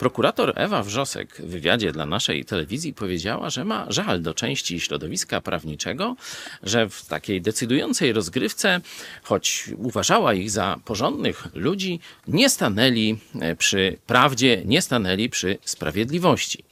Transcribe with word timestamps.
Prokurator 0.00 0.52
Ewa 0.56 0.82
Wrzosek 0.82 1.36
w 1.38 1.50
wywiadzie 1.50 1.92
dla 1.92 2.06
naszej 2.06 2.44
telewizji 2.44 2.94
powiedziała, 2.94 3.50
że 3.50 3.64
ma 3.64 3.86
żal 3.88 4.22
do 4.22 4.34
części 4.34 4.80
środowiska 4.80 5.40
prawniczego, 5.40 6.16
że 6.62 6.88
w 6.88 7.06
takiej 7.06 7.42
decydującej 7.42 8.12
rozgrywce, 8.12 8.80
choć 9.22 9.70
uważała 9.76 10.34
ich 10.34 10.50
za 10.50 10.78
porządnych 10.84 11.48
ludzi, 11.54 12.00
nie 12.28 12.50
stanęli 12.50 13.18
e, 13.40 13.56
przy 13.56 13.96
prawdzie, 14.06 14.62
nie 14.64 14.82
stanęli 14.82 15.28
przy 15.28 15.58
sprawiedliwości. 15.64 16.64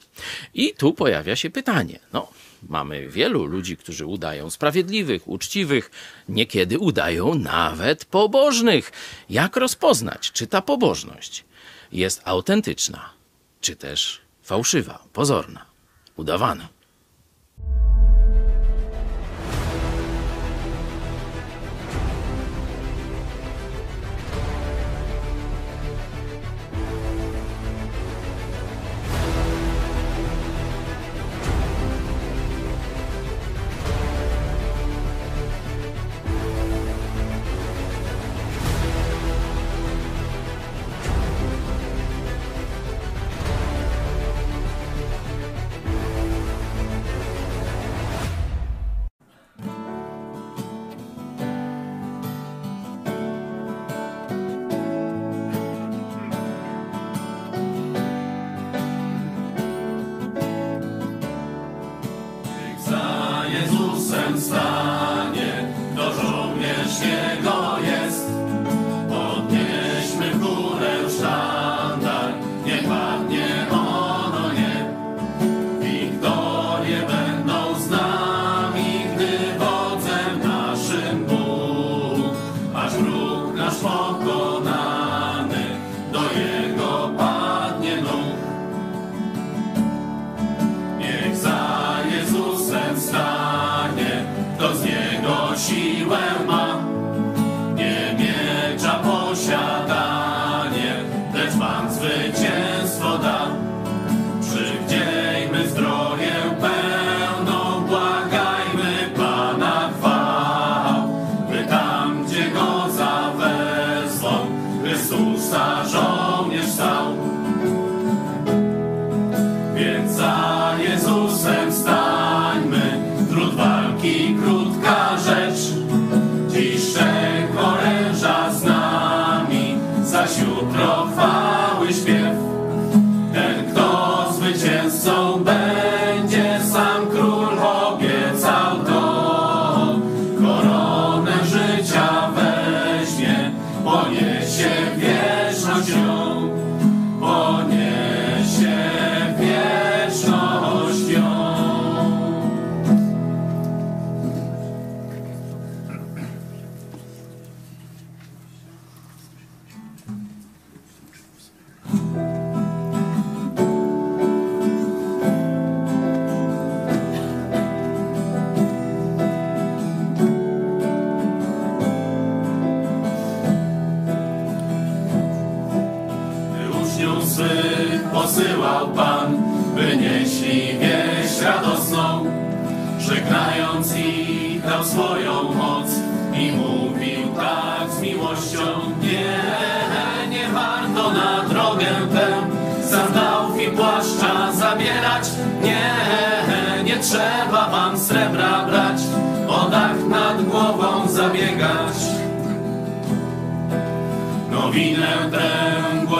I 0.53 0.73
tu 0.73 0.93
pojawia 0.93 1.35
się 1.35 1.49
pytanie: 1.49 1.99
no, 2.13 2.27
Mamy 2.69 3.09
wielu 3.09 3.45
ludzi, 3.45 3.77
którzy 3.77 4.05
udają 4.05 4.49
sprawiedliwych, 4.49 5.27
uczciwych, 5.27 5.91
niekiedy 6.29 6.79
udają 6.79 7.35
nawet 7.35 8.05
pobożnych. 8.05 8.91
Jak 9.29 9.55
rozpoznać, 9.55 10.31
czy 10.31 10.47
ta 10.47 10.61
pobożność 10.61 11.45
jest 11.91 12.21
autentyczna, 12.25 13.18
czy 13.61 13.75
też 13.75 14.21
fałszywa, 14.43 15.03
pozorna, 15.13 15.65
udawana? 16.15 16.69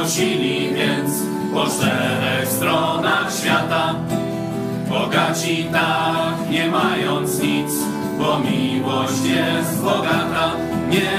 Głosili 0.09 0.73
więc 0.73 1.11
po 1.53 1.65
czterech 1.65 2.47
stronach 2.47 3.33
świata. 3.39 3.95
Bogaci 4.89 5.67
tak, 5.71 6.49
nie 6.49 6.67
mając 6.67 7.39
nic, 7.39 7.71
bo 8.17 8.39
miłość 8.39 9.25
jest 9.25 9.83
bogata. 9.83 10.51
Nie, 10.89 11.11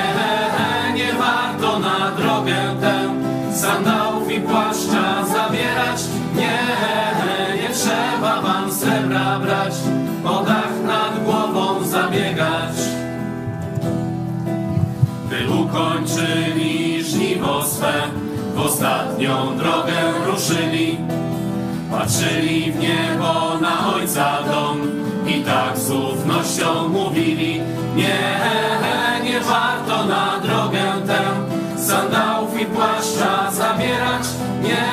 nie 0.94 1.12
warto 1.12 1.78
na 1.78 2.10
drogę 2.10 2.76
tę 2.80 3.14
sandałów 3.54 4.32
i 4.32 4.40
płaszcza 4.40 5.24
zabierać. 5.26 6.00
Nie, 6.36 6.58
nie 7.62 7.74
trzeba 7.74 8.42
wam 8.42 8.72
srebra 8.72 9.38
brać, 9.38 9.74
o 10.24 10.44
dach 10.44 10.74
nad 10.86 11.24
głową 11.24 11.84
zabiegać. 11.84 12.76
Gdy 15.26 15.50
ukończyli 15.50 17.04
żniwo 17.04 17.64
swe, 17.64 17.92
ostatnią 18.64 19.56
drogę 19.56 20.12
ruszyli. 20.26 20.98
Patrzyli 21.90 22.72
w 22.72 22.78
niebo 22.78 23.58
na 23.60 23.94
Ojca 23.94 24.42
dom 24.42 24.80
i 25.26 25.44
tak 25.44 25.78
z 25.78 25.90
ufnością 25.90 26.88
mówili 26.88 27.60
Nie, 27.96 28.18
nie 29.24 29.40
warto 29.40 30.06
na 30.06 30.38
drogę 30.38 30.92
tę 31.06 31.20
sandałów 31.82 32.60
i 32.60 32.66
płaszcza 32.66 33.50
zabierać 33.50 34.26
Nie, 34.62 34.84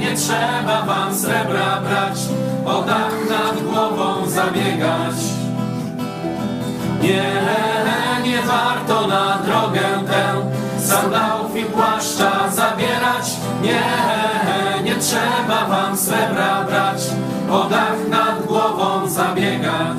nie 0.00 0.16
trzeba 0.16 0.82
wam 0.82 1.14
srebra 1.14 1.80
brać, 1.80 2.18
o 2.66 2.82
dach 2.82 3.14
nad 3.30 3.62
głową 3.62 4.26
zabiegać 4.26 5.16
nie, 7.02 7.22
nie 8.24 8.42
warto 8.42 9.06
na 9.06 9.38
drogę 9.38 10.06
tę 10.06 10.34
sandałów. 10.80 11.35
Nie, 13.62 13.82
nie 14.84 14.96
trzeba 14.96 15.66
wam 15.68 15.96
srebra 15.96 16.64
brać, 16.64 17.02
o 17.50 17.68
dach 17.68 18.08
nad 18.08 18.46
głową 18.46 19.08
zabiegać. 19.08 19.98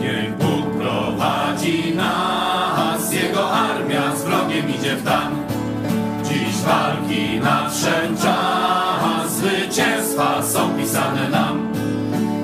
Niech 0.00 0.36
Bóg 0.36 0.76
prowadzi 0.78 1.94
nas, 1.94 3.12
Jego 3.12 3.50
armia 3.50 4.16
z 4.16 4.22
wrogiem 4.22 4.70
idzie 4.70 4.96
w 4.96 5.04
tam. 5.04 5.33
Nadszedł 7.84 9.28
zwycięstwa 9.28 10.42
są 10.42 10.70
pisane 10.78 11.28
nam. 11.28 11.72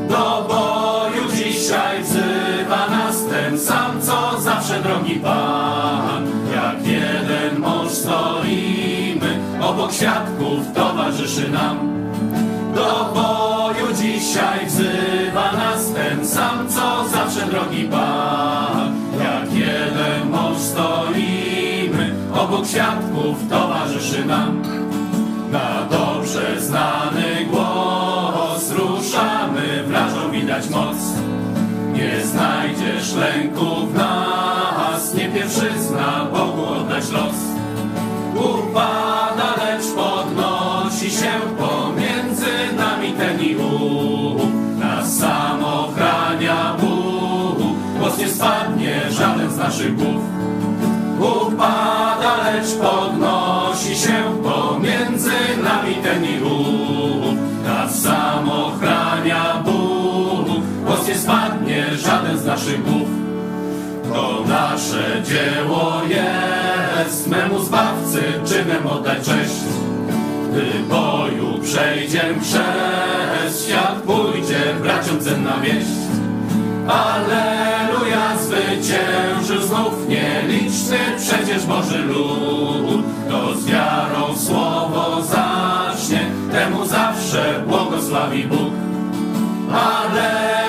Do 0.09 0.47
boju 0.49 1.33
dzisiaj 1.37 2.03
wzywa 2.03 2.89
nas 2.91 3.25
ten 3.31 3.59
sam, 3.59 4.03
co 4.03 4.41
zawsze 4.41 4.81
drogi 4.81 5.15
Pan. 5.15 6.27
Jak 6.55 6.87
jeden 6.87 7.61
mąż 7.61 7.91
stoimy, 7.91 9.39
obok 9.61 9.93
świadków 9.93 10.73
towarzyszy 10.75 11.51
nam. 11.51 11.79
Do 12.75 13.13
boju 13.15 13.95
dzisiaj 13.95 14.67
wzywa 14.67 15.53
nas 15.53 15.93
ten 15.93 16.27
sam, 16.27 16.69
co 16.69 17.09
zawsze 17.09 17.47
drogi 17.47 17.85
Pan. 17.85 18.95
Jak 19.19 19.55
jeden 19.55 20.31
mąż 20.31 20.59
stoimy, 20.59 22.15
obok 22.35 22.67
świadków 22.67 23.49
towarzyszy 23.51 24.25
nam. 24.25 24.80
Na 25.50 25.87
dobrze 25.91 26.61
znany 26.61 27.47
głos 27.50 28.70
ruszamy, 28.70 29.85
wrażą 29.87 30.31
widać 30.31 30.70
moc. 30.70 30.97
Nie 31.93 32.26
znajdziesz 32.26 33.14
lęku 33.14 33.87
w 33.87 33.94
nas, 33.94 35.14
nie 35.14 35.29
pierwszyzna 35.29 36.26
Bogu 36.32 36.64
oddać 36.64 37.11
los. 37.11 37.35
Upada, 38.35 39.00
naszych 62.50 62.82
głów. 62.85 63.08
To 64.12 64.44
nasze 64.49 65.23
dzieło 65.23 66.00
jest, 66.08 67.26
memu 67.26 67.58
Zbawcy 67.58 68.23
czynem 68.47 68.87
oddać 68.87 69.19
cześć. 69.19 69.55
Gdy 70.50 70.67
boju 70.88 71.58
przejdzie 71.62 72.35
przez 72.41 73.67
świat, 73.67 73.94
pójdzie 74.06 74.61
braciom 74.82 75.20
cenna 75.20 75.56
wieść. 75.61 75.87
Alleluja, 76.88 78.37
zwyciężył 78.38 79.62
znów 79.62 80.08
nieliczny 80.08 80.99
przecież 81.19 81.67
Boży 81.67 81.99
lud. 81.99 83.05
To 83.29 83.55
z 83.55 83.67
wiarą 83.67 84.37
słowo 84.37 85.23
zacznie, 85.23 86.20
temu 86.53 86.87
zawsze 86.87 87.64
błogosławi 87.67 88.44
Bóg. 88.44 88.73
Alleluja, 89.73 90.60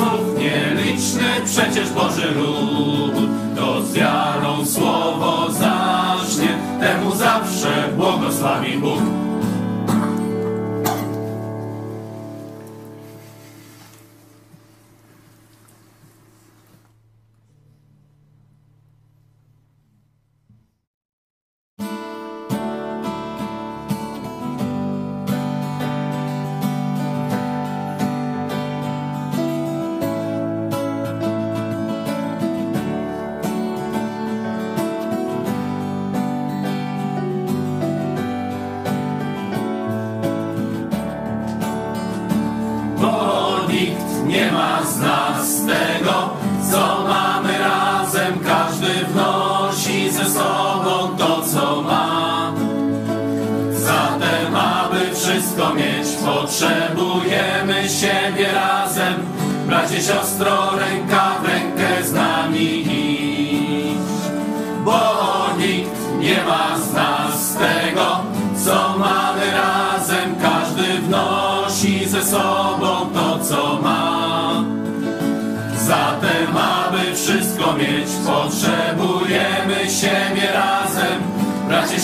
znów 0.00 0.38
nieliczny 0.38 1.24
przecież 1.44 1.90
Boży 1.90 2.30
lud. 2.30 3.14
To 3.56 3.82
z 3.82 3.92
wiarą 3.92 4.66
słowo 4.66 5.50
zacznie, 5.50 6.58
temu 6.80 7.14
zawsze 7.14 7.88
błogosławi 7.96 8.78
Bóg. 8.78 9.19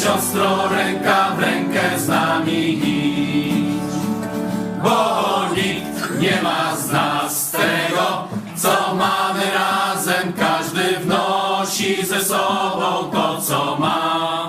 Siostro, 0.07 0.69
ręka 0.69 1.31
w 1.37 1.41
rękę 1.41 1.99
z 1.99 2.09
nami 2.09 2.79
iść. 2.79 3.97
Bo 4.83 5.49
nikt 5.57 6.21
nie 6.21 6.43
ma 6.43 6.77
z 6.77 6.93
nas 6.93 7.51
tego, 7.51 8.29
co 8.57 8.95
mamy 8.95 9.43
razem. 9.55 10.33
Każdy 10.33 10.99
wnosi 10.99 12.07
ze 12.07 12.25
sobą 12.25 13.11
to, 13.13 13.41
co 13.41 13.77
ma. 13.81 14.49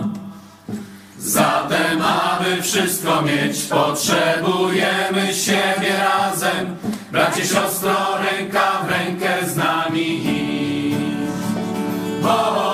Zatem, 1.18 2.02
aby 2.02 2.62
wszystko 2.62 3.22
mieć, 3.22 3.64
potrzebujemy 3.64 5.34
siebie 5.34 5.98
razem. 5.98 6.76
Bracie, 7.12 7.46
siostro, 7.46 7.96
ręka 8.18 8.72
w 8.86 8.90
rękę 8.90 9.30
z 9.48 9.56
nami 9.56 10.26
iść. 10.26 10.98
Bo 12.22 12.67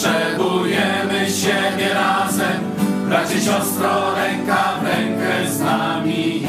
potrzebujemy 0.00 1.30
siebie 1.30 1.94
razem. 1.94 2.62
Bracie, 3.08 3.40
siostro, 3.40 4.14
ręka 4.14 4.80
w 4.80 4.84
rękę 4.84 5.50
z 5.50 5.60
nami. 5.60 6.42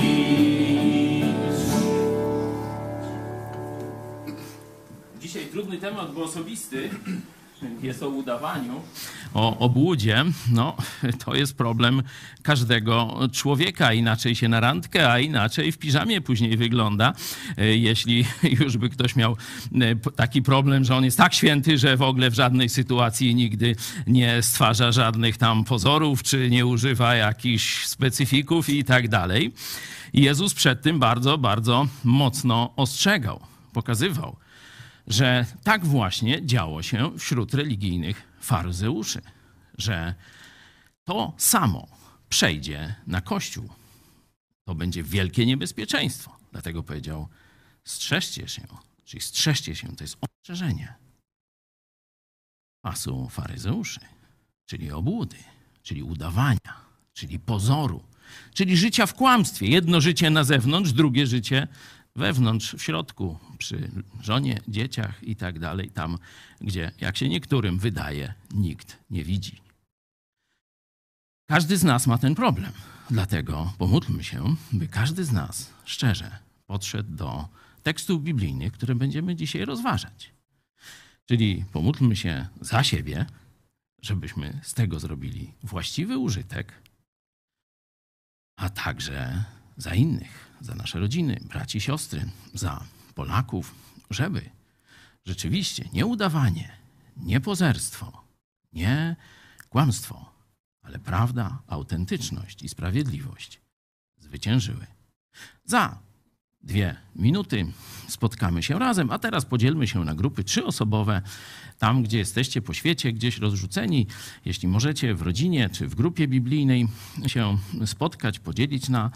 Dzisiaj 5.20 5.46
trudny 5.46 5.78
temat, 5.78 6.14
bo 6.14 6.24
osobisty. 6.24 6.90
Jest 7.82 8.04
o 8.04 8.10
udawaniu, 8.10 8.82
o 9.34 9.58
obłudzie. 9.58 10.26
No, 10.52 10.78
to 11.26 11.36
jest 11.36 11.58
problem 11.58 12.04
każdego 12.42 13.20
człowieka. 13.34 13.94
Inaczej 13.94 14.36
się 14.36 14.48
na 14.48 14.60
randkę, 14.60 15.12
a 15.12 15.20
inaczej 15.20 15.72
w 15.72 15.78
piżamie 15.78 16.22
później 16.22 16.58
wygląda. 16.58 17.14
E, 17.58 17.78
Jeśli 17.78 18.26
już 18.60 18.78
by 18.78 18.90
ktoś 18.90 19.16
miał 19.16 19.38
e, 19.82 19.96
taki 19.96 20.42
problem, 20.42 20.86
że 20.86 20.96
on 20.96 21.06
jest 21.06 21.18
tak 21.18 21.34
święty, 21.34 21.78
że 21.78 21.98
w 21.98 22.02
ogóle 22.02 22.30
w 22.30 22.34
żadnej 22.34 22.70
sytuacji 22.70 23.36
nigdy 23.36 23.76
nie 24.08 24.42
stwarza 24.42 24.92
żadnych 24.92 25.38
tam 25.38 25.64
pozorów, 25.64 26.24
czy 26.24 26.50
nie 26.50 26.66
używa 26.66 27.16
jakichś 27.16 27.86
specyfików 27.86 28.70
i 28.70 28.84
tak 28.84 29.08
dalej. 29.08 29.54
Jezus 30.14 30.54
przed 30.54 30.82
tym 30.82 31.00
bardzo, 31.00 31.38
bardzo 31.38 31.88
mocno 32.04 32.74
ostrzegał, 32.76 33.40
pokazywał 33.74 34.36
że 35.12 35.46
tak 35.64 35.86
właśnie 35.86 36.46
działo 36.46 36.84
się 36.84 37.20
wśród 37.20 37.54
religijnych 37.54 38.28
faryzeuszy, 38.40 39.22
że 39.78 40.16
to 41.04 41.34
samo 41.38 41.88
przejdzie 42.30 42.96
na 43.08 43.22
Kościół. 43.22 43.70
To 44.66 44.76
będzie 44.76 45.04
wielkie 45.04 45.46
niebezpieczeństwo. 45.46 46.38
Dlatego 46.52 46.84
powiedział: 46.84 47.28
strzeżcie 47.84 48.48
się, 48.48 48.68
czyli 49.06 49.22
strzeżcie 49.22 49.76
się, 49.76 49.96
to 49.96 50.04
jest 50.04 50.18
ostrzeżenie 50.22 50.94
pasu 52.82 53.30
faryzeuszy, 53.30 54.00
czyli 54.66 54.92
obłudy, 54.92 55.38
czyli 55.84 56.04
udawania, 56.04 56.76
czyli 57.14 57.40
pozoru, 57.40 58.04
czyli 58.54 58.78
życia 58.78 59.06
w 59.06 59.14
kłamstwie. 59.14 59.68
Jedno 59.68 60.02
życie 60.02 60.30
na 60.30 60.44
zewnątrz, 60.44 60.92
drugie 60.92 61.28
życie 61.28 61.68
wewnątrz, 62.16 62.76
w 62.76 62.82
środku, 62.82 63.40
przy 63.58 63.92
żonie, 64.22 64.60
dzieciach 64.68 65.24
i 65.24 65.36
tak 65.36 65.60
dalej, 65.60 65.90
tam, 65.90 66.18
gdzie, 66.62 66.92
jak 67.02 67.18
się 67.18 67.30
niektórym 67.30 67.80
wydaje, 67.80 68.34
nikt 68.54 68.98
nie 69.10 69.24
widzi. 69.24 69.62
Każdy 71.50 71.78
z 71.78 71.84
nas 71.84 72.08
ma 72.08 72.18
ten 72.18 72.36
problem. 72.36 72.72
Dlatego 73.10 73.74
pomódlmy 73.78 74.24
się, 74.24 74.56
by 74.72 74.88
każdy 74.88 75.26
z 75.26 75.32
nas 75.32 75.74
szczerze 75.86 76.40
podszedł 76.66 77.16
do 77.16 77.48
tekstów 77.84 78.24
biblijnych, 78.24 78.74
które 78.74 78.96
będziemy 78.96 79.36
dzisiaj 79.36 79.66
rozważać. 79.66 80.34
Czyli 81.26 81.66
pomódlmy 81.72 82.16
się 82.16 82.48
za 82.62 82.84
siebie, 82.84 83.26
żebyśmy 84.02 84.60
z 84.64 84.74
tego 84.74 85.00
zrobili 85.00 85.54
właściwy 85.64 86.18
użytek, 86.18 86.74
a 88.58 88.70
także 88.70 89.44
za 89.78 89.96
innych, 89.96 90.51
za 90.62 90.76
nasze 90.76 91.00
rodziny, 91.00 91.40
braci, 91.50 91.82
siostry, 91.82 92.30
za 92.54 92.84
Polaków, 93.16 93.76
żeby 94.10 94.50
rzeczywiście 95.26 95.90
nie 95.94 96.06
udawanie, 96.06 96.72
nie 97.18 97.42
pozerstwo, 97.42 98.24
nie 98.74 99.16
kłamstwo, 99.70 100.32
ale 100.82 101.00
prawda, 101.00 101.62
autentyczność 101.68 102.64
i 102.64 102.70
sprawiedliwość 102.70 103.62
zwyciężyły. 104.18 104.88
Za 105.66 106.00
dwie 106.64 106.96
minuty 107.16 107.66
spotkamy 108.08 108.64
się 108.64 108.80
razem, 108.80 109.12
a 109.12 109.20
teraz 109.20 109.46
podzielmy 109.46 109.88
się 109.88 110.06
na 110.06 110.16
grupy 110.16 110.44
trzyosobowe. 110.44 111.22
Tam, 111.80 112.04
gdzie 112.04 112.18
jesteście 112.18 112.62
po 112.62 112.74
świecie, 112.74 113.14
gdzieś 113.14 113.38
rozrzuceni, 113.38 114.08
jeśli 114.46 114.68
możecie 114.68 115.16
w 115.16 115.22
rodzinie 115.22 115.70
czy 115.70 115.88
w 115.88 115.96
grupie 115.96 116.28
biblijnej 116.28 116.88
się 117.28 117.58
spotkać, 117.86 118.40
podzielić 118.40 118.90
na 118.90 119.12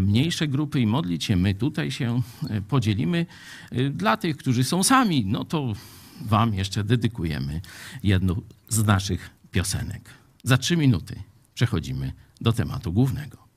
mniejsze 0.00 0.48
grupy 0.48 0.80
i 0.80 0.86
modlić 0.86 1.24
się. 1.24 1.36
My 1.36 1.54
tutaj 1.54 1.90
się 1.90 2.22
e, 2.50 2.60
podzielimy. 2.60 3.26
E, 3.70 3.90
dla 3.90 4.16
tych, 4.16 4.36
którzy 4.36 4.64
są 4.64 4.82
sami, 4.82 5.26
no 5.26 5.44
to 5.44 5.72
Wam 6.20 6.54
jeszcze 6.54 6.84
dedykujemy 6.84 7.60
jedną 8.02 8.42
z 8.68 8.84
naszych 8.84 9.30
piosenek. 9.50 10.10
Za 10.44 10.58
trzy 10.58 10.76
minuty 10.76 11.22
przechodzimy 11.54 12.12
do 12.40 12.52
tematu 12.52 12.92
głównego. 12.92 13.49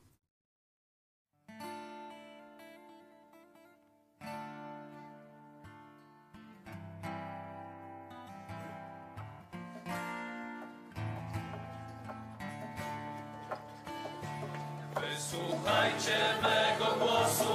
Wysłuchajcie 15.34 16.18
mego 16.42 16.96
głosu, 17.00 17.54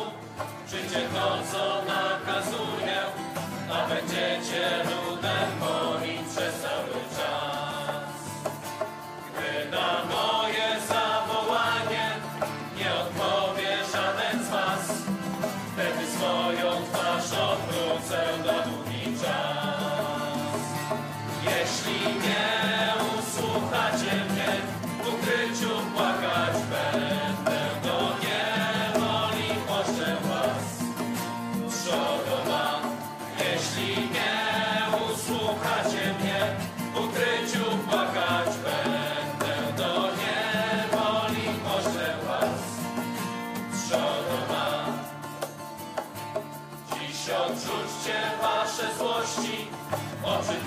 czyńcie 0.70 1.08
to, 1.14 1.38
co 1.52 1.87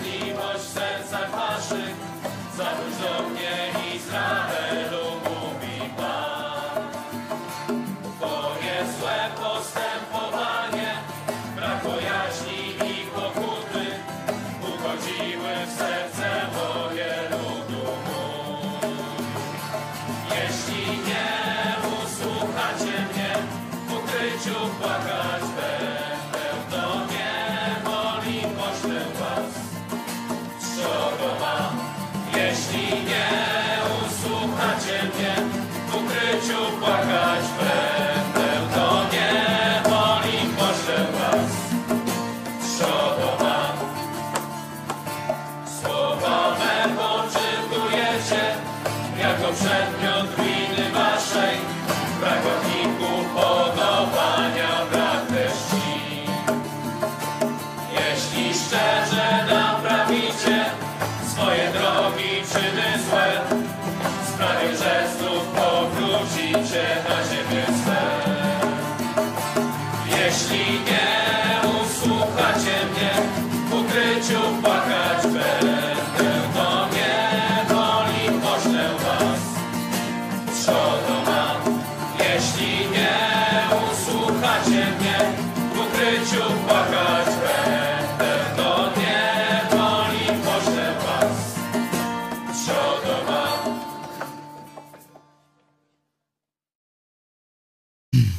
obrzydliwość 0.02 0.64
w 0.64 0.74
sercach 0.74 1.32
waszych. 1.32 1.96
Zawróć 2.58 2.96
do 2.98 3.30
mnie 3.30 3.56
Izraelu, 3.96 5.06
mówi 5.24 5.90
Pan. 5.98 6.84
Twoje 8.18 8.76
złe 9.00 9.30
postępowanie, 9.36 10.92
brak 11.56 11.84
bojaźni 11.84 12.62
i 12.92 13.06
pokuty, 13.06 13.86
ugodziły 14.62 15.54
w 15.68 15.78
serce 15.78 16.30
moje 16.56 17.14
ludu 17.32 17.86
mój. 18.06 18.96
Jeśli 20.36 20.98
nie 21.08 21.30
usłuchacie 22.04 22.96
mnie, 23.14 23.34
w 23.88 23.94
ukryciu 23.94 24.60
płakać 24.82 25.44
ukryciu 36.82 36.86
płakać 36.86 37.46
będę, 37.58 37.81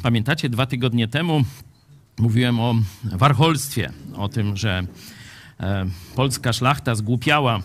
Pamiętacie, 0.02 0.48
dwa 0.48 0.66
tygodnie 0.66 1.08
temu 1.08 1.44
mówiłem 2.18 2.60
o 2.60 2.74
warholstwie, 3.04 3.92
o 4.16 4.28
tym, 4.28 4.56
że 4.56 4.86
e, 5.60 5.86
polska 6.14 6.52
szlachta 6.52 6.94
zgłupiała 6.94 7.62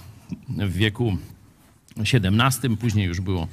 w 0.49 0.73
wieku 0.73 1.17
XVII, 1.97 2.77
później 2.77 3.07
już 3.07 3.21
było 3.21 3.47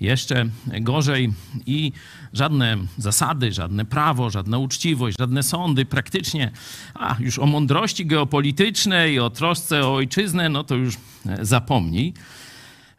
jeszcze 0.00 0.48
gorzej 0.80 1.32
i 1.66 1.92
żadne 2.32 2.76
zasady, 2.98 3.52
żadne 3.52 3.84
prawo, 3.84 4.30
żadna 4.30 4.58
uczciwość, 4.58 5.18
żadne 5.18 5.42
sądy 5.42 5.84
praktycznie, 5.84 6.50
a 6.94 7.16
już 7.20 7.38
o 7.38 7.46
mądrości 7.46 8.06
geopolitycznej, 8.06 9.20
o 9.20 9.30
trosce 9.30 9.86
o 9.86 9.94
ojczyznę, 9.94 10.48
no 10.48 10.64
to 10.64 10.74
już 10.74 10.94
e, 11.26 11.44
zapomnij. 11.44 12.14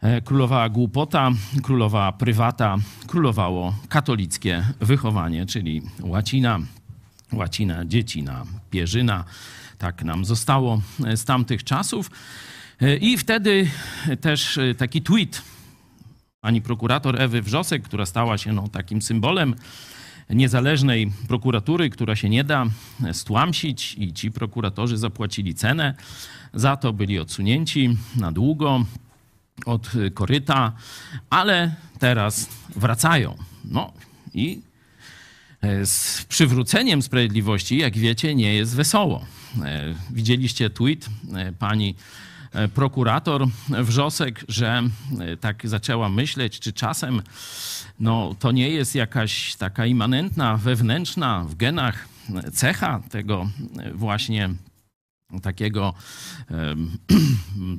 E, 0.00 0.20
Królowała 0.20 0.68
głupota, 0.68 1.30
królowała 1.62 2.12
prywata, 2.12 2.76
królowało 3.06 3.74
katolickie 3.88 4.64
wychowanie, 4.80 5.46
czyli 5.46 5.82
łacina, 6.00 6.58
łacina, 7.32 7.84
dziecina, 7.84 8.44
pierzyna. 8.70 9.24
Tak 9.78 10.04
nam 10.04 10.24
zostało 10.24 10.82
e, 11.06 11.16
z 11.16 11.24
tamtych 11.24 11.64
czasów. 11.64 12.10
E, 12.80 12.96
I 12.96 13.18
wtedy 13.18 13.70
też 14.20 14.58
taki 14.76 15.02
tweet 15.02 15.42
pani 16.40 16.62
prokurator 16.62 17.22
Ewy 17.22 17.42
Wrzosek, 17.42 17.82
która 17.82 18.06
stała 18.06 18.38
się 18.38 18.52
no, 18.52 18.68
takim 18.68 19.02
symbolem 19.02 19.54
niezależnej 20.30 21.12
prokuratury, 21.28 21.90
która 21.90 22.16
się 22.16 22.28
nie 22.28 22.44
da 22.44 22.66
stłamsić 23.12 23.94
i 23.98 24.12
ci 24.12 24.30
prokuratorzy 24.30 24.98
zapłacili 24.98 25.54
cenę 25.54 25.94
za 26.54 26.76
to, 26.76 26.92
byli 26.92 27.18
odsunięci 27.18 27.96
na 28.16 28.32
długo 28.32 28.84
od 29.66 29.90
koryta, 30.14 30.72
ale 31.30 31.74
teraz 31.98 32.48
wracają. 32.76 33.36
No 33.64 33.92
i 34.34 34.60
e, 35.60 35.86
z 35.86 36.24
przywróceniem 36.28 37.02
sprawiedliwości, 37.02 37.78
jak 37.78 37.98
wiecie, 37.98 38.34
nie 38.34 38.54
jest 38.54 38.76
wesoło. 38.76 39.24
E, 39.64 39.94
Widzieliście 40.10 40.70
tweet 40.70 41.08
e, 41.34 41.52
pani 41.52 41.94
prokurator 42.74 43.46
Wrzosek, 43.68 44.44
że 44.48 44.82
tak 45.40 45.68
zaczęła 45.68 46.08
myśleć, 46.08 46.60
czy 46.60 46.72
czasem 46.72 47.22
no, 48.00 48.34
to 48.38 48.52
nie 48.52 48.68
jest 48.68 48.94
jakaś 48.94 49.54
taka 49.54 49.86
immanentna, 49.86 50.56
wewnętrzna 50.56 51.44
w 51.44 51.54
genach 51.54 52.08
cecha 52.52 53.00
tego 53.10 53.50
właśnie 53.94 54.50
takiego, 55.42 55.94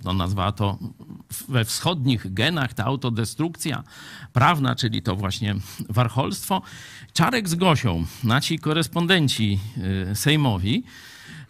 no 0.04 0.14
nazwała 0.24 0.52
to 0.52 0.78
we 1.48 1.66
wschodnich 1.66 2.34
genach, 2.34 2.74
ta 2.74 2.86
autodestrukcja 2.86 3.84
prawna, 4.34 4.76
czyli 4.76 5.02
to 5.02 5.16
właśnie 5.16 5.56
warcholstwo. 5.90 6.62
Czarek 7.14 7.50
z 7.50 7.56
Gosią, 7.56 8.06
nasi 8.24 8.60
korespondenci 8.60 9.60
e, 10.12 10.16
sejmowi, 10.16 10.84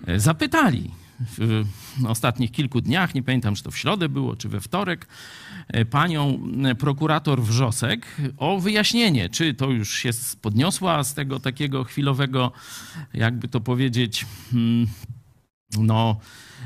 e, 0.07 0.19
zapytali 0.19 0.91
w 1.37 1.65
ostatnich 2.07 2.51
kilku 2.51 2.81
dniach, 2.81 3.15
nie 3.15 3.23
pamiętam, 3.23 3.55
czy 3.55 3.63
to 3.63 3.71
w 3.71 3.77
środę 3.77 4.09
było, 4.09 4.35
czy 4.35 4.49
we 4.49 4.59
wtorek, 4.59 5.07
e, 5.67 5.85
panią 5.85 6.39
prokurator 6.79 7.41
Wrzosek 7.41 8.07
o 8.37 8.59
wyjaśnienie, 8.59 9.29
czy 9.29 9.53
to 9.53 9.69
już 9.69 9.93
się 9.93 10.09
podniosła 10.41 11.03
z 11.03 11.13
tego 11.13 11.39
takiego 11.39 11.83
chwilowego, 11.83 12.51
jakby 13.13 13.47
to 13.47 13.59
powiedzieć, 13.59 14.25
hmm, 14.51 14.87
no, 15.77 16.19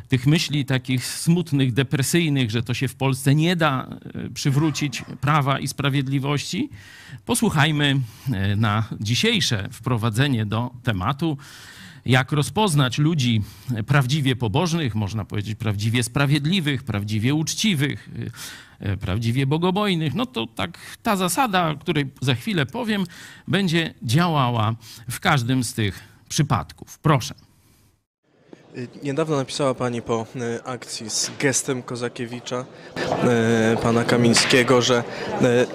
tych 0.07 0.27
myśli 0.27 0.65
takich 0.65 1.05
smutnych, 1.05 1.74
depresyjnych, 1.74 2.51
że 2.51 2.63
to 2.63 2.74
się 2.74 2.88
w 2.88 2.95
Polsce 2.95 3.36
nie 3.36 3.55
da 3.55 3.88
e, 3.88 4.29
przywrócić 4.29 5.03
prawa 5.22 5.60
i 5.60 5.67
sprawiedliwości. 5.67 6.69
Posłuchajmy 7.25 8.00
e, 8.31 8.55
na 8.55 8.83
dzisiejsze 9.01 9.69
wprowadzenie 9.72 10.45
do 10.45 10.72
tematu, 10.83 11.38
jak 12.05 12.31
rozpoznać 12.31 12.98
ludzi 12.98 13.41
prawdziwie 13.88 14.36
pobożnych, 14.36 14.95
można 14.95 15.25
powiedzieć 15.25 15.55
prawdziwie 15.55 16.03
sprawiedliwych, 16.03 16.83
prawdziwie 16.83 17.33
uczciwych, 17.33 18.10
e, 18.79 18.98
prawdziwie 18.98 19.48
bogobojnych. 19.48 20.13
No 20.13 20.25
to 20.25 20.48
tak 20.48 20.77
ta 21.03 21.15
zasada, 21.15 21.69
o 21.69 21.77
której 21.77 22.12
za 22.22 22.36
chwilę 22.36 22.65
powiem, 22.65 23.03
będzie 23.48 23.93
działała 24.03 24.75
w 25.10 25.19
każdym 25.19 25.63
z 25.63 25.74
tych 25.74 26.03
przypadków. 26.29 27.00
Proszę. 27.00 27.52
Y, 28.77 28.88
niedawno 29.03 29.36
napisała 29.36 29.74
Pani 29.74 30.01
po 30.01 30.25
y, 30.36 30.63
akcji 30.63 31.10
z 31.10 31.32
gestem 31.39 31.84
Kozakiewicza, 31.84 32.65
y, 33.74 33.77
Pana 33.77 34.03
Kamińskiego, 34.03 34.82
że 34.82 35.03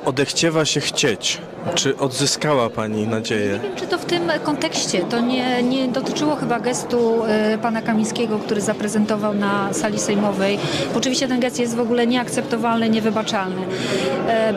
odechciewa 0.05 0.65
się 0.65 0.81
chcieć. 0.81 1.41
Czy 1.75 1.97
odzyskała 1.97 2.71
Pani 2.71 3.09
nadzieję? 3.09 3.53
Nie 3.53 3.69
wiem, 3.69 3.77
czy 3.77 3.87
to 3.87 3.99
w 3.99 4.05
tym 4.05 4.23
kontekście. 4.45 5.01
To 5.01 5.21
nie, 5.21 5.63
nie 5.63 5.89
dotyczyło 5.89 6.37
chyba 6.37 6.61
gestu 6.61 7.23
Pana 7.63 7.83
Kamińskiego, 7.83 8.39
który 8.39 8.61
zaprezentował 8.61 9.35
na 9.35 9.73
sali 9.75 9.99
sejmowej. 9.99 10.59
Oczywiście 10.97 11.29
ten 11.29 11.41
gest 11.41 11.59
jest 11.59 11.77
w 11.77 11.81
ogóle 11.81 12.07
nieakceptowalny, 12.07 12.91
niewybaczalny. 12.91 13.63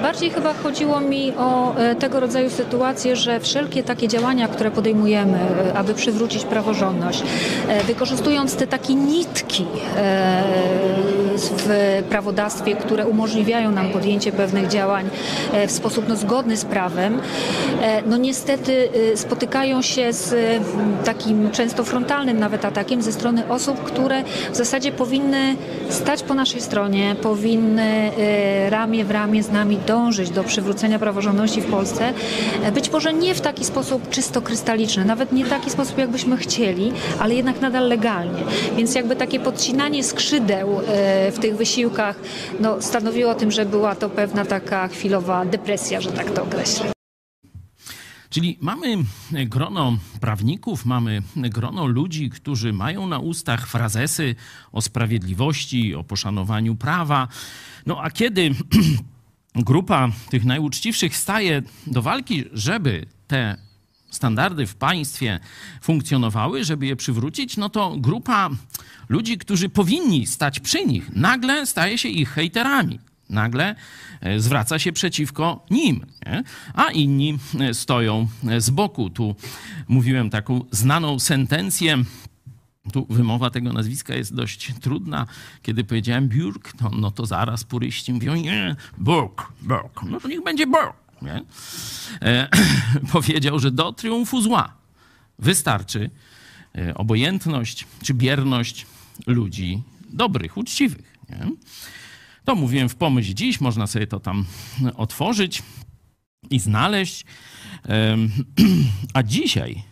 Bardziej 0.01 0.29
chyba 0.29 0.53
chodziło 0.53 1.00
mi 1.00 1.33
o 1.38 1.75
tego 2.00 2.19
rodzaju 2.19 2.50
sytuacje, 2.50 3.15
że 3.15 3.39
wszelkie 3.39 3.83
takie 3.83 4.07
działania, 4.07 4.48
które 4.48 4.71
podejmujemy, 4.71 5.39
aby 5.75 5.93
przywrócić 5.93 6.45
praworządność, 6.45 7.24
wykorzystują 7.88 8.30
wykorzystując 8.31 8.55
te 8.55 8.67
takie 8.67 8.95
nitki 8.95 9.65
e, 11.45 11.50
w 12.01 12.03
prawodawstwie, 12.10 12.75
które 12.75 13.07
umożliwiają 13.07 13.71
nam 13.71 13.89
podjęcie 13.89 14.31
pewnych 14.31 14.67
działań 14.67 15.10
e, 15.53 15.67
w 15.67 15.71
sposób 15.71 16.05
no, 16.07 16.15
zgodny 16.15 16.57
z 16.57 16.65
prawem, 16.65 17.19
e, 17.81 18.01
no 18.01 18.17
niestety 18.17 18.89
spotykają 19.15 19.82
się 19.82 20.13
z 20.13 20.36
takim 21.06 21.51
często 21.51 21.84
frontalnym 21.84 22.39
nawet 22.39 22.65
atakiem 22.65 23.01
ze 23.01 23.12
strony 23.12 23.47
osób, 23.49 23.84
które 23.84 24.23
w 24.51 24.56
zasadzie 24.56 24.91
powinny 24.91 25.56
stać 25.89 26.23
po 26.23 26.34
naszej 26.34 26.62
stronie, 26.62 27.15
powinny 27.21 28.12
ramię 28.69 29.06
w 29.06 29.12
ramię 29.12 29.43
z 29.43 29.51
nami 29.51 29.77
dążyć 29.88 30.30
do 30.30 30.43
przywrócenia 30.43 30.99
praworządności 30.99 31.62
w 31.62 31.65
Polsce. 31.65 32.13
Być 32.73 32.91
może 32.91 33.13
nie 33.13 33.36
w 33.36 33.41
taki 33.41 33.65
sposób 33.65 34.10
czysto 34.10 34.41
krystaliczny, 34.41 35.06
nawet 35.06 35.32
nie 35.32 35.45
taki 35.45 35.69
sposób, 35.69 35.97
jakbyśmy 35.97 36.38
chcieli, 36.38 36.91
ale 37.19 37.36
jednak 37.36 37.62
nadal 37.62 37.88
legalny. 37.88 38.39
Więc 38.77 38.95
jakby 38.95 39.15
takie 39.15 39.39
podcinanie 39.39 40.04
skrzydeł 40.04 40.82
e, 40.88 41.31
w 41.32 41.39
tych 41.39 41.58
wysiłkach 41.58 42.20
no, 42.60 42.82
stanowiło 42.82 43.32
o 43.32 43.36
tym, 43.36 43.52
że 43.52 43.65
była 43.65 43.96
to 43.96 44.10
pewna 44.10 44.46
taka 44.46 44.88
chwilowa 44.88 45.46
depresja, 45.46 46.02
że 46.02 46.12
tak 46.12 46.32
to 46.32 46.44
określę. 46.44 46.91
Czyli 48.30 48.58
mamy 48.62 48.98
grono 49.46 49.98
prawników, 50.22 50.86
mamy 50.86 51.22
grono 51.36 51.86
ludzi, 51.86 52.30
którzy 52.30 52.74
mają 52.74 53.08
na 53.08 53.20
ustach 53.20 53.67
frazesy 53.67 54.36
o 54.72 54.82
sprawiedliwości, 54.82 55.96
o 55.96 56.04
poszanowaniu 56.04 56.76
prawa. 56.76 57.28
No 57.86 58.02
a 58.02 58.12
kiedy 58.12 58.52
grupa 59.56 60.10
tych 60.30 60.46
najuczciwszych 60.46 61.17
staje 61.17 61.62
do 61.88 62.02
walki, 62.02 62.46
żeby 62.54 63.06
te 63.28 63.58
standardy 64.12 64.67
w 64.67 64.76
państwie 64.76 65.39
funkcjonowały, 65.82 66.63
żeby 66.63 66.86
je 66.86 66.95
przywrócić, 66.95 67.58
no 67.58 67.69
to 67.69 67.95
grupa 67.97 68.50
ludzi, 69.10 69.38
którzy 69.38 69.69
powinni 69.69 70.28
stać 70.28 70.60
przy 70.60 70.86
nich, 70.86 71.15
nagle 71.15 71.65
staje 71.65 71.97
się 71.97 72.10
ich 72.10 72.30
hejterami. 72.30 73.00
Nagle 73.30 73.76
e, 74.21 74.39
zwraca 74.39 74.80
się 74.80 74.91
przeciwko 74.91 75.65
nim, 75.69 76.06
nie? 76.26 76.43
a 76.74 76.91
inni 76.91 77.39
e, 77.60 77.74
stoją 77.74 78.28
e, 78.47 78.62
z 78.62 78.69
boku. 78.69 79.10
Tu 79.10 79.36
mówiłem 79.88 80.30
taką 80.30 80.65
znaną 80.71 81.19
sentencję 81.19 82.04
tu 82.93 83.06
wymowa 83.10 83.50
tego 83.50 83.74
nazwiska 83.74 84.15
jest 84.15 84.36
dość 84.36 84.74
trudna. 84.82 85.26
Kiedy 85.62 85.84
powiedziałem 85.84 86.30
Burk, 86.30 86.74
to, 86.74 86.89
no 86.89 87.12
to 87.12 87.26
zaraz 87.26 87.63
puryści 87.63 88.13
mówią, 88.13 88.36
nie, 88.36 88.76
Burk, 88.97 89.52
Burk. 89.62 90.04
No 90.04 90.19
to 90.19 90.28
niech 90.28 90.43
będzie 90.43 90.67
Burk 90.67 91.02
nie? 91.21 91.43
E, 92.21 92.49
powiedział, 93.13 93.60
że 93.60 93.71
do 93.71 93.93
triumfu 93.93 94.41
zła 94.41 94.77
wystarczy 95.39 96.10
e, 96.75 96.93
obojętność 96.95 97.88
czy 98.03 98.13
bierność 98.13 98.86
ludzi 99.27 99.84
dobrych, 100.10 100.57
uczciwych. 100.57 101.17
Nie? 101.29 101.51
To 102.45 102.55
mówiłem 102.55 102.89
w 102.89 102.95
pomyśl 102.95 103.34
dziś, 103.34 103.62
można 103.62 103.88
sobie 103.88 104.07
to 104.07 104.19
tam 104.19 104.45
otworzyć 104.95 105.63
i 106.49 106.60
znaleźć. 106.60 107.25
A 109.13 109.23
dzisiaj 109.23 109.84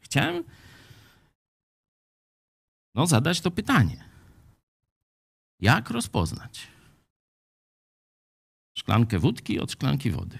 chciałem 0.00 0.44
no, 2.94 3.06
zadać 3.06 3.40
to 3.40 3.50
pytanie. 3.50 4.04
Jak 5.60 5.90
rozpoznać 5.90 6.74
szklankę 8.78 9.18
wódki 9.18 9.60
od 9.60 9.72
szklanki 9.72 10.10
wody? 10.10 10.38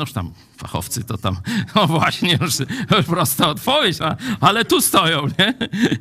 Noż 0.00 0.12
tam 0.12 0.32
fachowcy 0.56 1.04
to 1.04 1.18
tam, 1.18 1.36
no 1.74 1.86
właśnie, 1.86 2.38
już, 2.40 2.54
już 2.96 3.06
prosta 3.06 3.48
odpowiedź, 3.48 3.96
ale 4.40 4.64
tu 4.64 4.80
stoją, 4.80 5.26
nie? 5.26 5.54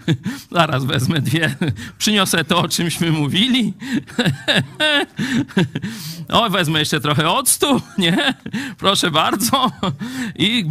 Zaraz 0.51 0.85
wezmę 0.85 1.21
dwie, 1.21 1.55
przyniosę 1.97 2.43
to, 2.43 2.59
o 2.59 2.67
czymśmy 2.67 3.11
mówili. 3.11 3.73
O, 6.29 6.49
wezmę 6.49 6.79
jeszcze 6.79 6.99
trochę 6.99 7.29
octu, 7.29 7.81
nie? 7.97 8.33
Proszę 8.77 9.11
bardzo. 9.11 9.71
I 10.35 10.65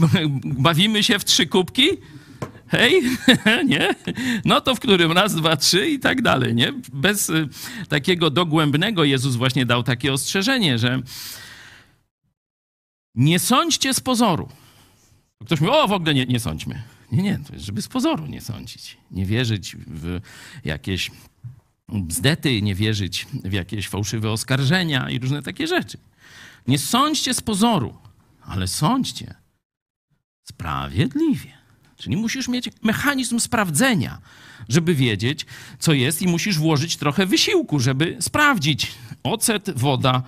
bawimy 0.45 1.03
się 1.03 1.19
w 1.19 1.25
trzy 1.25 1.47
kubki. 1.47 1.89
Hej, 2.69 3.03
nie? 3.67 3.95
No 4.45 4.61
to 4.61 4.75
w 4.75 4.81
którym 4.81 5.13
raz, 5.13 5.35
dwa, 5.35 5.57
trzy 5.57 5.89
i 5.89 5.99
tak 5.99 6.23
dalej, 6.23 6.55
nie? 6.55 6.73
Bez 6.93 7.31
y, 7.31 7.49
takiego 7.89 8.31
dogłębnego 8.31 9.05
Jezus 9.05 9.37
właśnie 9.37 9.67
dał 9.67 9.83
takie 9.83 10.13
ostrzeżenie, 10.13 10.79
że 10.79 11.03
nie 13.15 13.39
sądźcie 13.39 13.95
z 13.95 14.01
pozoru. 14.01 14.49
Ktoś 15.45 15.61
mówi, 15.61 15.73
o 15.73 15.89
w 15.89 15.93
ogóle 15.93 16.15
nie, 16.15 16.27
nie 16.27 16.41
sądźmy. 16.41 16.83
Nie, 17.13 17.23
nie, 17.23 17.39
to 17.47 17.53
jest, 17.53 17.65
żeby 17.65 17.83
z 17.83 17.89
pozoru 17.89 18.27
nie 18.27 18.41
sądzić. 18.41 18.97
Nie 19.11 19.27
wierzyć 19.27 19.77
w 19.77 20.21
jakieś 20.65 21.11
bzdety, 21.89 22.63
nie 22.63 22.75
wierzyć 22.75 23.27
w 23.45 23.53
jakieś 23.53 23.89
fałszywe 23.89 24.31
oskarżenia 24.31 25.11
i 25.11 25.19
różne 25.19 25.43
takie 25.43 25.67
rzeczy. 25.67 25.99
Nie 26.67 26.79
sądźcie 26.79 27.35
z 27.35 27.41
pozoru, 27.41 27.95
ale 28.43 28.69
sądźcie 28.69 29.35
sprawiedliwie. 30.49 31.59
Czyli 31.97 32.17
musisz 32.17 32.49
mieć 32.49 32.71
mechanizm 32.83 33.39
sprawdzenia, 33.41 34.19
żeby 34.69 34.95
wiedzieć, 34.95 35.47
co 35.79 35.93
jest, 35.93 36.23
i 36.23 36.29
musisz 36.29 36.59
włożyć 36.59 36.97
trochę 36.97 37.27
wysiłku, 37.27 37.81
żeby 37.81 38.17
sprawdzić 38.21 38.95
ocet, 39.23 39.71
woda, 39.71 40.23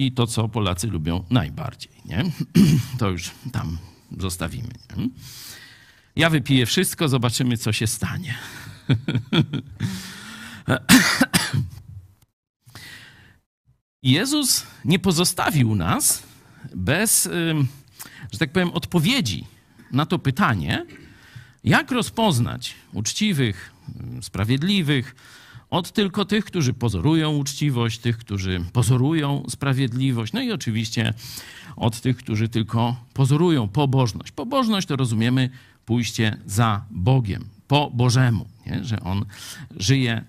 i 0.00 0.12
to, 0.12 0.26
co 0.26 0.48
Polacy 0.48 0.86
lubią 0.86 1.24
najbardziej. 1.30 1.92
Nie? 2.04 2.24
To 2.98 3.10
już 3.10 3.30
tam 3.52 3.78
zostawimy. 4.18 4.68
Nie? 4.96 5.08
Ja 6.16 6.30
wypiję 6.30 6.66
wszystko, 6.66 7.08
zobaczymy, 7.08 7.56
co 7.56 7.72
się 7.72 7.86
stanie. 7.86 8.34
Jezus 14.02 14.66
nie 14.84 14.98
pozostawił 14.98 15.74
nas 15.74 16.22
bez, 16.74 17.28
że 18.32 18.38
tak 18.38 18.52
powiem, 18.52 18.70
odpowiedzi 18.70 19.46
na 19.92 20.06
to 20.06 20.18
pytanie, 20.18 20.86
jak 21.64 21.90
rozpoznać 21.90 22.74
uczciwych, 22.92 23.72
sprawiedliwych, 24.20 25.14
od 25.70 25.92
tylko 25.92 26.24
tych, 26.24 26.44
którzy 26.44 26.72
pozorują 26.72 27.36
uczciwość, 27.36 27.98
tych, 27.98 28.18
którzy 28.18 28.64
pozorują 28.72 29.44
sprawiedliwość, 29.48 30.32
no 30.32 30.40
i 30.40 30.52
oczywiście 30.52 31.14
od 31.76 32.00
tych, 32.00 32.16
którzy 32.16 32.48
tylko 32.48 32.96
pozorują 33.14 33.68
pobożność. 33.68 34.32
Pobożność 34.32 34.86
to 34.86 34.96
rozumiemy 34.96 35.50
pójście 35.84 36.36
za 36.46 36.84
Bogiem, 36.90 37.44
po 37.68 37.90
Bożemu, 37.90 38.46
nie? 38.66 38.84
że 38.84 39.00
on 39.00 39.24
żyje 39.76 40.24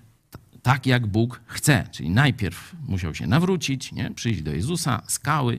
tak, 0.62 0.86
jak 0.86 1.06
Bóg 1.06 1.40
chce. 1.46 1.88
Czyli 1.90 2.10
najpierw 2.10 2.76
musiał 2.88 3.14
się 3.14 3.26
nawrócić, 3.26 3.92
nie? 3.92 4.10
przyjść 4.10 4.42
do 4.42 4.52
Jezusa, 4.52 5.02
skały 5.06 5.58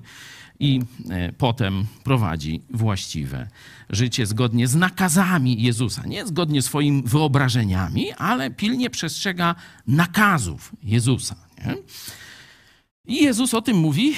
i 0.64 0.82
e, 1.10 1.32
potem 1.32 1.86
prowadzi 2.04 2.62
właściwe 2.70 3.48
życie 3.90 4.26
zgodnie 4.26 4.68
z 4.68 4.76
nakazami 4.76 5.62
Jezusa. 5.62 6.04
Nie 6.08 6.28
zgodnie 6.28 6.62
swoimi 6.62 7.04
wyobrażeniami, 7.06 8.12
ale 8.12 8.52
pilnie 8.52 8.90
przestrzega 8.90 9.56
nakazów 9.88 10.72
Jezusa. 10.84 11.36
Nie? 11.66 11.76
I 13.08 13.24
Jezus 13.24 13.54
o 13.54 13.62
tym 13.62 13.78
mówi 13.78 14.14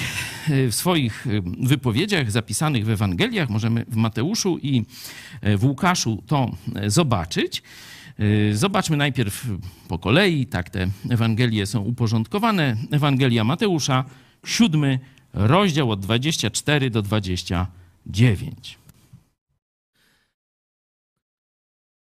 e, 0.48 0.68
w 0.68 0.74
swoich 0.74 1.26
e, 1.26 1.30
wypowiedziach 1.60 2.30
zapisanych 2.30 2.86
w 2.86 2.90
Ewangeliach. 2.90 3.50
Możemy 3.50 3.84
w 3.88 3.96
Mateuszu 3.96 4.58
i 4.62 4.84
w 5.42 5.64
Łukaszu 5.64 6.22
to 6.26 6.50
zobaczyć. 6.86 7.62
Zobaczmy 8.52 8.96
najpierw 8.96 9.46
po 9.88 9.98
kolei, 9.98 10.46
tak 10.46 10.70
te 10.70 10.88
Ewangelie 11.10 11.66
są 11.66 11.80
uporządkowane. 11.80 12.76
Ewangelia 12.90 13.44
Mateusza, 13.44 14.04
siódmy 14.46 14.98
rozdział 15.36 15.90
od 15.90 16.00
24 16.00 16.90
do 16.90 17.02
29. 17.02 18.78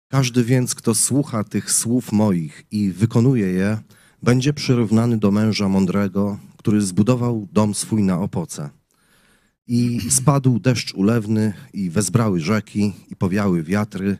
Każdy 0.08 0.44
więc, 0.44 0.74
kto 0.74 0.94
słucha 0.94 1.44
tych 1.44 1.72
słów 1.72 2.12
moich 2.12 2.64
i 2.70 2.90
wykonuje 2.90 3.46
je, 3.46 3.78
będzie 4.22 4.52
przyrównany 4.52 5.18
do 5.18 5.30
męża 5.30 5.68
mądrego, 5.68 6.38
który 6.56 6.82
zbudował 6.82 7.48
dom 7.52 7.74
swój 7.74 8.02
na 8.02 8.20
opoce. 8.20 8.70
I 9.66 10.00
spadł 10.10 10.58
deszcz 10.58 10.94
ulewny, 10.94 11.52
i 11.72 11.90
wezbrały 11.90 12.40
rzeki, 12.40 12.92
i 13.10 13.16
powiały 13.16 13.62
wiatry, 13.62 14.18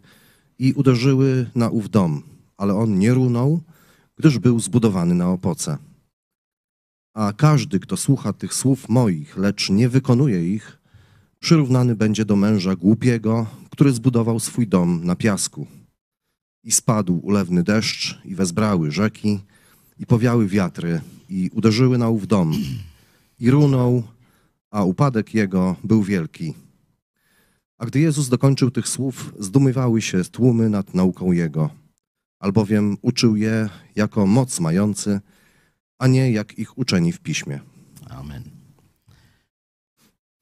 i 0.59 0.73
uderzyły 0.73 1.51
na 1.55 1.69
ów 1.69 1.91
dom, 1.91 2.23
ale 2.57 2.75
on 2.75 2.99
nie 2.99 3.15
runął, 3.15 3.61
gdyż 4.17 4.39
był 4.39 4.61
zbudowany 4.61 5.15
na 5.15 5.31
opoce. 5.31 5.79
A 7.15 7.33
każdy, 7.33 7.81
kto 7.81 7.97
słucha 7.97 8.33
tych 8.33 8.55
słów 8.55 8.89
moich, 8.89 9.37
lecz 9.37 9.71
nie 9.71 9.89
wykonuje 9.89 10.55
ich, 10.55 10.79
przyrównany 11.41 11.97
będzie 11.97 12.25
do 12.25 12.37
męża 12.37 12.77
głupiego, 12.77 13.47
który 13.71 13.93
zbudował 13.93 14.41
swój 14.41 14.67
dom 14.67 15.01
na 15.05 15.17
piasku. 15.17 15.67
I 16.65 16.73
spadł 16.73 17.21
ulewny 17.23 17.63
deszcz, 17.63 18.19
i 18.25 18.35
wezbrały 18.35 18.91
rzeki, 18.91 19.41
i 19.99 20.07
powiały 20.07 20.49
wiatry, 20.49 21.01
i 21.29 21.51
uderzyły 21.55 21.99
na 21.99 22.09
ów 22.09 22.27
dom, 22.27 22.53
i 23.41 23.51
runął, 23.51 24.03
a 24.71 24.85
upadek 24.85 25.35
jego 25.35 25.77
był 25.85 26.03
wielki. 26.03 26.55
A 27.79 27.87
gdy 27.87 28.01
Jezus 28.01 28.29
dokończył 28.29 28.71
tych 28.71 28.89
słów, 28.89 29.35
zdumywały 29.39 30.03
się 30.03 30.25
tłumy 30.25 30.71
nad 30.71 30.95
nauką 30.95 31.33
Jego, 31.33 31.71
albowiem 32.39 32.97
uczył 33.03 33.37
je 33.37 33.69
jako 33.97 34.27
moc 34.27 34.61
mający, 34.61 35.21
a 35.99 36.07
nie 36.07 36.31
jak 36.31 36.59
ich 36.59 36.79
uczeni 36.79 37.13
w 37.13 37.21
piśmie. 37.21 37.61
Amen. 38.11 38.51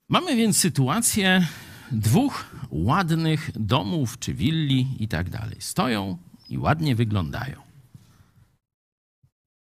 Mamy 0.08 0.36
więc 0.36 0.56
sytuację 0.56 1.46
dwóch 1.92 2.44
ładnych 2.70 3.50
domów 3.54 4.18
czy 4.18 4.34
willi 4.34 4.86
i 4.98 5.08
tak 5.08 5.30
dalej. 5.30 5.56
Stoją 5.60 6.18
i 6.48 6.58
ładnie 6.58 6.96
wyglądają. 6.96 7.62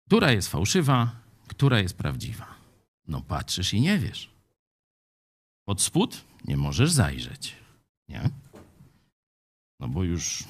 Która 0.08 0.32
jest 0.32 0.48
fałszywa, 0.48 1.16
która 1.48 1.80
jest 1.80 1.98
prawdziwa? 1.98 2.56
No 3.08 3.22
patrzysz 3.22 3.74
i 3.74 3.82
nie 3.82 4.00
wiesz. 4.00 4.32
Pod 5.66 5.82
spód 5.82 6.24
nie 6.46 6.58
możesz 6.58 6.92
zajrzeć. 6.92 7.56
Nie? 8.10 8.30
No 9.80 9.88
bo 9.88 10.04
już, 10.04 10.44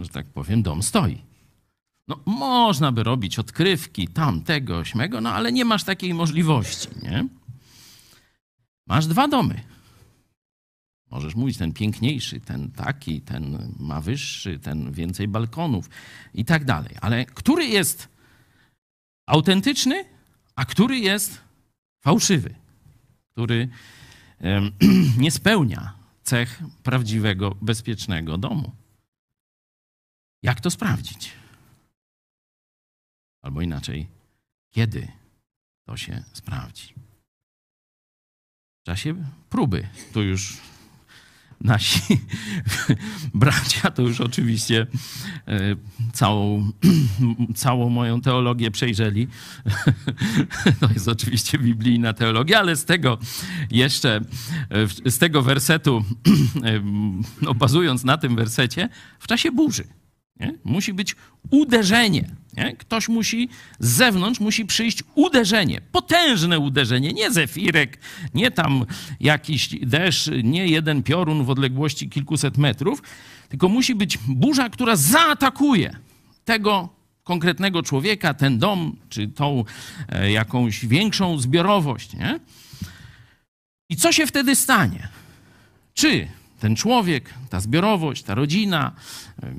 że 0.00 0.08
tak 0.08 0.26
powiem, 0.26 0.62
dom 0.62 0.82
stoi. 0.82 1.33
No, 2.08 2.20
można 2.26 2.92
by 2.92 3.02
robić 3.02 3.38
odkrywki 3.38 4.08
tamtego, 4.08 4.84
śmego, 4.84 5.20
no 5.20 5.32
ale 5.32 5.52
nie 5.52 5.64
masz 5.64 5.84
takiej 5.84 6.14
możliwości, 6.14 6.88
nie? 7.02 7.28
Masz 8.86 9.06
dwa 9.06 9.28
domy. 9.28 9.62
Możesz 11.10 11.34
mówić, 11.34 11.58
ten 11.58 11.72
piękniejszy, 11.72 12.40
ten 12.40 12.70
taki, 12.70 13.20
ten 13.20 13.72
ma 13.78 14.00
wyższy, 14.00 14.58
ten 14.58 14.92
więcej 14.92 15.28
balkonów 15.28 15.90
i 16.34 16.44
tak 16.44 16.64
dalej. 16.64 16.96
Ale 17.00 17.24
który 17.24 17.66
jest 17.66 18.08
autentyczny, 19.26 20.04
a 20.56 20.64
który 20.64 20.98
jest 20.98 21.40
fałszywy? 22.04 22.54
Który 23.32 23.68
nie 25.18 25.30
spełnia 25.30 25.94
cech 26.22 26.62
prawdziwego, 26.82 27.56
bezpiecznego 27.62 28.38
domu. 28.38 28.72
Jak 30.42 30.60
to 30.60 30.70
sprawdzić? 30.70 31.43
Albo 33.44 33.62
inaczej, 33.62 34.06
kiedy 34.70 35.08
to 35.86 35.96
się 35.96 36.22
sprawdzi? 36.32 36.94
W 38.82 38.86
czasie 38.86 39.14
próby. 39.50 39.88
Tu 40.12 40.22
już 40.22 40.56
nasi 41.60 42.20
bracia 43.34 43.90
to 43.90 44.02
już 44.02 44.20
oczywiście 44.20 44.86
e, 45.48 45.76
całą, 46.12 46.70
całą 47.54 47.88
moją 47.88 48.20
teologię 48.20 48.70
przejrzeli. 48.70 49.28
To 50.80 50.88
jest 50.92 51.08
oczywiście 51.08 51.58
biblijna 51.58 52.12
teologia, 52.12 52.58
ale 52.58 52.76
z 52.76 52.84
tego 52.84 53.18
jeszcze, 53.70 54.20
e, 55.04 55.10
z 55.10 55.18
tego 55.18 55.42
wersetu, 55.42 56.04
e, 56.64 56.80
no 57.42 57.54
bazując 57.54 58.04
na 58.04 58.18
tym 58.18 58.36
wersecie, 58.36 58.88
w 59.18 59.26
czasie 59.26 59.52
burzy. 59.52 59.84
Nie? 60.40 60.54
Musi 60.64 60.92
być 60.92 61.16
uderzenie. 61.50 62.28
Nie? 62.56 62.76
Ktoś 62.76 63.08
musi 63.08 63.48
z 63.78 63.88
zewnątrz 63.88 64.40
musi 64.40 64.66
przyjść 64.66 65.04
uderzenie, 65.14 65.80
potężne 65.92 66.58
uderzenie, 66.58 67.12
nie 67.12 67.30
zefirek, 67.30 67.98
nie 68.34 68.50
tam 68.50 68.84
jakiś 69.20 69.68
deszcz, 69.82 70.30
nie 70.42 70.66
jeden 70.66 71.02
piorun 71.02 71.44
w 71.44 71.50
odległości 71.50 72.08
kilkuset 72.08 72.58
metrów, 72.58 73.02
tylko 73.48 73.68
musi 73.68 73.94
być 73.94 74.18
burza, 74.18 74.68
która 74.68 74.96
zaatakuje 74.96 75.96
tego 76.44 76.88
konkretnego 77.24 77.82
człowieka, 77.82 78.34
ten 78.34 78.58
dom, 78.58 78.96
czy 79.08 79.28
tą 79.28 79.64
e, 80.08 80.30
jakąś 80.30 80.86
większą 80.86 81.38
zbiorowość. 81.38 82.12
Nie? 82.12 82.40
I 83.88 83.96
co 83.96 84.12
się 84.12 84.26
wtedy 84.26 84.56
stanie? 84.56 85.08
Czy 85.94 86.28
ten 86.64 86.76
człowiek, 86.76 87.34
ta 87.50 87.60
zbiorowość, 87.60 88.22
ta 88.22 88.34
rodzina, 88.34 88.92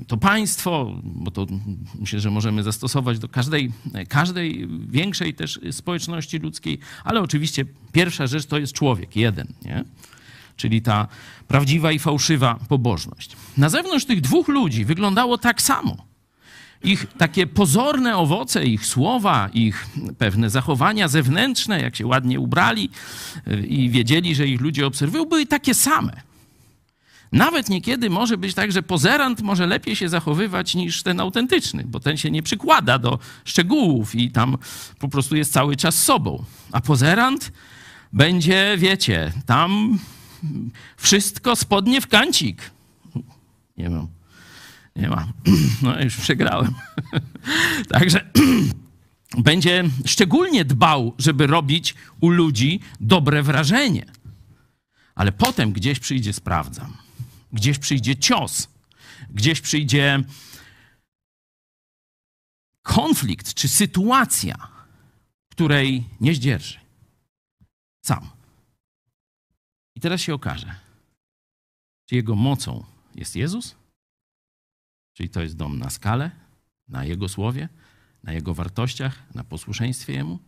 to 0.06 0.16
państwo, 0.16 0.92
bo 1.02 1.30
to 1.30 1.46
myślę, 1.98 2.20
że 2.20 2.30
możemy 2.30 2.62
zastosować 2.62 3.18
do 3.18 3.28
każdej, 3.28 3.72
każdej 4.08 4.68
większej 4.88 5.34
też 5.34 5.60
społeczności 5.70 6.38
ludzkiej, 6.38 6.78
ale 7.04 7.20
oczywiście 7.20 7.64
pierwsza 7.92 8.26
rzecz 8.26 8.46
to 8.46 8.58
jest 8.58 8.72
człowiek, 8.72 9.16
jeden, 9.16 9.46
nie? 9.64 9.84
czyli 10.56 10.82
ta 10.82 11.08
prawdziwa 11.48 11.92
i 11.92 11.98
fałszywa 11.98 12.58
pobożność. 12.68 13.36
Na 13.56 13.68
zewnątrz 13.68 14.04
tych 14.04 14.20
dwóch 14.20 14.48
ludzi 14.48 14.84
wyglądało 14.84 15.38
tak 15.38 15.62
samo. 15.62 15.96
Ich 16.84 17.06
takie 17.18 17.46
pozorne 17.46 18.16
owoce, 18.16 18.64
ich 18.64 18.86
słowa, 18.86 19.50
ich 19.52 19.86
pewne 20.18 20.50
zachowania 20.50 21.08
zewnętrzne, 21.08 21.80
jak 21.80 21.96
się 21.96 22.06
ładnie 22.06 22.40
ubrali 22.40 22.90
y, 23.48 23.66
i 23.66 23.90
wiedzieli, 23.90 24.34
że 24.34 24.46
ich 24.46 24.60
ludzie 24.60 24.86
obserwują, 24.86 25.24
były 25.24 25.46
takie 25.46 25.74
same. 25.74 26.35
Nawet 27.32 27.68
niekiedy 27.68 28.10
może 28.10 28.38
być 28.38 28.54
tak, 28.54 28.72
że 28.72 28.82
pozerant 28.82 29.42
może 29.42 29.66
lepiej 29.66 29.96
się 29.96 30.08
zachowywać 30.08 30.74
niż 30.74 31.02
ten 31.02 31.20
autentyczny, 31.20 31.84
bo 31.86 32.00
ten 32.00 32.16
się 32.16 32.30
nie 32.30 32.42
przykłada 32.42 32.98
do 32.98 33.18
szczegółów 33.44 34.14
i 34.14 34.30
tam 34.30 34.58
po 34.98 35.08
prostu 35.08 35.36
jest 35.36 35.52
cały 35.52 35.76
czas 35.76 36.04
sobą. 36.04 36.44
A 36.72 36.80
pozerant 36.80 37.52
będzie, 38.12 38.74
wiecie, 38.78 39.32
tam 39.46 39.98
wszystko 40.96 41.56
spodnie 41.56 42.00
w 42.00 42.06
kancik. 42.06 42.70
Nie 43.76 43.90
mam. 43.90 44.08
Nie 44.96 45.08
mam. 45.08 45.32
No 45.82 46.02
już 46.02 46.16
przegrałem. 46.16 46.74
Także 47.92 48.30
będzie 49.38 49.84
szczególnie 50.04 50.64
dbał, 50.64 51.14
żeby 51.18 51.46
robić 51.46 51.94
u 52.20 52.30
ludzi 52.30 52.80
dobre 53.00 53.42
wrażenie. 53.42 54.06
Ale 55.14 55.32
potem 55.32 55.72
gdzieś 55.72 55.98
przyjdzie 55.98 56.32
sprawdzam 56.32 57.05
Gdzieś 57.52 57.78
przyjdzie 57.78 58.16
cios, 58.16 58.68
gdzieś 59.30 59.60
przyjdzie 59.60 60.24
konflikt 62.82 63.54
czy 63.54 63.68
sytuacja, 63.68 64.68
której 65.48 66.04
nie 66.20 66.34
zdzierży. 66.34 66.78
Sam. 68.04 68.30
I 69.94 70.00
teraz 70.00 70.20
się 70.20 70.34
okaże, 70.34 70.74
czy 72.04 72.14
jego 72.14 72.36
mocą 72.36 72.84
jest 73.14 73.36
Jezus? 73.36 73.76
Czyli 75.12 75.28
to 75.28 75.42
jest 75.42 75.56
dom 75.56 75.78
na 75.78 75.90
skalę, 75.90 76.30
na 76.88 77.04
Jego 77.04 77.28
słowie, 77.28 77.68
na 78.22 78.32
Jego 78.32 78.54
wartościach, 78.54 79.34
na 79.34 79.44
posłuszeństwie 79.44 80.12
Jemu? 80.12 80.38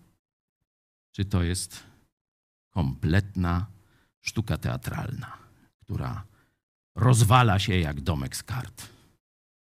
Czy 1.12 1.24
to 1.24 1.42
jest 1.42 1.84
kompletna 2.70 3.66
sztuka 4.20 4.56
teatralna, 4.56 5.38
która 5.80 6.26
rozwala 6.98 7.58
się 7.58 7.78
jak 7.78 8.00
domek 8.00 8.36
z 8.36 8.42
kart? 8.42 8.88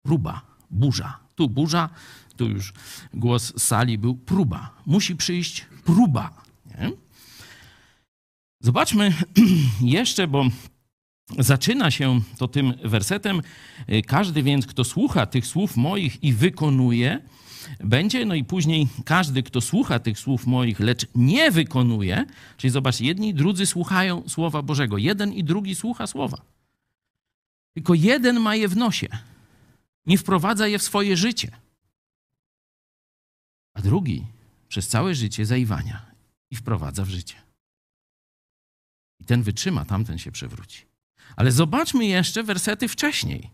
Próba, 0.07 0.43
burza. 0.71 1.19
Tu 1.35 1.49
burza, 1.49 1.89
tu 2.37 2.49
już 2.49 2.73
głos 3.15 3.53
z 3.57 3.63
sali 3.63 3.99
był 3.99 4.15
próba. 4.15 4.71
Musi 4.87 5.17
przyjść 5.17 5.67
próba. 5.85 6.43
Nie? 6.67 6.93
Zobaczmy 8.63 9.15
jeszcze, 9.81 10.27
bo 10.27 10.45
zaczyna 11.39 11.91
się 11.91 12.21
to 12.39 12.49
tym 12.49 12.75
wersetem. 12.85 13.43
Każdy 14.07 14.43
więc, 14.43 14.67
kto 14.67 14.85
słucha 14.85 15.27
tych 15.27 15.47
słów 15.47 15.77
moich 15.77 16.23
i 16.23 16.33
wykonuje, 16.33 17.21
będzie, 17.85 18.25
no 18.27 18.35
i 18.35 18.45
później 18.45 18.89
każdy, 19.05 19.43
kto 19.43 19.61
słucha 19.61 19.99
tych 19.99 20.19
słów 20.19 20.47
moich, 20.47 20.81
lecz 20.81 21.07
nie 21.15 21.51
wykonuje, 21.51 22.25
czyli 22.57 22.71
zobacz, 22.71 23.01
jedni 23.01 23.29
i 23.29 23.35
drudzy 23.35 23.67
słuchają 23.67 24.23
Słowa 24.29 24.63
Bożego. 24.63 24.99
Jeden 24.99 25.33
i 25.33 25.45
drugi 25.45 25.75
słucha 25.75 26.07
Słowa. 26.07 26.54
Tylko 27.75 27.95
jeden 27.95 28.41
ma 28.41 28.55
je 28.57 28.69
w 28.69 28.77
nosie. 28.77 29.09
Nie 30.07 30.19
wprowadza 30.19 30.69
je 30.69 30.79
w 30.79 30.83
swoje 30.83 31.17
życie. 31.17 31.51
A 33.75 33.83
drugi 33.83 34.27
przez 34.69 34.89
całe 34.89 35.15
życie 35.15 35.47
zaiwania 35.47 36.07
i 36.51 36.57
wprowadza 36.57 37.05
w 37.05 37.09
życie. 37.09 37.35
I 39.21 39.25
ten 39.25 39.43
wytrzyma, 39.43 39.85
tamten 39.85 40.19
się 40.19 40.33
przewróci. 40.33 40.83
Ale 41.37 41.53
zobaczmy 41.53 42.07
jeszcze 42.07 42.43
wersety 42.43 42.89
wcześniej, 42.89 43.51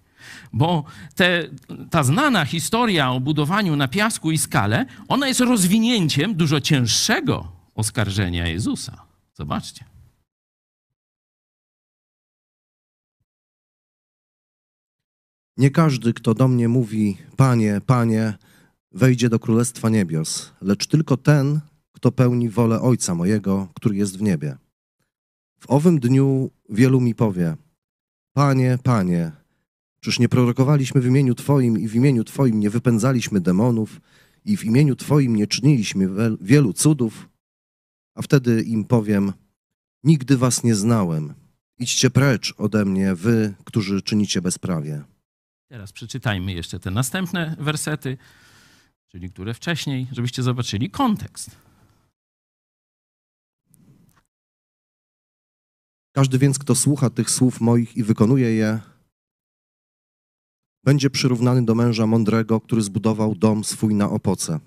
bo 0.53 0.85
te, 1.15 1.49
ta 1.91 2.03
znana 2.03 2.45
historia 2.45 3.11
o 3.11 3.21
budowaniu 3.21 3.77
na 3.77 3.89
piasku 3.89 4.31
i 4.31 4.39
skale, 4.39 4.87
ona 5.09 5.29
jest 5.29 5.41
rozwinięciem 5.41 6.35
dużo 6.35 6.61
cięższego 6.61 7.53
oskarżenia 7.75 8.47
Jezusa. 8.47 9.03
Zobaczcie. 9.35 9.90
Nie 15.57 15.71
każdy, 15.71 16.13
kto 16.13 16.35
do 16.35 16.49
mnie 16.49 16.69
mówi, 16.69 17.17
Panie, 17.37 17.81
Panie, 17.87 18.39
wejdzie 18.93 19.29
do 19.29 19.39
Królestwa 19.39 19.89
Niebios, 19.89 20.53
lecz 20.61 20.87
tylko 20.87 21.17
ten, 21.17 21.61
kto 21.93 22.13
pełni 22.13 22.49
wolę 22.49 22.81
Ojca 22.81 23.15
mojego, 23.15 23.69
który 23.75 23.97
jest 23.97 24.19
w 24.19 24.23
niebie. 24.23 24.57
W 25.61 25.71
owym 25.71 26.01
dniu 26.01 26.51
wielu 26.69 27.01
mi 27.01 27.15
powie, 27.15 27.57
Panie, 28.33 28.79
Panie, 28.83 29.33
czyż 30.01 30.19
nie 30.19 30.29
prorokowaliśmy 30.29 31.01
w 31.01 31.07
imieniu 31.07 31.35
Twoim 31.35 31.79
i 31.79 31.89
w 31.89 31.95
imieniu 31.95 32.25
Twoim 32.25 32.61
nie 32.61 32.71
wypędzaliśmy 32.71 33.41
demonów 33.41 34.01
i 34.45 34.57
w 34.57 34.65
imieniu 34.65 34.97
Twoim 34.97 35.37
nie 35.37 35.47
czyniliśmy 35.47 36.09
wielu 36.41 36.73
cudów? 36.73 37.29
A 38.15 38.23
wtedy 38.23 38.63
im 38.63 38.85
powiem, 38.85 39.33
nigdy 40.05 40.37
was 40.37 40.65
nie 40.65 40.75
znałem. 40.75 41.35
Idźcie 41.79 42.11
precz 42.11 42.55
ode 42.59 42.85
mnie, 42.85 43.15
wy, 43.15 43.55
którzy 43.65 44.03
czynicie 44.03 44.43
bezprawie. 44.43 45.05
Teraz 45.71 45.93
przeczytajmy 45.93 46.53
jeszcze 46.53 46.81
te 46.81 46.91
następne 46.91 47.57
wersety, 47.59 48.19
czyli 49.09 49.31
które 49.31 49.55
wcześniej, 49.55 50.07
żebyście 50.13 50.43
zobaczyli 50.43 50.91
kontekst. 50.91 51.51
Każdy 56.13 56.39
więc, 56.39 56.59
kto 56.59 56.75
słucha 56.75 57.11
tych 57.11 57.31
słów 57.31 57.61
moich 57.61 57.97
i 57.97 58.03
wykonuje 58.03 58.55
je, 58.55 58.81
będzie 60.85 61.11
przyrównany 61.11 61.65
do 61.65 61.75
męża 61.75 62.07
mądrego, 62.07 62.61
który 62.61 62.83
zbudował 62.83 63.35
dom 63.35 63.65
swój 63.65 63.95
na 63.95 64.11
opoce. 64.11 64.61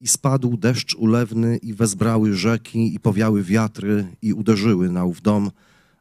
I 0.00 0.08
spadł 0.08 0.56
deszcz 0.56 0.94
ulewny, 0.94 1.56
i 1.56 1.74
wezbrały 1.74 2.34
rzeki, 2.34 2.94
i 2.94 3.00
powiały 3.00 3.42
wiatry, 3.42 4.16
i 4.22 4.32
uderzyły 4.32 4.90
na 4.90 5.04
ów 5.04 5.22
dom, 5.22 5.50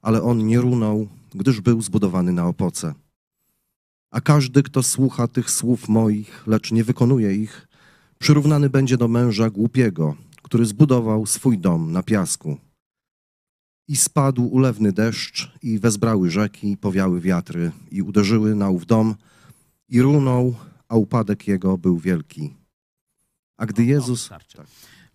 ale 0.02 0.22
on 0.22 0.48
nie 0.48 0.62
runął, 0.62 1.08
gdyż 1.36 1.62
był 1.62 1.82
zbudowany 1.82 2.34
na 2.34 2.48
opoce. 2.48 2.94
A 4.12 4.22
każdy, 4.22 4.64
kto 4.64 4.84
słucha 4.84 5.28
tych 5.28 5.52
słów 5.52 5.90
moich, 5.90 6.48
lecz 6.48 6.72
nie 6.72 6.84
wykonuje 6.84 7.36
ich, 7.36 7.68
przyrównany 8.20 8.70
będzie 8.70 8.98
do 8.98 9.08
męża 9.08 9.50
głupiego, 9.50 10.16
który 10.42 10.66
zbudował 10.66 11.26
swój 11.26 11.58
dom 11.60 11.92
na 11.92 12.04
piasku. 12.04 12.58
I 13.88 13.96
spadł 13.96 14.46
ulewny 14.46 14.92
deszcz, 14.92 15.52
i 15.62 15.80
wezbrały 15.80 16.32
rzeki, 16.32 16.72
i 16.72 16.78
powiały 16.78 17.22
wiatry, 17.22 17.72
i 17.92 18.02
uderzyły 18.02 18.56
na 18.56 18.70
ów 18.70 18.86
dom, 18.86 19.16
i 19.90 20.02
runął, 20.02 20.56
a 20.90 20.96
upadek 20.96 21.48
jego 21.48 21.78
był 21.78 21.98
wielki. 21.98 22.54
A 23.58 23.66
gdy 23.66 23.86
Jezus. 23.86 24.26
Starczy. 24.26 24.58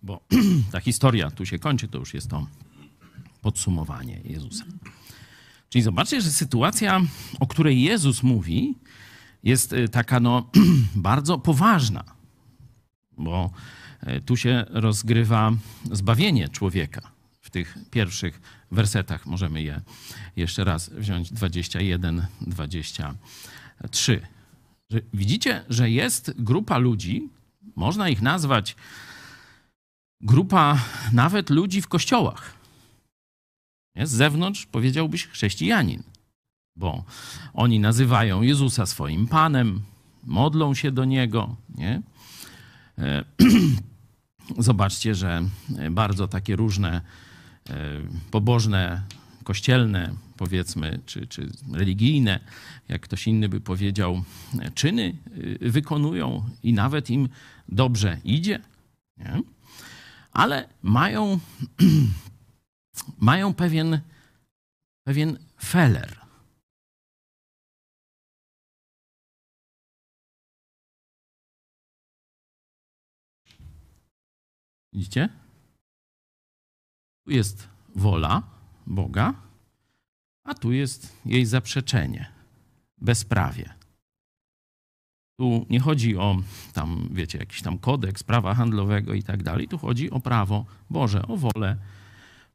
Bo 0.01 0.23
ta 0.71 0.79
historia 0.79 1.31
tu 1.31 1.45
się 1.45 1.59
kończy, 1.59 1.87
to 1.87 1.97
już 1.97 2.13
jest 2.13 2.27
to 2.27 2.47
podsumowanie 3.41 4.21
Jezusa. 4.25 4.65
Czyli 5.73 5.83
zobaczcie, 5.83 6.21
że 6.21 6.31
sytuacja, 6.31 7.01
o 7.39 7.47
której 7.47 7.81
Jezus 7.81 8.23
mówi, 8.23 8.75
jest 9.43 9.73
y, 9.73 9.89
taka 9.89 10.19
no, 10.19 10.49
bardzo 10.95 11.37
poważna, 11.37 12.03
bo 13.17 13.51
y, 14.07 14.21
tu 14.21 14.37
się 14.37 14.65
rozgrywa 14.69 15.51
zbawienie 15.91 16.49
człowieka. 16.49 17.11
W 17.41 17.49
tych 17.49 17.77
pierwszych 17.91 18.41
wersetach 18.71 19.25
możemy 19.25 19.61
je 19.61 19.81
jeszcze 20.35 20.63
raz 20.63 20.89
wziąć 20.89 21.31
21, 21.31 22.25
23. 22.41 24.21
Widzicie, 25.13 25.63
że 25.69 25.89
jest 25.89 26.33
grupa 26.37 26.77
ludzi, 26.77 27.29
można 27.75 28.09
ich 28.09 28.21
nazwać 28.21 28.75
grupa 30.21 30.77
nawet 31.11 31.49
ludzi 31.49 31.81
w 31.81 31.87
kościołach. 31.87 32.62
Z 33.95 34.09
zewnątrz 34.09 34.65
powiedziałbyś 34.65 35.27
chrześcijanin, 35.27 36.03
bo 36.75 37.03
oni 37.53 37.79
nazywają 37.79 38.41
Jezusa 38.41 38.85
swoim 38.85 39.27
Panem, 39.27 39.81
modlą 40.23 40.73
się 40.73 40.91
do 40.91 41.05
Niego. 41.05 41.55
Nie? 41.75 42.01
E, 42.97 43.23
zobaczcie, 44.57 45.15
że 45.15 45.43
bardzo 45.91 46.27
takie 46.27 46.55
różne 46.55 47.01
e, 47.69 47.73
pobożne, 48.31 49.01
kościelne, 49.43 50.13
powiedzmy, 50.37 50.99
czy, 51.05 51.27
czy 51.27 51.49
religijne, 51.71 52.39
jak 52.89 53.01
ktoś 53.01 53.27
inny 53.27 53.49
by 53.49 53.61
powiedział, 53.61 54.23
czyny 54.75 55.15
y, 55.61 55.71
wykonują 55.71 56.49
i 56.63 56.73
nawet 56.73 57.09
im 57.09 57.29
dobrze 57.69 58.17
idzie. 58.23 58.59
Nie? 59.17 59.41
Ale 60.31 60.69
mają 60.81 61.39
mają 63.17 63.53
pewien, 63.53 64.01
pewien 65.07 65.37
feller. 65.61 66.23
Widzicie? 74.93 75.29
Tu 77.25 77.31
jest 77.31 77.67
wola 77.95 78.43
Boga, 78.87 79.33
a 80.43 80.53
tu 80.53 80.71
jest 80.71 81.17
jej 81.25 81.45
zaprzeczenie, 81.45 82.31
bezprawie. 82.97 83.73
Tu 85.39 85.65
nie 85.69 85.79
chodzi 85.79 86.17
o 86.17 86.37
tam, 86.73 87.09
wiecie, 87.11 87.37
jakiś 87.37 87.61
tam 87.61 87.77
kodeks 87.77 88.23
prawa 88.23 88.55
handlowego 88.55 89.13
i 89.13 89.23
tak 89.23 89.43
dalej. 89.43 89.67
Tu 89.67 89.77
chodzi 89.77 90.11
o 90.11 90.19
prawo 90.19 90.65
Boże, 90.89 91.27
o 91.27 91.37
wolę 91.37 91.77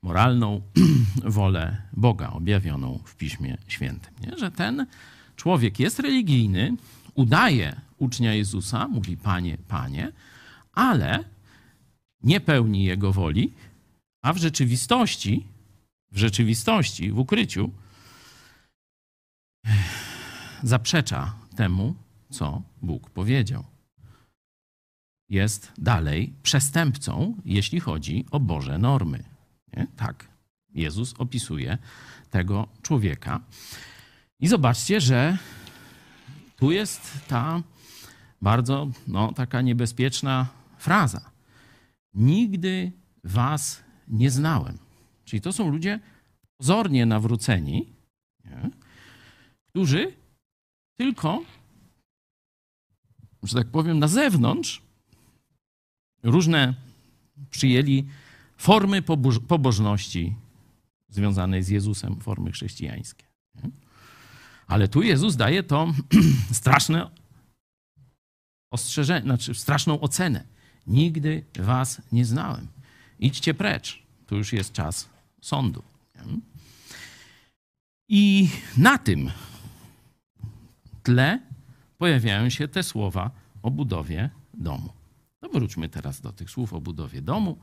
moralną 0.03 0.61
wolę 1.25 1.83
Boga 1.93 2.31
objawioną 2.31 3.01
w 3.05 3.17
Piśmie 3.17 3.59
Świętym. 3.69 4.15
Nie? 4.27 4.39
Że 4.39 4.51
ten 4.51 4.87
człowiek 5.37 5.81
jest 5.81 5.99
religijny, 5.99 6.77
udaje 7.15 7.81
ucznia 7.99 8.35
Jezusa, 8.35 8.89
mówi 8.89 9.17
Panie, 9.17 9.59
Panie, 9.69 10.13
ale 10.73 11.25
nie 12.23 12.41
pełni 12.41 12.85
Jego 12.85 13.13
woli, 13.13 13.53
a 14.23 14.33
w 14.33 14.37
rzeczywistości, 14.37 15.47
w 16.13 16.19
rzeczywistości, 16.19 17.13
w 17.13 17.19
ukryciu 17.19 17.71
zaprzecza 20.63 21.35
temu, 21.57 21.95
co 22.31 22.63
Bóg 22.83 23.11
powiedział. 23.11 23.65
Jest 25.29 25.73
dalej 25.79 26.33
przestępcą, 26.43 27.37
jeśli 27.45 27.81
chodzi 27.81 28.27
o 28.31 28.41
Boże 28.41 28.79
normy. 28.79 29.38
Nie? 29.77 29.87
Tak, 29.97 30.29
Jezus 30.75 31.15
opisuje 31.19 31.79
tego 32.31 32.69
człowieka. 32.83 33.41
I 34.41 34.49
zobaczcie, 34.49 35.01
że 35.01 35.39
tu 36.57 36.71
jest 36.71 37.29
ta 37.29 37.63
bardzo 38.43 38.91
no, 39.07 39.33
taka 39.33 39.61
niebezpieczna 39.63 40.47
fraza. 40.79 41.31
Nigdy 42.15 42.93
was 43.25 43.83
nie 44.09 44.31
znałem. 44.31 44.79
Czyli 45.25 45.41
to 45.41 45.53
są 45.53 45.71
ludzie 45.71 46.01
pozornie 46.57 47.07
nawróceni, 47.07 47.87
nie? 48.45 48.71
którzy 49.71 50.13
tylko 50.97 51.43
że 53.43 53.55
tak 53.55 53.67
powiem, 53.67 53.99
na 53.99 54.09
zewnątrz 54.09 54.83
różne 56.23 56.75
przyjęli 57.51 58.07
formy 58.59 59.03
poboż- 59.03 59.41
pobożności 59.41 60.35
związanej 61.09 61.63
z 61.63 61.69
Jezusem, 61.69 62.21
formy 62.21 62.53
chrześcijańskie. 62.53 63.25
Ale 64.67 64.89
tu 64.89 65.03
Jezus 65.03 65.37
daje 65.37 65.63
to 65.63 65.95
straszne 66.53 67.11
ostrzeżenie, 68.71 69.23
znaczy 69.23 69.55
straszną 69.55 70.01
ocenę. 70.01 70.45
Nigdy 70.87 71.45
was 71.59 72.03
nie 72.13 72.25
znałem. 72.25 72.67
Idźcie 73.19 73.55
precz. 73.55 74.03
Tu 74.27 74.37
już 74.37 74.53
jest 74.53 74.73
czas 74.73 75.09
sądu. 75.41 75.83
I 78.09 78.51
na 78.77 78.99
tym 78.99 79.31
tle 81.03 81.41
pojawiają 81.99 82.51
się 82.51 82.69
te 82.69 82.83
słowa 82.83 83.31
o 83.63 83.71
budowie 83.71 84.31
domu. 84.55 84.93
No 85.43 85.49
wróćmy 85.49 85.89
teraz 85.89 86.21
do 86.21 86.33
tych 86.33 86.51
słów 86.51 86.73
o 86.73 86.81
budowie 86.81 87.23
domu. 87.23 87.59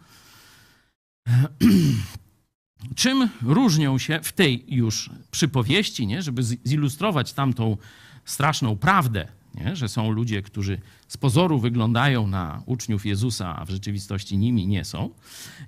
Czym 2.95 3.29
różnią 3.41 3.97
się 3.97 4.19
w 4.23 4.31
tej 4.31 4.75
już 4.75 5.09
przypowieści, 5.31 6.07
nie? 6.07 6.21
żeby 6.21 6.43
zilustrować 6.43 7.33
tamtą 7.33 7.77
straszną 8.25 8.77
prawdę, 8.77 9.27
nie? 9.55 9.75
że 9.75 9.89
są 9.89 10.11
ludzie, 10.11 10.41
którzy 10.41 10.81
z 11.07 11.17
pozoru 11.17 11.59
wyglądają 11.59 12.27
na 12.27 12.63
uczniów 12.65 13.05
Jezusa, 13.05 13.55
a 13.55 13.65
w 13.65 13.69
rzeczywistości 13.69 14.37
nimi 14.37 14.67
nie 14.67 14.85
są. 14.85 15.09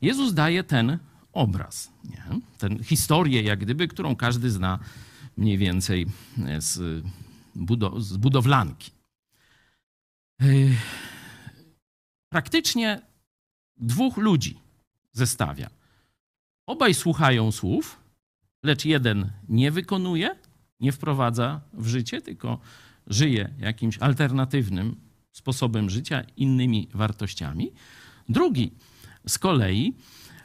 Jezus 0.01 0.33
daje 0.33 0.63
ten 0.63 0.97
obraz, 1.33 1.91
nie? 2.03 2.23
tę 2.57 2.83
historię, 2.83 3.41
jak 3.41 3.59
gdyby, 3.59 3.87
którą 3.87 4.15
każdy 4.15 4.51
zna 4.51 4.79
mniej 5.37 5.57
więcej 5.57 6.07
z, 6.59 7.03
z 7.97 8.17
budowlanki. 8.17 8.91
Yy, 10.39 10.75
Praktycznie 12.29 13.01
dwóch 13.77 14.17
ludzi 14.17 14.59
zestawia. 15.17 15.69
Obaj 16.65 16.93
słuchają 16.93 17.51
słów, 17.51 17.99
lecz 18.63 18.85
jeden 18.85 19.31
nie 19.49 19.71
wykonuje, 19.71 20.35
nie 20.79 20.91
wprowadza 20.91 21.61
w 21.73 21.87
życie, 21.87 22.21
tylko 22.21 22.59
żyje 23.07 23.53
jakimś 23.59 23.97
alternatywnym 23.97 24.95
sposobem 25.31 25.89
życia, 25.89 26.23
innymi 26.37 26.89
wartościami. 26.93 27.71
Drugi 28.29 28.71
z 29.27 29.39
kolei 29.39 29.93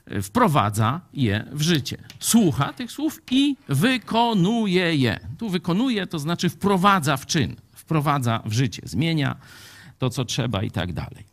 e, 0.06 0.22
wprowadza 0.22 1.00
je 1.12 1.44
w 1.52 1.62
życie. 1.62 1.96
Słucha 2.20 2.72
tych 2.72 2.92
słów 2.92 3.22
i 3.30 3.56
wykonuje 3.68 4.96
je. 4.96 5.20
Tu 5.38 5.48
wykonuje, 5.48 6.06
to 6.06 6.18
znaczy 6.18 6.48
wprowadza 6.48 7.16
w 7.16 7.26
czyn, 7.26 7.56
wprowadza 7.72 8.42
w 8.44 8.52
życie, 8.52 8.82
zmienia 8.84 9.36
to, 9.98 10.10
co 10.10 10.24
trzeba 10.24 10.62
i 10.62 10.70
tak 10.70 10.92
dalej. 10.92 11.31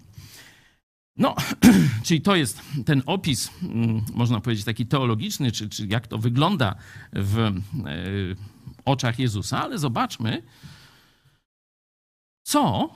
No, 1.19 1.35
czyli 2.05 2.21
to 2.21 2.35
jest 2.35 2.61
ten 2.85 3.03
opis, 3.05 3.51
mm, 3.63 4.01
można 4.13 4.39
powiedzieć, 4.39 4.65
taki 4.65 4.85
teologiczny, 4.85 5.51
czy, 5.51 5.69
czy 5.69 5.87
jak 5.87 6.07
to 6.07 6.17
wygląda 6.17 6.75
w 7.13 7.39
e, 7.39 7.53
oczach 8.85 9.19
Jezusa, 9.19 9.63
ale 9.63 9.77
zobaczmy, 9.77 10.43
co, 12.43 12.89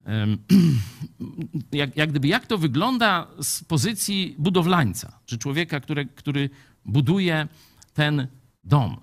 jak, 1.72 1.96
jak 1.96 2.10
gdyby, 2.10 2.28
jak 2.28 2.46
to 2.46 2.58
wygląda 2.58 3.26
z 3.42 3.64
pozycji 3.64 4.34
budowlańca, 4.38 5.18
czy 5.26 5.38
człowieka, 5.38 5.80
który, 5.80 6.06
który 6.06 6.50
buduje 6.84 7.48
ten 7.94 8.26
dom. 8.64 9.00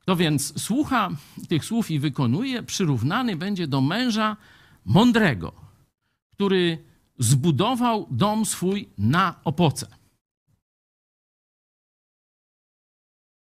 Kto 0.00 0.16
więc 0.16 0.62
słucha 0.62 1.10
tych 1.48 1.64
słów 1.64 1.90
i 1.90 1.98
wykonuje, 1.98 2.62
przyrównany 2.62 3.36
będzie 3.36 3.66
do 3.66 3.80
męża 3.80 4.36
mądrego, 4.84 5.52
który 6.32 6.85
zbudował 7.18 8.06
dom 8.10 8.46
swój 8.46 8.88
na 8.98 9.40
opoce. 9.44 9.86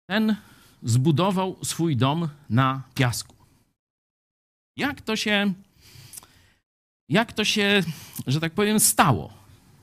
Ten 0.09 0.35
zbudował 0.83 1.57
swój 1.63 1.97
dom 1.97 2.29
na 2.49 2.81
piasku. 2.95 3.35
Jak 4.77 5.01
to 5.01 5.15
się, 5.15 5.53
jak 7.09 7.33
to 7.33 7.45
się, 7.45 7.83
że 8.27 8.39
tak 8.39 8.53
powiem, 8.53 8.79
stało? 8.79 9.33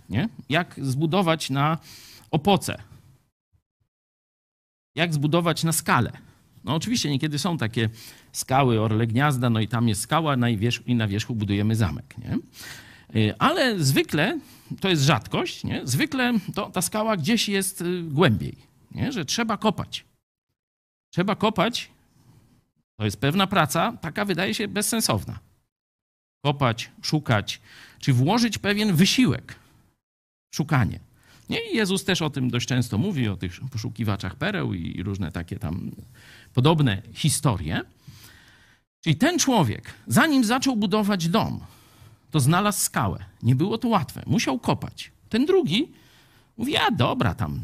Nie? 0.09 0.29
Jak 0.49 0.75
zbudować 0.83 1.51
na 1.51 1.79
opoce? 2.31 2.83
Jak 4.95 5.15
zbudować 5.15 5.65
na 5.65 5.73
skalę? 5.73 6.13
No 6.65 6.75
oczywiście 6.75 7.11
niekiedy 7.11 7.39
są 7.39 7.59
takie 7.59 7.89
skały, 8.33 8.81
orle 8.81 9.07
gniazda, 9.07 9.51
no 9.51 9.61
i 9.61 9.69
tam 9.69 9.89
jest 9.89 10.01
skała 10.01 10.37
na 10.37 10.49
i 10.87 10.95
na 10.95 11.09
wierzchu 11.09 11.35
budujemy 11.35 11.77
zamek. 11.77 12.19
Nie? 12.19 12.39
Y, 13.17 13.35
Ale 13.39 13.85
zwykle, 13.85 14.39
to 14.81 14.89
jest 14.89 15.03
rzadkość, 15.03 15.65
nie? 15.65 15.81
zwykle 15.85 16.33
to, 16.55 16.71
ta 16.71 16.83
skała 16.83 17.17
gdzieś 17.17 17.49
jest 17.49 17.81
y, 17.81 18.03
głębiej, 18.03 18.57
nie? 18.91 19.13
że 19.13 19.25
trzeba 19.25 19.57
kopać. 19.57 20.05
Trzeba 21.13 21.37
kopać, 21.37 21.91
to 22.99 23.05
jest 23.05 23.21
pewna 23.21 23.47
praca, 23.47 23.93
taka 24.01 24.25
wydaje 24.25 24.55
się 24.55 24.69
bezsensowna. 24.69 25.39
Kopać, 26.45 26.91
szukać, 27.03 27.61
czy 27.99 28.13
włożyć 28.13 28.59
pewien 28.59 28.95
wysiłek, 28.95 29.55
szukanie. 30.55 31.01
Nie? 31.49 31.73
I 31.73 31.77
Jezus 31.77 32.05
też 32.05 32.23
o 32.23 32.31
tym 32.31 32.51
dość 32.51 32.69
często 32.69 32.99
mówi, 32.99 33.29
o 33.29 33.37
tych 33.37 33.61
poszukiwaczach 33.71 34.37
pereł 34.37 34.75
i 34.75 35.03
różne 35.03 35.33
takie 35.33 35.59
tam 35.59 35.91
podobne 36.55 37.03
historie. 37.15 37.81
Czyli 39.01 39.17
ten 39.17 39.39
człowiek, 39.39 39.95
zanim 40.07 40.45
zaczął 40.45 40.77
budować 40.77 41.29
dom, 41.29 41.61
to 42.33 42.41
znalazł 42.41 42.81
skałę. 42.81 43.25
Nie 43.43 43.55
było 43.55 43.79
to 43.79 43.89
łatwe. 43.89 44.23
Musiał 44.27 44.59
kopać. 44.59 45.13
Ten 45.29 45.47
drugi 45.47 45.93
mówi, 46.57 46.77
a 46.77 46.91
dobra, 46.91 47.35
tam 47.35 47.63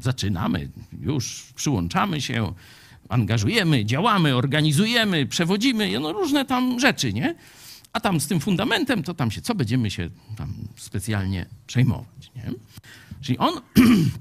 zaczynamy, 0.00 0.68
już 1.00 1.52
przyłączamy 1.56 2.20
się, 2.20 2.52
angażujemy, 3.08 3.84
działamy, 3.84 4.36
organizujemy, 4.36 5.26
przewodzimy, 5.26 6.00
no 6.00 6.12
różne 6.12 6.44
tam 6.44 6.80
rzeczy, 6.80 7.12
nie? 7.12 7.34
A 7.92 8.00
tam 8.00 8.20
z 8.20 8.26
tym 8.26 8.40
fundamentem, 8.40 9.02
to 9.02 9.14
tam 9.14 9.30
się, 9.30 9.40
co 9.40 9.54
będziemy 9.54 9.90
się 9.90 10.10
tam 10.36 10.54
specjalnie 10.76 11.46
przejmować, 11.66 12.30
nie? 12.36 12.50
Czyli 13.20 13.38
on, 13.38 13.60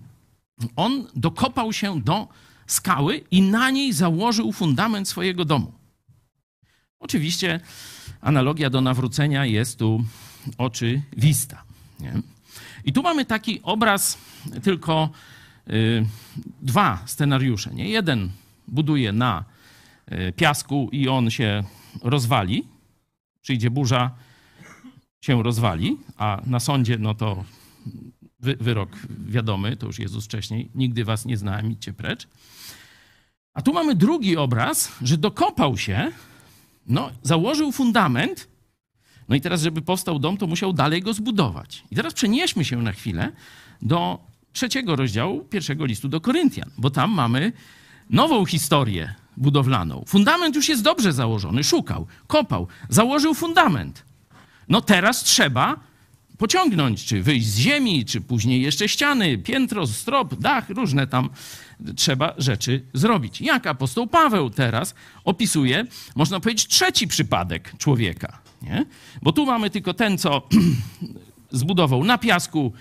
on 0.85 1.07
dokopał 1.15 1.73
się 1.73 2.01
do 2.01 2.27
skały 2.67 3.17
i 3.31 3.41
na 3.41 3.69
niej 3.69 3.93
założył 3.93 4.51
fundament 4.51 5.09
swojego 5.09 5.45
domu. 5.45 5.71
Oczywiście 6.99 7.59
analogia 8.21 8.69
do 8.69 8.81
nawrócenia 8.81 9.45
jest 9.45 9.79
tu 9.79 10.03
oczywista. 10.57 11.63
Nie? 11.99 12.13
I 12.85 12.93
tu 12.93 13.03
mamy 13.03 13.25
taki 13.25 13.61
obraz, 13.63 14.17
tylko 14.63 15.09
y, 15.69 16.05
dwa 16.61 17.03
scenariusze. 17.05 17.73
Nie? 17.73 17.89
Jeden 17.89 18.29
buduje 18.67 19.11
na 19.11 19.43
y, 20.11 20.33
piasku 20.35 20.89
i 20.91 21.07
on 21.07 21.29
się 21.29 21.63
rozwali. 22.03 22.67
Przyjdzie 23.41 23.69
burza, 23.71 24.11
się 25.21 25.43
rozwali, 25.43 25.97
a 26.17 26.41
na 26.45 26.59
sądzie 26.59 26.97
no 26.97 27.13
to 27.13 27.43
wy, 28.39 28.55
wyrok 28.59 28.89
wiadomy, 29.27 29.77
to 29.77 29.87
już 29.87 29.99
Jezus 29.99 30.25
wcześniej, 30.25 30.69
nigdy 30.75 31.05
was 31.05 31.25
nie 31.25 31.37
znałem, 31.37 31.71
idźcie 31.71 31.93
precz. 31.93 32.27
A 33.53 33.61
tu 33.61 33.73
mamy 33.73 33.95
drugi 33.95 34.37
obraz, 34.37 34.91
że 35.01 35.17
dokopał 35.17 35.77
się, 35.77 36.11
no, 36.89 37.11
założył 37.23 37.71
fundament, 37.71 38.47
no 39.29 39.35
i 39.35 39.41
teraz, 39.41 39.61
żeby 39.61 39.81
powstał 39.81 40.19
dom, 40.19 40.37
to 40.37 40.47
musiał 40.47 40.73
dalej 40.73 41.01
go 41.01 41.13
zbudować. 41.13 41.83
I 41.91 41.95
teraz 41.95 42.13
przenieśmy 42.13 42.65
się 42.65 42.81
na 42.81 42.91
chwilę 42.91 43.31
do 43.81 44.19
trzeciego 44.53 44.95
rozdziału 44.95 45.45
pierwszego 45.45 45.85
listu 45.85 46.09
do 46.09 46.21
Koryntian, 46.21 46.69
bo 46.77 46.89
tam 46.89 47.11
mamy 47.11 47.51
nową 48.09 48.45
historię 48.45 49.15
budowlaną. 49.37 50.03
Fundament 50.07 50.55
już 50.55 50.69
jest 50.69 50.81
dobrze 50.81 51.13
założony, 51.13 51.63
szukał, 51.63 52.07
kopał, 52.27 52.67
założył 52.89 53.33
fundament. 53.33 54.05
No 54.69 54.81
teraz 54.81 55.23
trzeba 55.23 55.79
pociągnąć, 56.39 57.05
czy 57.05 57.23
wyjść 57.23 57.47
z 57.47 57.57
ziemi, 57.57 58.05
czy 58.05 58.21
później 58.21 58.61
jeszcze 58.61 58.89
ściany, 58.89 59.37
piętro, 59.37 59.87
strop, 59.87 60.35
dach, 60.35 60.69
różne 60.69 61.07
tam 61.07 61.29
trzeba 61.95 62.33
rzeczy 62.37 62.85
zrobić. 62.93 63.41
Jak 63.41 63.67
apostoł 63.67 64.07
Paweł 64.07 64.49
teraz 64.49 64.95
opisuje, 65.23 65.85
można 66.15 66.39
powiedzieć, 66.39 66.67
trzeci 66.67 67.07
przypadek 67.07 67.73
człowieka. 67.77 68.41
Nie? 68.61 68.85
Bo 69.21 69.31
tu 69.31 69.45
mamy 69.45 69.69
tylko 69.69 69.93
ten, 69.93 70.17
co 70.17 70.47
zbudował 71.51 72.03
na 72.03 72.17
piasku 72.17 72.73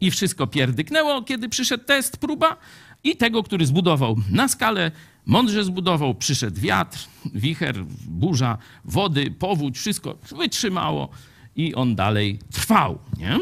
i 0.00 0.10
wszystko 0.10 0.46
pierdyknęło, 0.46 1.22
kiedy 1.22 1.48
przyszedł 1.48 1.84
test, 1.84 2.16
próba, 2.16 2.56
i 3.04 3.16
tego, 3.16 3.42
który 3.42 3.66
zbudował 3.66 4.16
na 4.30 4.48
skalę, 4.48 4.90
mądrze 5.26 5.64
zbudował, 5.64 6.14
przyszedł 6.14 6.60
wiatr, 6.60 6.98
wicher, 7.34 7.84
burza, 8.06 8.58
wody, 8.84 9.30
powódź, 9.30 9.78
wszystko 9.78 10.18
wytrzymało 10.36 11.08
i 11.56 11.74
on 11.74 11.94
dalej 11.94 12.38
trwał. 12.52 12.98
Nie? 13.18 13.38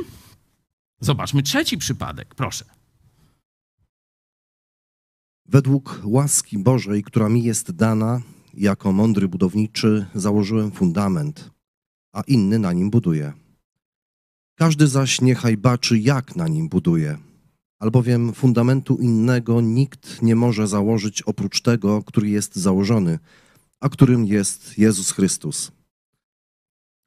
Zobaczmy 1.01 1.43
trzeci 1.43 1.79
przypadek, 1.79 2.35
proszę. 2.35 2.65
Według 5.47 6.01
łaski 6.05 6.59
Bożej, 6.59 7.03
która 7.03 7.29
mi 7.29 7.43
jest 7.45 7.71
dana, 7.73 8.21
jako 8.55 8.93
mądry 8.93 9.29
budowniczy, 9.29 10.07
założyłem 10.15 10.71
fundament. 10.73 11.51
a 12.13 12.23
inny 12.27 12.59
na 12.59 12.73
nim 12.73 12.91
buduje. 12.91 13.33
Każdy 14.55 14.87
zaś 14.87 15.21
niechaj 15.21 15.57
baczy, 15.57 15.99
jak 15.99 16.37
na 16.37 16.49
nim 16.49 16.69
buduje, 16.69 17.19
albowiem 17.79 18.33
fundamentu 18.33 18.97
innego 18.97 19.61
nikt 19.61 20.23
nie 20.23 20.37
może 20.37 20.67
założyć 20.67 21.23
oprócz 21.23 21.63
tego, 21.63 22.03
który 22.03 22.29
jest 22.29 22.57
założony, 22.57 23.19
a 23.81 23.89
którym 23.89 24.27
jest 24.27 24.79
Jezus 24.79 25.11
Chrystus. 25.11 25.73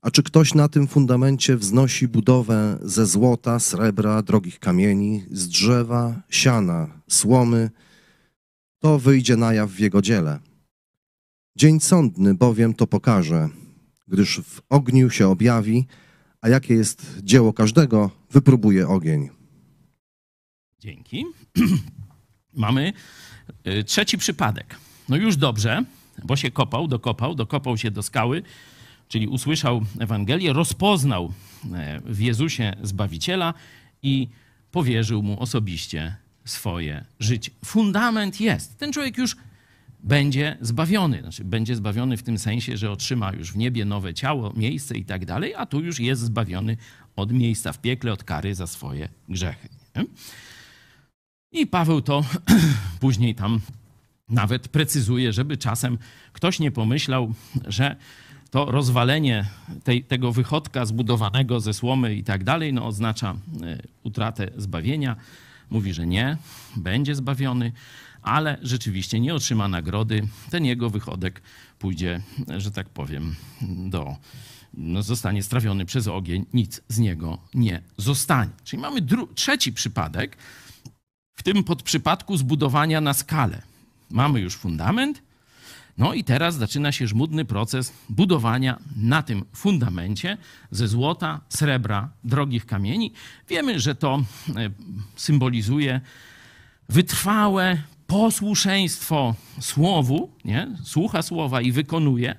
A 0.04 0.12
czy 0.12 0.24
ktoś 0.24 0.54
na 0.54 0.68
tym 0.68 0.88
fundamencie 0.88 1.58
wznosi 1.58 2.08
budowę 2.08 2.80
ze 2.82 3.06
złota, 3.06 3.60
srebra, 3.60 4.22
drogich 4.22 4.60
kamieni, 4.60 5.24
z 5.32 5.48
drzewa, 5.48 6.22
siana, 6.30 7.02
słomy, 7.08 7.70
to 8.80 9.00
wyjdzie 9.00 9.38
na 9.38 9.54
jaw 9.54 9.72
w 9.72 9.80
jego 9.80 10.02
dziele. 10.02 10.40
Dzień 11.56 11.80
sądny 11.80 12.34
bowiem 12.34 12.74
to 12.74 12.88
pokaże, 12.88 13.50
gdyż 14.08 14.42
w 14.42 14.62
ogniu 14.70 15.10
się 15.10 15.28
objawi, 15.28 15.88
a 16.42 16.50
jakie 16.50 16.74
jest 16.74 17.20
dzieło 17.24 17.54
każdego, 17.54 18.12
wypróbuje 18.32 18.88
ogień. 18.88 19.30
Dzięki. 20.80 21.26
Mamy 22.54 22.94
y, 23.68 23.84
trzeci 23.84 24.18
przypadek. 24.18 24.76
No 25.10 25.18
już 25.18 25.38
dobrze, 25.38 25.84
bo 26.24 26.36
się 26.36 26.52
kopał, 26.52 26.88
dokopał, 26.88 27.36
dokopał 27.36 27.78
się 27.78 27.92
do 27.92 28.04
skały, 28.04 28.44
czyli 29.08 29.28
usłyszał 29.28 29.82
Ewangelię, 30.00 30.54
rozpoznał 30.54 31.34
e, 31.74 32.02
w 32.06 32.20
Jezusie 32.20 32.74
Zbawiciela 32.84 33.54
i 34.04 34.28
powierzył 34.72 35.24
mu 35.24 35.40
osobiście 35.40 36.16
swoje 36.46 37.06
życie. 37.20 37.52
Fundament 37.66 38.42
jest. 38.42 38.78
Ten 38.78 38.94
człowiek 38.94 39.18
już 39.18 39.36
będzie 40.04 40.58
zbawiony. 40.62 41.22
Znaczy, 41.22 41.44
będzie 41.44 41.76
zbawiony 41.76 42.18
w 42.18 42.24
tym 42.24 42.38
sensie, 42.38 42.78
że 42.78 42.92
otrzyma 42.92 43.34
już 43.34 43.52
w 43.52 43.58
niebie 43.58 43.86
nowe 43.86 44.14
ciało, 44.14 44.54
miejsce 44.56 44.98
i 44.98 45.06
tak 45.06 45.26
dalej, 45.26 45.56
a 45.56 45.66
tu 45.66 45.80
już 45.82 46.00
jest 46.00 46.22
zbawiony 46.22 46.78
od 47.16 47.32
miejsca 47.32 47.74
w 47.74 47.82
piekle, 47.82 48.12
od 48.12 48.24
kary 48.24 48.56
za 48.56 48.68
swoje 48.68 49.10
grzechy. 49.30 49.70
Nie? 49.96 50.06
I 51.52 51.68
Paweł 51.68 52.02
to 52.02 52.26
później 53.00 53.36
tam 53.36 53.60
nawet 54.30 54.68
precyzuje, 54.68 55.34
żeby 55.34 55.58
czasem 55.58 55.98
ktoś 56.34 56.60
nie 56.60 56.72
pomyślał, 56.72 57.34
że 57.66 57.96
to 58.54 58.66
rozwalenie 58.66 59.46
tej, 59.84 60.04
tego 60.04 60.32
wychodka 60.32 60.86
zbudowanego 60.86 61.60
ze 61.60 61.74
słomy 61.74 62.16
i 62.16 62.24
tak 62.24 62.44
dalej, 62.44 62.74
no 62.74 62.86
oznacza 62.86 63.36
e, 63.64 63.78
utratę 64.04 64.52
zbawienia. 64.58 65.16
Mówi, 65.70 65.94
że 65.94 66.08
nie, 66.08 66.38
będzie 66.76 67.16
zbawiony, 67.16 67.72
ale 68.22 68.58
rzeczywiście 68.62 69.20
nie 69.20 69.36
otrzyma 69.36 69.68
nagrody. 69.68 70.28
Ten 70.50 70.66
jego 70.66 70.90
wychodek 70.90 71.42
pójdzie, 71.80 72.22
że 72.58 72.72
tak 72.72 72.90
powiem, 72.90 73.36
do, 73.90 74.16
no 74.74 75.04
zostanie 75.04 75.44
strawiony 75.44 75.86
przez 75.86 76.08
ogień, 76.08 76.46
nic 76.54 76.82
z 76.88 77.00
niego 77.00 77.38
nie 77.54 77.82
zostanie. 77.98 78.52
Czyli 78.64 78.82
mamy 78.82 79.00
trzeci 79.36 79.74
przypadek, 79.74 80.38
w 81.36 81.44
tym 81.44 81.64
podprzypadku 81.64 82.38
zbudowania 82.38 83.02
na 83.02 83.14
skalę. 83.14 83.62
Mamy 84.12 84.40
już 84.40 84.56
fundament, 84.56 85.22
no 85.98 86.14
i 86.14 86.24
teraz 86.24 86.56
zaczyna 86.56 86.92
się 86.92 87.08
żmudny 87.08 87.46
proces 87.46 87.94
budowania 88.10 88.80
na 88.96 89.24
tym 89.24 89.46
fundamencie 89.54 90.38
ze 90.72 90.88
złota, 90.88 91.42
srebra, 91.50 92.10
drogich 92.24 92.66
kamieni. 92.66 93.12
Wiemy, 93.50 93.80
że 93.80 93.96
to 93.96 94.24
e, 94.56 94.70
symbolizuje 95.16 96.02
wytrwałe 96.90 97.78
posłuszeństwo 98.08 99.36
słowu, 99.60 100.32
nie? 100.46 100.78
słucha 100.84 101.22
słowa 101.22 101.62
i 101.62 101.72
wykonuje, 101.72 102.36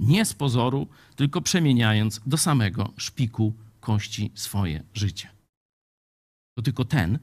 nie 0.00 0.24
z 0.24 0.34
pozoru, 0.34 0.88
tylko 1.16 1.40
przemieniając 1.40 2.20
do 2.26 2.36
samego 2.36 2.92
szpiku 2.96 3.54
kości 3.80 4.30
swoje 4.34 4.82
życie. 4.94 5.28
To 6.54 6.62
tylko 6.62 6.84
ten 6.84 7.18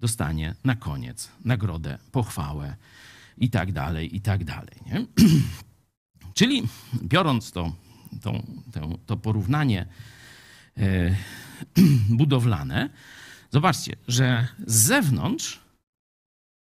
dostanie 0.00 0.54
na 0.64 0.76
koniec 0.76 1.30
nagrodę, 1.44 1.98
pochwałę 2.12 2.76
i 3.36 3.50
tak 3.50 3.72
dalej, 3.72 4.16
i 4.16 4.20
tak 4.20 4.44
dalej. 4.44 4.74
Nie? 4.86 5.06
Czyli 6.34 6.62
biorąc 7.02 7.52
to, 7.52 7.72
to, 8.22 8.42
to, 8.72 8.98
to 9.06 9.16
porównanie 9.16 9.86
e, 10.76 11.16
budowlane, 12.20 12.90
zobaczcie, 13.50 13.96
że 14.08 14.48
z 14.66 14.74
zewnątrz 14.74 15.60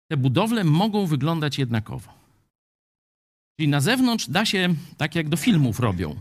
te 0.08 0.18
budowle 0.18 0.64
mogą 0.64 1.06
wyglądać 1.06 1.60
jednakowo. 1.60 2.14
Czyli 3.60 3.70
na 3.70 3.82
zewnątrz 3.82 4.30
da 4.30 4.46
się, 4.46 4.76
tak 4.98 5.16
jak 5.16 5.30
do 5.30 5.38
filmów 5.38 5.80
robią, 5.80 6.20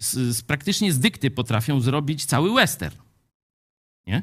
z, 0.00 0.36
z 0.36 0.42
praktycznie 0.42 0.92
z 0.92 0.98
dykty 0.98 1.30
potrafią 1.30 1.80
zrobić 1.80 2.24
cały 2.24 2.54
western. 2.54 2.96
Nie? 4.06 4.22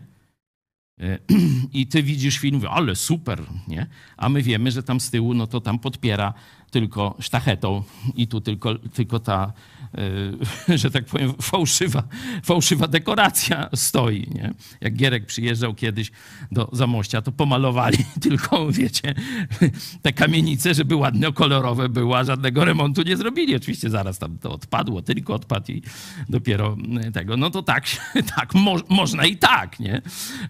E, 0.99 1.19
I 1.79 1.87
ty 1.87 2.03
widzisz 2.03 2.37
film, 2.37 2.55
mówisz, 2.55 2.69
ale 2.73 2.95
super, 2.95 3.43
nie? 3.67 3.87
A 4.17 4.29
my 4.29 4.41
wiemy, 4.41 4.71
że 4.71 4.83
tam 4.83 4.99
z 4.99 5.09
tyłu, 5.09 5.33
no 5.33 5.47
to 5.47 5.61
tam 5.61 5.79
podpiera 5.79 6.33
tylko 6.78 7.15
sztachetą 7.19 7.84
i 8.15 8.28
tu 8.28 8.41
tylko, 8.41 8.75
tylko 8.75 9.19
ta, 9.19 9.53
e, 10.67 10.78
że 10.82 10.91
tak 10.91 11.05
powiem, 11.05 11.34
fałszywa, 11.41 12.03
fałszywa 12.43 12.88
dekoracja 12.88 13.69
stoi, 13.75 14.28
nie? 14.36 14.53
Jak 14.82 14.95
Gierek 14.95 15.25
przyjeżdżał 15.25 15.73
kiedyś 15.73 16.11
do 16.51 16.69
Zamościa, 16.73 17.21
to 17.21 17.32
pomalowali 17.32 17.97
tylko, 18.21 18.71
wiecie, 18.71 19.15
te 20.01 20.13
kamienice, 20.13 20.73
żeby 20.73 20.95
ładne, 20.95 21.34
kolorowe 21.34 21.89
były, 21.89 22.15
a 22.15 22.23
żadnego 22.23 22.65
remontu 22.65 23.01
nie 23.01 23.17
zrobili. 23.17 23.55
Oczywiście 23.55 23.89
zaraz 23.89 24.19
tam 24.19 24.38
to 24.38 24.51
odpadło, 24.51 25.01
tylko 25.01 25.34
odpadł 25.34 25.71
i 25.71 25.82
dopiero 26.30 26.78
tego. 27.13 27.38
No 27.38 27.49
to 27.49 27.63
tak, 27.63 27.86
tak 28.36 28.53
mo 28.53 28.75
można 28.89 29.25
i 29.25 29.38
tak, 29.38 29.80
nie? 29.80 30.01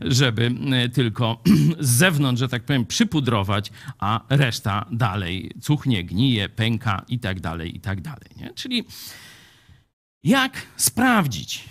Żeby 0.01 0.51
tylko 0.93 1.41
z 1.79 1.89
zewnątrz, 1.89 2.39
że 2.39 2.49
tak 2.49 2.63
powiem, 2.63 2.85
przypudrować, 2.85 3.71
a 3.99 4.21
reszta 4.29 4.85
dalej 4.91 5.51
cuchnie, 5.61 6.03
gnije, 6.17 6.49
pęka 6.49 7.05
i 7.07 7.19
tak 7.19 7.39
dalej, 7.39 7.75
i 7.75 7.79
tak 7.79 8.01
dalej. 8.01 8.29
Nie? 8.37 8.53
Czyli 8.53 8.83
jak 10.23 10.67
sprawdzić? 10.77 11.63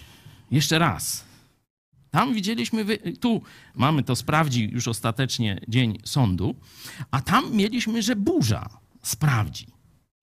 Jeszcze 0.51 0.79
raz. 0.79 1.27
Tam 2.11 2.35
widzieliśmy, 2.35 2.85
tu 3.21 3.43
mamy 3.75 4.03
to 4.03 4.17
sprawdzi 4.17 4.69
już 4.73 4.89
ostatecznie 4.89 5.61
dzień 5.69 5.99
sądu, 6.05 6.55
a 7.11 7.21
tam 7.21 7.57
mieliśmy, 7.57 8.03
że 8.03 8.17
burza 8.17 8.69
sprawdzi. 9.03 9.67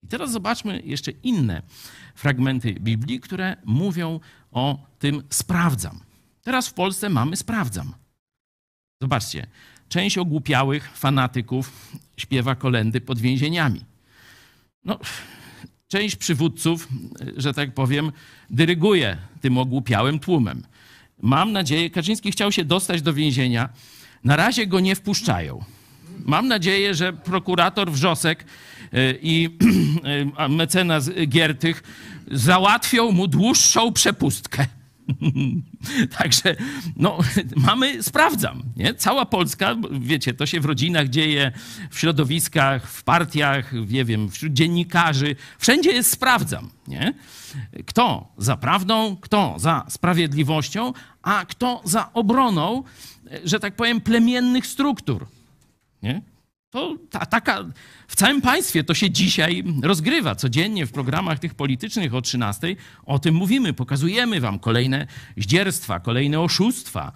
I 0.02 0.06
teraz 0.08 0.32
zobaczmy 0.32 0.82
jeszcze 0.84 1.10
inne 1.10 1.62
fragmenty 2.14 2.74
Biblii, 2.74 3.20
które 3.20 3.56
mówią 3.64 4.20
o 4.50 4.86
tym 4.98 5.22
sprawdzam. 5.30 6.00
Teraz 6.42 6.68
w 6.68 6.74
Polsce 6.74 7.08
mamy 7.08 7.36
sprawdzam. 7.36 7.94
Zobaczcie, 9.02 9.46
część 9.88 10.18
ogłupiałych 10.18 10.90
fanatyków 10.96 11.92
śpiewa 12.16 12.54
kolendy 12.54 13.00
pod 13.00 13.18
więzieniami. 13.18 13.84
No, 14.84 14.98
część 15.88 16.16
przywódców, 16.16 16.88
że 17.36 17.54
tak 17.54 17.74
powiem, 17.74 18.12
dyryguje 18.50 19.16
tym 19.40 19.58
ogłupiałym 19.58 20.18
tłumem. 20.18 20.62
Mam 21.22 21.52
nadzieję, 21.52 21.90
Kaczyński 21.90 22.32
chciał 22.32 22.52
się 22.52 22.64
dostać 22.64 23.02
do 23.02 23.12
więzienia. 23.12 23.68
Na 24.24 24.36
razie 24.36 24.66
go 24.66 24.80
nie 24.80 24.96
wpuszczają. 24.96 25.64
Mam 26.24 26.48
nadzieję, 26.48 26.94
że 26.94 27.12
prokurator 27.12 27.92
Wrzosek 27.92 28.44
y, 28.44 29.18
i 29.22 29.50
y, 30.44 30.48
mecenas 30.48 31.10
Giertych 31.28 31.82
załatwią 32.30 33.10
mu 33.10 33.26
dłuższą 33.28 33.92
przepustkę. 33.92 34.66
Także 36.18 36.56
no, 36.96 37.18
mamy, 37.56 38.02
sprawdzam, 38.02 38.62
nie? 38.76 38.94
Cała 38.94 39.26
Polska, 39.26 39.76
wiecie, 40.00 40.34
to 40.34 40.46
się 40.46 40.60
w 40.60 40.64
rodzinach 40.64 41.08
dzieje, 41.08 41.52
w 41.90 41.98
środowiskach, 41.98 42.86
w 42.86 43.02
partiach, 43.02 43.72
nie 43.88 44.04
wiem, 44.04 44.30
wśród 44.30 44.52
dziennikarzy, 44.52 45.36
wszędzie 45.58 45.92
jest 45.92 46.10
sprawdzam, 46.10 46.70
nie? 46.88 47.14
Kto 47.86 48.32
za 48.38 48.56
prawdą, 48.56 49.16
kto 49.20 49.54
za 49.58 49.86
sprawiedliwością, 49.88 50.92
a 51.22 51.44
kto 51.48 51.80
za 51.84 52.12
obroną, 52.12 52.82
że 53.44 53.60
tak 53.60 53.76
powiem, 53.76 54.00
plemiennych 54.00 54.66
struktur, 54.66 55.26
nie? 56.02 56.33
To 56.74 56.96
ta, 57.10 57.26
taka, 57.26 57.64
w 58.08 58.16
całym 58.16 58.40
państwie 58.42 58.84
to 58.84 58.94
się 58.94 59.10
dzisiaj 59.10 59.64
rozgrywa. 59.82 60.34
Codziennie 60.34 60.86
w 60.86 60.92
programach 60.92 61.38
tych 61.38 61.54
politycznych 61.54 62.14
o 62.14 62.22
13 62.22 62.76
o 63.04 63.18
tym 63.18 63.34
mówimy, 63.34 63.72
pokazujemy 63.72 64.40
wam 64.40 64.58
kolejne 64.58 65.06
zdzierstwa, 65.36 66.00
kolejne 66.00 66.40
oszustwa. 66.40 67.12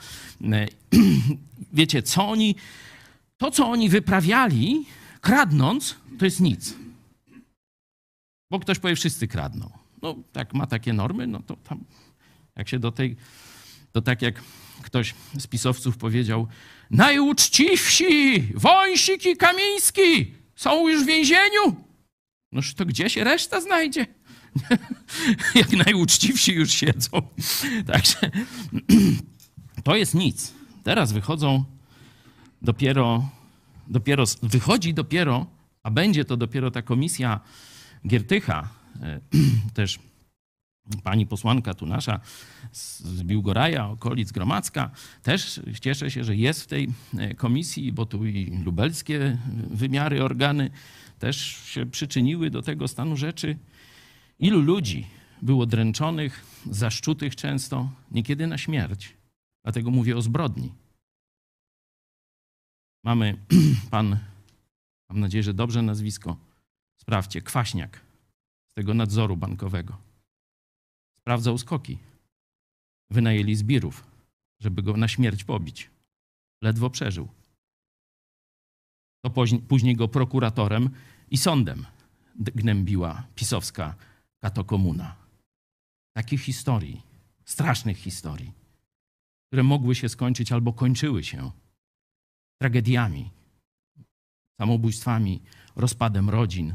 Wiecie, 1.73 2.03
co 2.03 2.29
oni, 2.29 2.55
to 3.39 3.51
co 3.51 3.69
oni 3.69 3.89
wyprawiali, 3.89 4.87
kradnąc, 5.21 5.97
to 6.19 6.25
jest 6.25 6.41
nic. 6.41 6.75
Bo 8.51 8.61
ktoś 8.61 8.79
powie, 8.79 8.97
wszyscy 8.97 9.29
kradną. 9.29 9.71
No, 10.03 10.15
tak 10.33 10.55
ma 10.55 10.67
takie 10.67 10.93
normy, 10.93 11.27
no 11.27 11.43
to 11.47 11.57
tam, 11.57 11.85
jak 12.57 12.69
się 12.69 12.79
do 12.79 12.93
tej, 12.93 13.17
to 13.93 14.03
tak 14.03 14.23
jak 14.23 14.43
ktoś 14.83 15.15
z 15.39 15.47
pisowców 15.47 15.97
powiedział, 15.97 16.49
najuczciwsi 16.91 18.41
Wąsik 18.55 19.27
i 19.27 19.37
Kamiński 19.37 20.35
są 20.57 20.89
już 20.89 21.03
w 21.03 21.07
więzieniu. 21.07 21.85
Noż 22.53 22.75
to 22.75 22.85
gdzie 22.85 23.11
się 23.11 23.25
reszta 23.25 23.61
znajdzie? 23.61 24.07
Jak 25.55 25.73
najuczciwsi 25.73 26.53
już 26.53 26.73
siedzą. 26.73 27.11
Także 27.87 28.31
to 29.85 29.97
jest 29.97 30.15
nic. 30.15 30.53
Teraz 30.83 31.13
wychodzą 31.13 31.65
dopiero, 32.63 33.29
dopiero, 33.89 34.25
wychodzi 34.43 34.95
dopiero, 34.95 35.47
a 35.83 35.91
będzie 35.91 36.25
to 36.25 36.37
dopiero 36.37 36.71
ta 36.71 36.83
komisja 36.83 37.41
Giertycha, 38.09 38.69
e, 39.03 39.21
też 39.75 39.99
pani 41.03 41.27
posłanka 41.27 41.75
tu 41.75 41.87
nasza 41.87 42.21
z 42.73 43.23
Biłgoraja, 43.23 43.87
okolic 43.89 44.33
Gromadzka, 44.33 44.91
też 45.23 45.61
cieszę 45.81 46.11
się, 46.11 46.25
że 46.25 46.37
jest 46.37 46.63
w 46.63 46.67
tej 46.67 46.89
e, 47.19 47.35
komisji, 47.35 47.93
bo 47.93 48.07
tu 48.07 48.27
i 48.27 48.63
lubelskie 48.65 49.39
wymiary, 49.71 50.25
organy 50.25 50.71
też 51.19 51.37
się 51.47 51.87
przyczyniły 51.87 52.51
do 52.51 52.63
tego 52.63 52.89
stanu 52.89 53.17
rzeczy. 53.17 53.59
Ilu 54.39 54.61
ludzi 54.61 55.07
było 55.43 55.67
dręczonych, 55.67 56.45
zaszczutych 56.71 57.37
często, 57.37 57.91
niekiedy 58.11 58.47
na 58.47 58.59
śmierć. 58.59 59.17
Dlatego 59.63 59.91
mówię 59.91 60.17
o 60.17 60.23
zbrodni. 60.23 60.73
Mamy 63.05 63.37
pan, 63.91 64.19
mam 65.09 65.21
nadzieję, 65.21 65.43
że 65.43 65.55
dobrze 65.55 65.83
nazwisko, 65.83 66.37
sprawdźcie, 67.01 67.43
Kwaśniak 67.43 68.01
z 68.67 68.75
tego 68.75 68.95
nadzoru 68.95 69.37
bankowego. 69.37 70.08
Sprawdzał 71.29 71.59
skoki. 71.59 71.99
Wynajęli 73.11 73.55
zbirów, 73.55 74.07
żeby 74.61 74.83
go 74.83 74.97
na 74.97 75.09
śmierć 75.09 75.45
pobić. 75.45 75.91
Ledwo 76.63 76.91
przeżył. 76.91 77.29
To 79.25 79.31
później 79.69 79.97
go 79.97 80.09
prokuratorem 80.09 80.91
i 81.31 81.37
sądem 81.37 81.87
gnębiła 82.37 83.27
pisowska 83.35 83.95
katokomuna. 84.41 85.17
Takich 86.17 86.43
historii, 86.43 87.03
strasznych 87.45 87.97
historii, 87.97 88.53
które 89.47 89.63
mogły 89.63 89.95
się 89.95 90.09
skończyć 90.09 90.53
albo 90.53 90.73
kończyły 90.73 91.25
się 91.25 91.51
tragediami, 92.61 93.31
samobójstwami, 94.61 95.43
rozpadem 95.77 96.31
rodzin. 96.31 96.75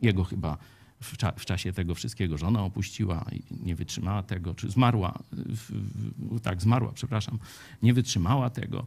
Jego 0.00 0.24
chyba 0.24 0.58
w, 1.02 1.16
cza 1.16 1.32
w, 1.32 1.44
czasie 1.44 1.72
tego 1.72 1.94
wszystkiego 1.94 2.38
żona 2.38 2.62
opuściła 2.62 3.26
i 3.32 3.42
nie 3.64 3.74
wytrzymała 3.74 4.22
tego, 4.22 4.54
czy 4.54 4.70
zmarła, 4.70 5.18
w, 5.32 5.70
w, 6.36 6.40
tak, 6.40 6.62
zmarła, 6.62 6.92
przepraszam, 6.92 7.38
nie 7.82 7.94
wytrzymała 7.94 8.50
tego. 8.50 8.86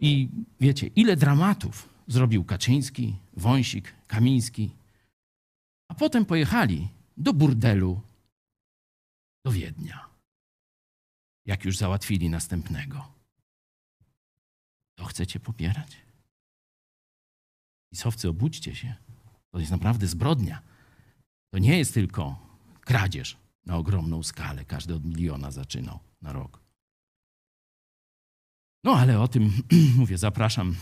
I 0.00 0.28
wiecie, 0.60 0.86
ile 0.86 1.16
dramatów 1.16 1.88
zrobił 2.06 2.44
Kaczyński, 2.44 3.16
Wąsik, 3.36 3.94
Kamiński, 4.06 4.70
a 5.88 5.94
potem 5.94 6.24
pojechali 6.24 6.88
do 7.16 7.32
burdelu, 7.32 8.00
do 9.44 9.52
Wiednia, 9.52 10.08
jak 11.46 11.64
już 11.64 11.76
załatwili 11.76 12.30
następnego. 12.30 13.14
To 14.94 15.04
chcecie 15.04 15.40
popierać? 15.40 15.96
Pisowcy, 17.92 18.28
obudźcie 18.28 18.74
się. 18.74 18.94
To 19.50 19.58
jest 19.58 19.70
naprawdę 19.70 20.06
zbrodnia. 20.06 20.62
To 21.54 21.58
nie 21.58 21.78
jest 21.78 21.94
tylko 21.94 22.36
kradzież 22.80 23.36
na 23.66 23.76
ogromną 23.76 24.22
skalę. 24.22 24.64
Każdy 24.64 24.94
od 24.94 25.04
miliona 25.04 25.50
zaczynał 25.50 25.98
na 26.22 26.32
rok. 26.32 26.60
No 28.84 28.92
ale 28.92 29.20
o 29.20 29.28
tym 29.28 29.52
mówię, 29.98 30.18
zapraszam 30.18 30.76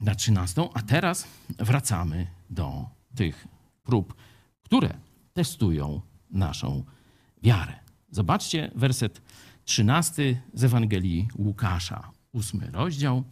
na 0.00 0.14
13. 0.14 0.68
A 0.74 0.82
teraz 0.82 1.28
wracamy 1.58 2.26
do 2.50 2.88
tych 3.14 3.48
prób, 3.82 4.14
które 4.62 4.98
testują 5.32 6.00
naszą 6.30 6.84
wiarę. 7.42 7.74
Zobaczcie 8.10 8.70
werset 8.74 9.22
13 9.64 10.42
z 10.54 10.64
Ewangelii 10.64 11.28
Łukasza, 11.38 12.10
ósmy 12.32 12.70
rozdział, 12.70 13.24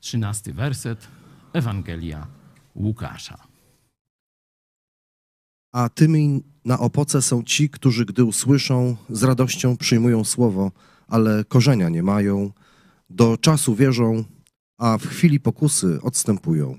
13 0.00 0.52
werset 0.52 1.08
Ewangelia 1.52 2.26
Łukasza. 2.74 3.49
A 5.72 5.88
tymi 5.88 6.42
na 6.64 6.78
opoce 6.78 7.22
są 7.22 7.42
ci, 7.42 7.70
którzy 7.70 8.04
gdy 8.04 8.24
usłyszą, 8.24 8.96
z 9.10 9.22
radością 9.22 9.76
przyjmują 9.76 10.24
słowo, 10.24 10.72
ale 11.08 11.44
korzenia 11.44 11.88
nie 11.88 12.02
mają, 12.02 12.52
do 13.10 13.38
czasu 13.38 13.74
wierzą, 13.74 14.24
a 14.78 14.98
w 14.98 15.06
chwili 15.06 15.40
pokusy 15.40 16.02
odstępują. 16.02 16.78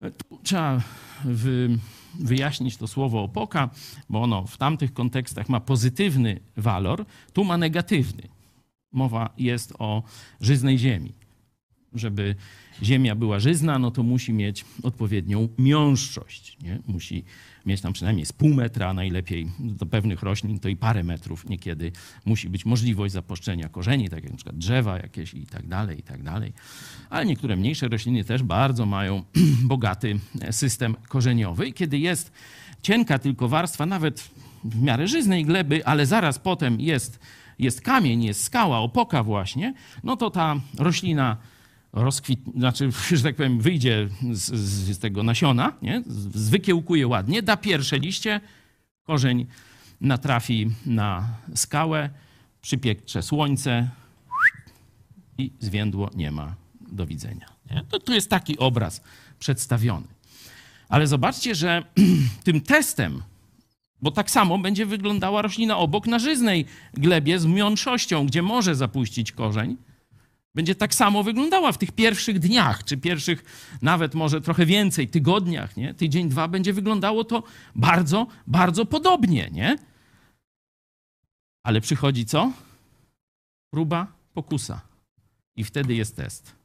Tu 0.00 0.38
trzeba 0.42 0.82
wy, 1.24 1.78
wyjaśnić 2.20 2.76
to 2.76 2.86
słowo 2.86 3.22
opoka, 3.22 3.70
bo 4.10 4.22
ono 4.22 4.46
w 4.46 4.56
tamtych 4.56 4.92
kontekstach 4.92 5.48
ma 5.48 5.60
pozytywny 5.60 6.40
walor, 6.56 7.04
tu 7.32 7.44
ma 7.44 7.58
negatywny. 7.58 8.22
Mowa 8.92 9.30
jest 9.38 9.74
o 9.78 10.02
żyznej 10.40 10.78
ziemi. 10.78 11.12
Żeby 11.94 12.34
ziemia 12.82 13.14
była 13.14 13.38
żyzna, 13.38 13.78
no 13.78 13.90
to 13.90 14.02
musi 14.02 14.32
mieć 14.32 14.64
odpowiednią 14.82 15.48
miąższość. 15.58 16.58
Nie? 16.62 16.78
Musi 16.86 17.24
mieć 17.66 17.80
tam 17.80 17.92
przynajmniej 17.92 18.26
z 18.26 18.32
pół 18.32 18.54
metra, 18.54 18.92
najlepiej 18.92 19.50
do 19.58 19.86
pewnych 19.86 20.22
roślin 20.22 20.58
to 20.58 20.68
i 20.68 20.76
parę 20.76 21.04
metrów 21.04 21.48
niekiedy 21.48 21.92
musi 22.24 22.48
być 22.48 22.64
możliwość 22.64 23.14
zapuszczenia 23.14 23.68
korzeni, 23.68 24.08
tak 24.08 24.24
jak 24.24 24.36
przykład 24.36 24.56
drzewa 24.56 24.96
jakieś 24.96 25.34
i 25.34 25.46
tak 25.46 25.66
dalej, 25.66 25.98
i 25.98 26.02
tak 26.02 26.22
dalej. 26.22 26.52
Ale 27.10 27.26
niektóre 27.26 27.56
mniejsze 27.56 27.88
rośliny 27.88 28.24
też 28.24 28.42
bardzo 28.42 28.86
mają 28.86 29.22
bogaty 29.64 30.18
system 30.50 30.96
korzeniowy 31.08 31.66
i 31.66 31.72
kiedy 31.72 31.98
jest 31.98 32.32
cienka 32.82 33.18
tylko 33.18 33.48
warstwa, 33.48 33.86
nawet 33.86 34.30
w 34.64 34.82
miarę 34.82 35.08
żyznej 35.08 35.44
gleby, 35.44 35.86
ale 35.86 36.06
zaraz 36.06 36.38
potem 36.38 36.80
jest, 36.80 37.20
jest 37.58 37.80
kamień, 37.80 38.24
jest 38.24 38.44
skała, 38.44 38.78
opoka 38.78 39.22
właśnie, 39.22 39.74
no 40.04 40.16
to 40.16 40.30
ta 40.30 40.60
roślina 40.78 41.36
rozkwit, 41.92 42.40
znaczy, 42.56 42.90
że 43.16 43.22
tak 43.22 43.36
powiem, 43.36 43.60
wyjdzie 43.60 44.08
z, 44.32 44.54
z, 44.88 44.98
tego 44.98 45.22
nasiona, 45.22 45.72
nie? 45.82 46.02
zwykiełkuje 46.34 47.06
ładnie, 47.06 47.42
da 47.42 47.56
pierwsze 47.56 47.98
liście, 47.98 48.40
korzeń 49.02 49.46
natrafi 50.00 50.70
na 50.86 51.28
skałę, 51.54 52.10
przypiecze 52.60 53.22
słońce 53.22 53.88
i 55.38 55.52
zwiędło 55.60 56.10
nie 56.14 56.30
ma 56.30 56.54
do 56.80 57.06
widzenia. 57.06 57.46
Nie? 57.70 57.84
To, 57.88 57.98
to 57.98 58.14
jest 58.14 58.30
taki 58.30 58.58
obraz 58.58 59.02
przedstawiony. 59.38 60.06
Ale 60.88 61.06
zobaczcie, 61.06 61.54
że 61.54 61.82
tym 62.44 62.60
testem, 62.60 63.22
bo 64.02 64.10
tak 64.10 64.30
samo 64.30 64.58
będzie 64.58 64.86
wyglądała 64.86 65.42
roślina 65.42 65.76
obok 65.78 66.06
na 66.06 66.18
żyznej 66.18 66.66
glebie 66.94 67.38
z 67.38 67.46
miąższością, 67.46 68.26
gdzie 68.26 68.42
może 68.42 68.74
zapuścić 68.74 69.32
korzeń, 69.32 69.76
będzie 70.54 70.74
tak 70.74 70.94
samo 70.94 71.22
wyglądała 71.22 71.72
w 71.72 71.78
tych 71.78 71.92
pierwszych 71.92 72.38
dniach, 72.38 72.84
czy 72.84 72.96
pierwszych 72.96 73.44
nawet 73.82 74.14
może 74.14 74.40
trochę 74.40 74.66
więcej 74.66 75.08
tygodniach, 75.08 75.76
nie? 75.76 75.94
Tydzień, 75.94 76.28
dwa 76.28 76.48
będzie 76.48 76.72
wyglądało 76.72 77.24
to 77.24 77.42
bardzo, 77.74 78.26
bardzo 78.46 78.86
podobnie, 78.86 79.50
nie? 79.52 79.76
Ale 81.62 81.80
przychodzi 81.80 82.26
co? 82.26 82.52
Próba, 83.70 84.06
pokusa. 84.34 84.80
I 85.56 85.64
wtedy 85.64 85.94
jest 85.94 86.16
test. 86.16 86.62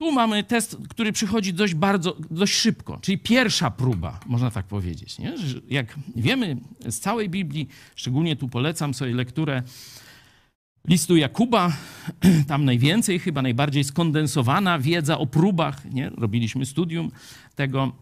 Tu 0.00 0.12
mamy 0.12 0.44
test, 0.44 0.76
który 0.88 1.12
przychodzi 1.12 1.54
dość 1.54 1.74
bardzo, 1.74 2.16
dość 2.30 2.54
szybko, 2.54 2.98
czyli 3.02 3.18
pierwsza 3.18 3.70
próba, 3.70 4.20
można 4.26 4.50
tak 4.50 4.66
powiedzieć. 4.66 5.18
Nie? 5.18 5.34
Jak 5.68 5.94
wiemy 6.16 6.56
z 6.88 7.00
całej 7.00 7.28
Biblii, 7.28 7.68
szczególnie 7.94 8.36
tu 8.36 8.48
polecam 8.48 8.94
sobie 8.94 9.14
lekturę 9.14 9.62
listu 10.88 11.16
Jakuba, 11.16 11.72
tam 12.48 12.64
najwięcej, 12.64 13.18
chyba 13.18 13.42
najbardziej 13.42 13.84
skondensowana 13.84 14.78
wiedza 14.78 15.18
o 15.18 15.26
próbach. 15.26 15.84
Nie? 15.92 16.10
Robiliśmy 16.10 16.66
studium 16.66 17.10
tego, 17.54 17.92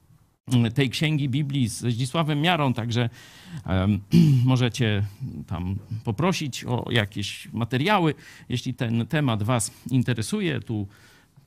tej 0.74 0.90
księgi 0.90 1.28
Biblii 1.28 1.68
ze 1.68 1.90
Zdzisławem 1.90 2.40
Miarą, 2.40 2.74
także 2.74 3.10
um, 3.66 4.00
możecie 4.44 5.02
tam 5.46 5.76
poprosić 6.04 6.64
o 6.64 6.86
jakieś 6.90 7.48
materiały, 7.52 8.14
jeśli 8.48 8.74
ten 8.74 9.06
temat 9.06 9.42
Was 9.42 9.70
interesuje. 9.90 10.60
Tu 10.60 10.88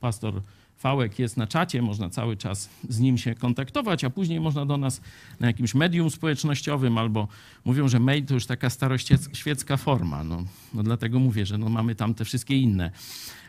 pastor 0.00 0.42
Fałek 0.78 1.18
jest 1.18 1.36
na 1.36 1.46
czacie, 1.46 1.82
można 1.82 2.10
cały 2.10 2.36
czas 2.36 2.68
z 2.88 2.98
nim 2.98 3.18
się 3.18 3.34
kontaktować, 3.34 4.04
a 4.04 4.10
później 4.10 4.40
można 4.40 4.66
do 4.66 4.76
nas 4.76 5.00
na 5.40 5.46
jakimś 5.46 5.74
medium 5.74 6.10
społecznościowym 6.10 6.98
albo 6.98 7.28
mówią, 7.64 7.88
że 7.88 8.00
mail 8.00 8.26
to 8.26 8.34
już 8.34 8.46
taka 8.46 8.70
staroświecka 8.70 9.76
forma. 9.76 10.24
No, 10.24 10.44
no 10.74 10.82
dlatego 10.82 11.18
mówię, 11.18 11.46
że 11.46 11.58
no 11.58 11.68
mamy 11.68 11.94
tam 11.94 12.14
te 12.14 12.24
wszystkie 12.24 12.56
inne 12.56 12.90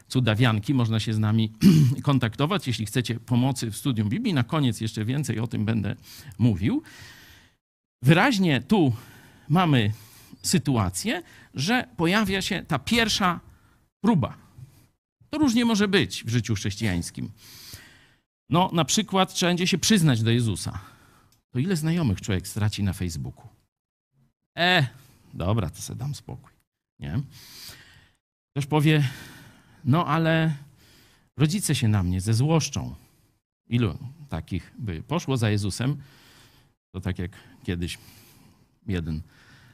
cudawianki, 0.07 0.73
można 0.73 0.99
się 0.99 1.13
z 1.13 1.19
nami 1.19 1.53
kontaktować, 2.03 2.67
jeśli 2.67 2.85
chcecie 2.85 3.19
pomocy 3.19 3.71
w 3.71 3.77
studium 3.77 4.09
Biblii. 4.09 4.33
Na 4.33 4.43
koniec 4.43 4.81
jeszcze 4.81 5.05
więcej 5.05 5.39
o 5.39 5.47
tym 5.47 5.65
będę 5.65 5.95
mówił. 6.37 6.83
Wyraźnie 8.03 8.61
tu 8.61 8.93
mamy 9.49 9.91
sytuację, 10.41 11.21
że 11.53 11.87
pojawia 11.97 12.41
się 12.41 12.63
ta 12.67 12.79
pierwsza 12.79 13.39
próba 14.01 14.48
to 15.29 15.37
różnie 15.37 15.65
może 15.65 15.87
być 15.87 16.23
w 16.23 16.29
życiu 16.29 16.55
chrześcijańskim. 16.55 17.31
No, 18.49 18.69
na 18.73 18.85
przykład 18.85 19.33
trzeba 19.33 19.49
będzie 19.49 19.67
się 19.67 19.77
przyznać 19.77 20.23
do 20.23 20.31
Jezusa. 20.31 20.79
to 21.51 21.59
ile 21.59 21.75
znajomych 21.75 22.21
człowiek 22.21 22.47
straci 22.47 22.83
na 22.83 22.93
Facebooku? 22.93 23.47
E, 24.57 24.87
dobra, 25.33 25.69
to 25.69 25.81
sobie 25.81 25.99
dam 25.99 26.15
spokój. 26.15 26.51
Nie? 26.99 27.21
Ktoś 28.51 28.65
powie, 28.65 29.09
no 29.85 30.05
ale 30.05 30.55
rodzice 31.37 31.75
się 31.75 31.87
na 31.87 32.03
mnie 32.03 32.21
ze 32.21 32.33
złoszczą. 32.33 32.95
Ilu 33.69 33.97
takich 34.29 34.73
by 34.79 35.03
poszło 35.03 35.37
za 35.37 35.49
Jezusem? 35.49 36.01
To 36.91 37.01
tak 37.01 37.19
jak 37.19 37.31
kiedyś 37.63 37.97
jeden 38.87 39.21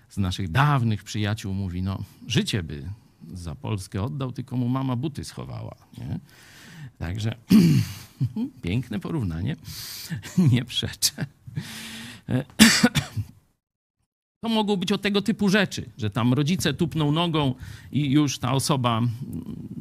z 0.10 0.18
naszych 0.18 0.52
dawnych 0.52 1.04
przyjaciół 1.04 1.54
mówi, 1.54 1.82
no 1.82 2.04
życie 2.28 2.64
by 2.64 2.90
za 3.34 3.56
Polskę 3.56 4.04
oddał, 4.04 4.32
tylko 4.32 4.58
mu 4.58 4.70
mama 4.70 4.96
buty 4.96 5.24
schowała. 5.24 5.76
Nie? 5.98 6.20
Także 6.98 7.36
piękne 8.62 9.00
porównanie, 9.00 9.56
nie 10.52 10.66
przeczę. 10.66 11.26
To 14.46 14.50
mogą 14.50 14.76
być 14.76 14.92
o 14.92 14.98
tego 14.98 15.22
typu 15.22 15.50
rzeczy, 15.50 15.90
że 15.98 16.10
tam 16.10 16.34
rodzice 16.34 16.74
tupną 16.74 17.12
nogą 17.12 17.56
i 17.92 18.12
już 18.12 18.40
ta 18.40 18.52
osoba, 18.52 19.02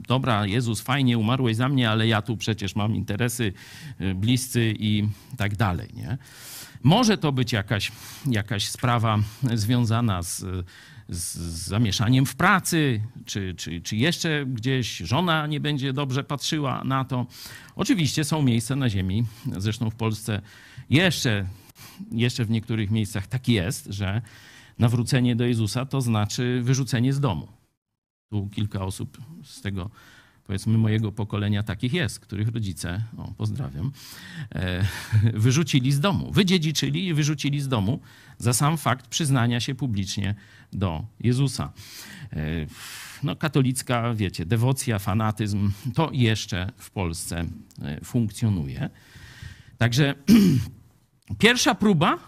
dobra, 0.09 0.47
Jezus, 0.47 0.81
fajnie, 0.81 1.19
umarłeś 1.19 1.57
za 1.57 1.69
mnie, 1.69 1.91
ale 1.91 2.07
ja 2.07 2.23
tu 2.23 2.37
przecież 2.37 2.77
mam 2.77 2.97
interesy 2.97 3.53
y, 4.01 4.15
bliscy 4.15 4.75
i 4.79 5.09
tak 5.37 5.57
dalej. 5.57 5.89
Nie? 5.95 6.19
Może 6.83 7.19
to 7.19 7.33
być 7.33 7.53
jakaś, 7.53 7.93
jakaś 8.27 8.69
sprawa 8.69 9.19
związana 9.55 10.23
z, 10.23 10.67
z 11.09 11.37
zamieszaniem 11.67 12.27
w 12.27 12.37
pracy, 12.37 13.01
czy, 13.25 13.55
czy, 13.55 13.81
czy 13.81 13.97
jeszcze 13.97 14.47
gdzieś 14.47 14.97
żona 14.97 15.47
nie 15.47 15.61
będzie 15.61 15.93
dobrze 15.93 16.25
patrzyła 16.25 16.85
na 16.85 17.05
to. 17.05 17.27
Oczywiście 17.77 18.25
są 18.25 18.43
miejsca 18.43 18.77
na 18.77 18.91
ziemi, 18.91 19.25
zresztą 19.59 19.91
w 19.91 19.95
Polsce 19.95 20.43
jeszcze, 20.91 21.47
jeszcze 22.13 22.45
w 22.45 22.51
niektórych 22.51 22.91
miejscach 22.91 23.27
tak 23.27 23.49
jest, 23.49 23.87
że 23.87 24.23
nawrócenie 24.79 25.37
do 25.37 25.45
Jezusa 25.45 25.87
to 25.87 26.01
znaczy 26.01 26.61
wyrzucenie 26.63 27.13
z 27.13 27.21
domu. 27.21 27.49
Tu 28.31 28.49
kilka 28.49 28.85
osób 28.85 29.19
z 29.45 29.61
tego, 29.61 29.91
powiedzmy, 30.47 30.79
mojego 30.79 31.13
pokolenia 31.13 31.63
takich 31.63 31.93
jest, 31.93 32.21
których 32.21 32.49
rodzice, 32.49 33.03
o, 33.17 33.33
pozdrawiam, 33.37 33.93
e, 34.55 34.87
wyrzucili 35.45 35.93
z 35.93 36.01
domu, 36.01 36.33
wydziedziczyli 36.33 37.07
i 37.07 37.15
wyrzucili 37.15 37.61
z 37.61 37.69
domu 37.69 38.01
za 38.39 38.53
sam 38.53 38.79
fakt 38.79 39.09
przyznania 39.09 39.61
się 39.61 39.75
publicznie 39.75 40.35
do 40.73 41.07
Jezusa. 41.21 41.73
E, 42.33 42.67
no, 43.23 43.37
katolicka, 43.37 44.15
wiecie, 44.15 44.47
dewocja, 44.47 44.99
fanatyzm, 44.99 45.73
to 45.95 46.11
jeszcze 46.13 46.73
w 46.77 46.91
Polsce 46.91 47.45
e, 47.83 48.05
funkcjonuje. 48.05 48.91
Także 49.79 50.15
pierwsza 51.39 51.75
próba 51.75 52.19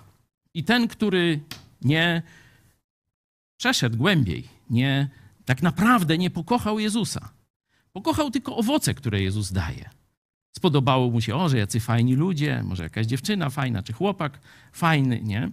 i 0.55 0.65
ten, 0.65 0.89
który 0.89 1.41
nie 1.83 2.23
przeszedł 3.57 3.97
głębiej, 3.97 4.45
nie, 4.71 5.09
tak 5.45 5.63
naprawdę 5.63 6.19
nie 6.19 6.31
pokochał 6.31 6.79
Jezusa. 6.79 7.36
Pokochał 7.97 8.31
tylko 8.31 8.57
owoce, 8.57 8.95
które 8.95 9.23
Jezus 9.23 9.53
daje. 9.53 9.91
Spodobało 10.57 11.11
mu 11.11 11.21
się, 11.21 11.35
o, 11.37 11.49
że 11.49 11.59
jacy 11.59 11.81
fajni 11.81 12.15
ludzie, 12.15 12.63
może 12.63 12.83
jakaś 12.83 13.07
dziewczyna 13.07 13.51
fajna, 13.51 13.83
czy 13.83 13.93
chłopak 13.93 14.41
fajny, 14.73 15.21
nie? 15.23 15.51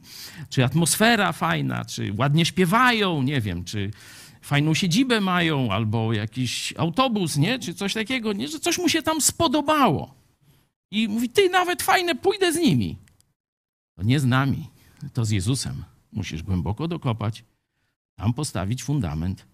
Czy 0.49 0.65
atmosfera 0.65 1.31
fajna, 1.31 1.85
czy 1.85 2.13
ładnie 2.17 2.45
śpiewają, 2.45 3.21
nie 3.21 3.41
wiem, 3.41 3.63
czy 3.63 3.91
fajną 4.41 4.73
siedzibę 4.73 5.21
mają, 5.21 5.71
albo 5.71 6.13
jakiś 6.13 6.73
autobus, 6.77 7.37
nie? 7.37 7.59
Czy 7.59 7.73
coś 7.73 7.93
takiego, 7.93 8.33
nie? 8.33 8.47
Że 8.47 8.59
coś 8.59 8.77
mu 8.77 8.89
się 8.89 9.01
tam 9.01 9.21
spodobało. 9.21 10.13
I 10.91 11.07
mówi, 11.07 11.29
ty 11.29 11.49
nawet 11.49 11.81
fajne, 11.81 12.15
pójdę 12.15 12.53
z 12.53 12.55
nimi. 12.55 12.97
To 13.95 14.03
nie 14.03 14.19
z 14.19 14.25
nami, 14.25 14.69
to 15.13 15.25
z 15.25 15.29
Jezusem. 15.29 15.83
Musisz 16.11 16.43
głęboko 16.43 16.87
dokopać, 16.87 17.43
tam 18.15 18.33
postawić 18.33 18.83
fundament, 18.83 19.45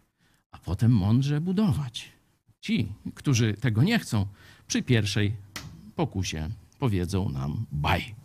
a 0.52 0.58
potem 0.58 0.92
mądrze 0.92 1.42
budować. 1.42 2.19
Ci, 2.62 2.88
którzy 3.16 3.54
tego 3.54 3.84
nie 3.84 4.00
chcą, 4.00 4.26
przy 4.68 4.84
pierwszej 4.84 5.34
pokusie 5.96 6.50
powiedzą 6.80 7.30
nam 7.30 7.66
baj. 7.72 8.16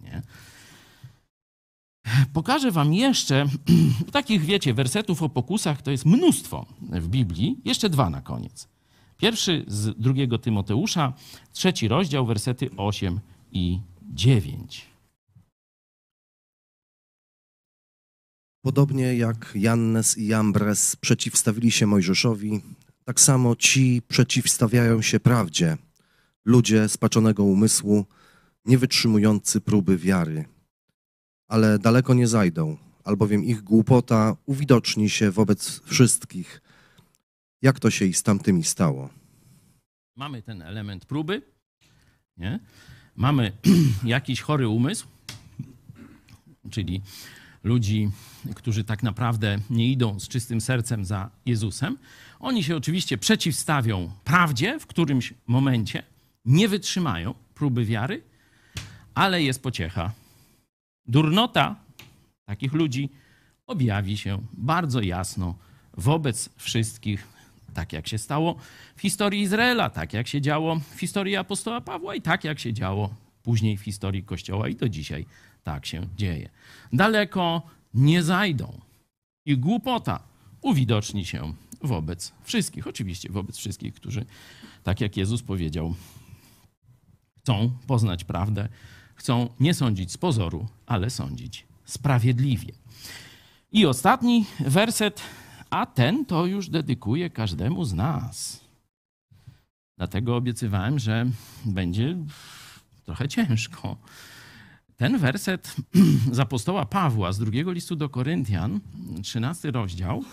Nie? 0.00 0.22
Pokażę 2.32 2.70
wam 2.70 2.94
jeszcze, 2.94 3.46
takich 4.12 4.42
wiecie, 4.42 4.74
wersetów 4.74 5.22
o 5.22 5.28
pokusach 5.28 5.82
to 5.82 5.90
jest 5.90 6.06
mnóstwo 6.06 6.66
w 6.80 7.08
Biblii, 7.08 7.56
jeszcze 7.64 7.90
dwa 7.90 8.10
na 8.10 8.20
koniec. 8.20 8.68
Pierwszy 9.16 9.64
z 9.68 10.00
drugiego 10.00 10.38
Tymoteusza, 10.38 11.12
trzeci 11.52 11.88
rozdział, 11.88 12.26
wersety 12.26 12.70
8 12.76 13.20
i 13.52 13.80
9. 14.02 14.86
Podobnie 18.62 19.14
jak 19.14 19.52
Jannes 19.54 20.18
i 20.18 20.26
Jambres 20.26 20.96
przeciwstawili 20.96 21.70
się 21.70 21.86
Mojżeszowi, 21.86 22.60
tak 23.04 23.20
samo 23.20 23.56
ci 23.56 24.02
przeciwstawiają 24.08 25.02
się 25.02 25.20
prawdzie. 25.20 25.76
Ludzie 26.44 26.88
spaczonego 26.88 27.44
umysłu, 27.44 28.04
nie 28.64 28.78
wytrzymujący 28.78 29.60
próby 29.60 29.98
wiary. 29.98 30.44
Ale 31.48 31.78
daleko 31.78 32.14
nie 32.14 32.26
zajdą, 32.28 32.76
albowiem 33.04 33.44
ich 33.44 33.62
głupota 33.62 34.36
uwidoczni 34.46 35.10
się 35.10 35.30
wobec 35.30 35.80
wszystkich, 35.80 36.62
jak 37.62 37.80
to 37.80 37.90
się 37.90 38.04
i 38.04 38.14
z 38.14 38.22
tamtymi 38.22 38.64
stało. 38.64 39.10
Mamy 40.16 40.42
ten 40.42 40.62
element 40.62 41.06
próby, 41.06 41.42
nie? 42.36 42.60
mamy 43.16 43.52
jakiś 44.04 44.40
chory 44.40 44.68
umysł, 44.68 45.06
czyli 46.70 47.02
ludzi, 47.64 48.10
którzy 48.54 48.84
tak 48.84 49.02
naprawdę 49.02 49.58
nie 49.70 49.88
idą 49.88 50.20
z 50.20 50.28
czystym 50.28 50.60
sercem 50.60 51.04
za 51.04 51.30
Jezusem. 51.46 51.98
Oni 52.40 52.64
się 52.64 52.76
oczywiście 52.76 53.18
przeciwstawią 53.18 54.10
prawdzie 54.24 54.80
w 54.80 54.86
którymś 54.86 55.34
momencie, 55.46 56.02
nie 56.44 56.68
wytrzymają 56.68 57.34
próby 57.54 57.84
wiary, 57.84 58.22
ale 59.14 59.42
jest 59.42 59.62
pociecha. 59.62 60.12
Durnota 61.06 61.76
takich 62.44 62.72
ludzi 62.72 63.08
objawi 63.66 64.18
się 64.18 64.38
bardzo 64.52 65.00
jasno 65.00 65.54
wobec 65.96 66.50
wszystkich, 66.56 67.28
tak 67.74 67.92
jak 67.92 68.08
się 68.08 68.18
stało 68.18 68.56
w 68.96 69.00
historii 69.00 69.42
Izraela, 69.42 69.90
tak 69.90 70.12
jak 70.12 70.28
się 70.28 70.40
działo 70.40 70.80
w 70.94 71.00
historii 71.00 71.36
apostoła 71.36 71.80
Pawła 71.80 72.14
i 72.14 72.22
tak 72.22 72.44
jak 72.44 72.58
się 72.58 72.72
działo 72.72 73.14
później 73.42 73.76
w 73.76 73.80
historii 73.80 74.22
Kościoła 74.22 74.68
i 74.68 74.74
do 74.74 74.88
dzisiaj 74.88 75.26
tak 75.64 75.86
się 75.86 76.08
dzieje. 76.16 76.48
Daleko 76.92 77.62
nie 77.94 78.22
zajdą. 78.22 78.80
Ich 79.46 79.60
głupota 79.60 80.22
uwidoczni 80.60 81.24
się 81.24 81.54
wobec 81.82 82.32
wszystkich. 82.42 82.86
Oczywiście 82.86 83.28
wobec 83.32 83.56
wszystkich, 83.56 83.94
którzy, 83.94 84.26
tak 84.82 85.00
jak 85.00 85.16
Jezus 85.16 85.42
powiedział, 85.42 85.94
chcą 87.38 87.70
poznać 87.86 88.24
prawdę, 88.24 88.68
chcą 89.14 89.48
nie 89.60 89.74
sądzić 89.74 90.12
z 90.12 90.16
pozoru, 90.16 90.66
ale 90.86 91.10
sądzić 91.10 91.66
sprawiedliwie. 91.84 92.72
I 93.72 93.86
ostatni 93.86 94.46
werset, 94.60 95.20
a 95.70 95.86
ten 95.86 96.24
to 96.26 96.46
już 96.46 96.68
dedykuję 96.68 97.30
każdemu 97.30 97.84
z 97.84 97.92
nas. 97.92 98.60
Dlatego 99.98 100.36
obiecywałem, 100.36 100.98
że 100.98 101.26
będzie 101.64 102.16
trochę 103.04 103.28
ciężko. 103.28 103.96
Ten 104.96 105.18
werset 105.18 105.76
z 106.32 106.38
apostoła 106.38 106.86
Pawła 106.86 107.32
z 107.32 107.38
drugiego 107.38 107.72
listu 107.72 107.96
do 107.96 108.08
Koryntian, 108.08 108.80
13 109.22 109.70
rozdział, 109.70 110.24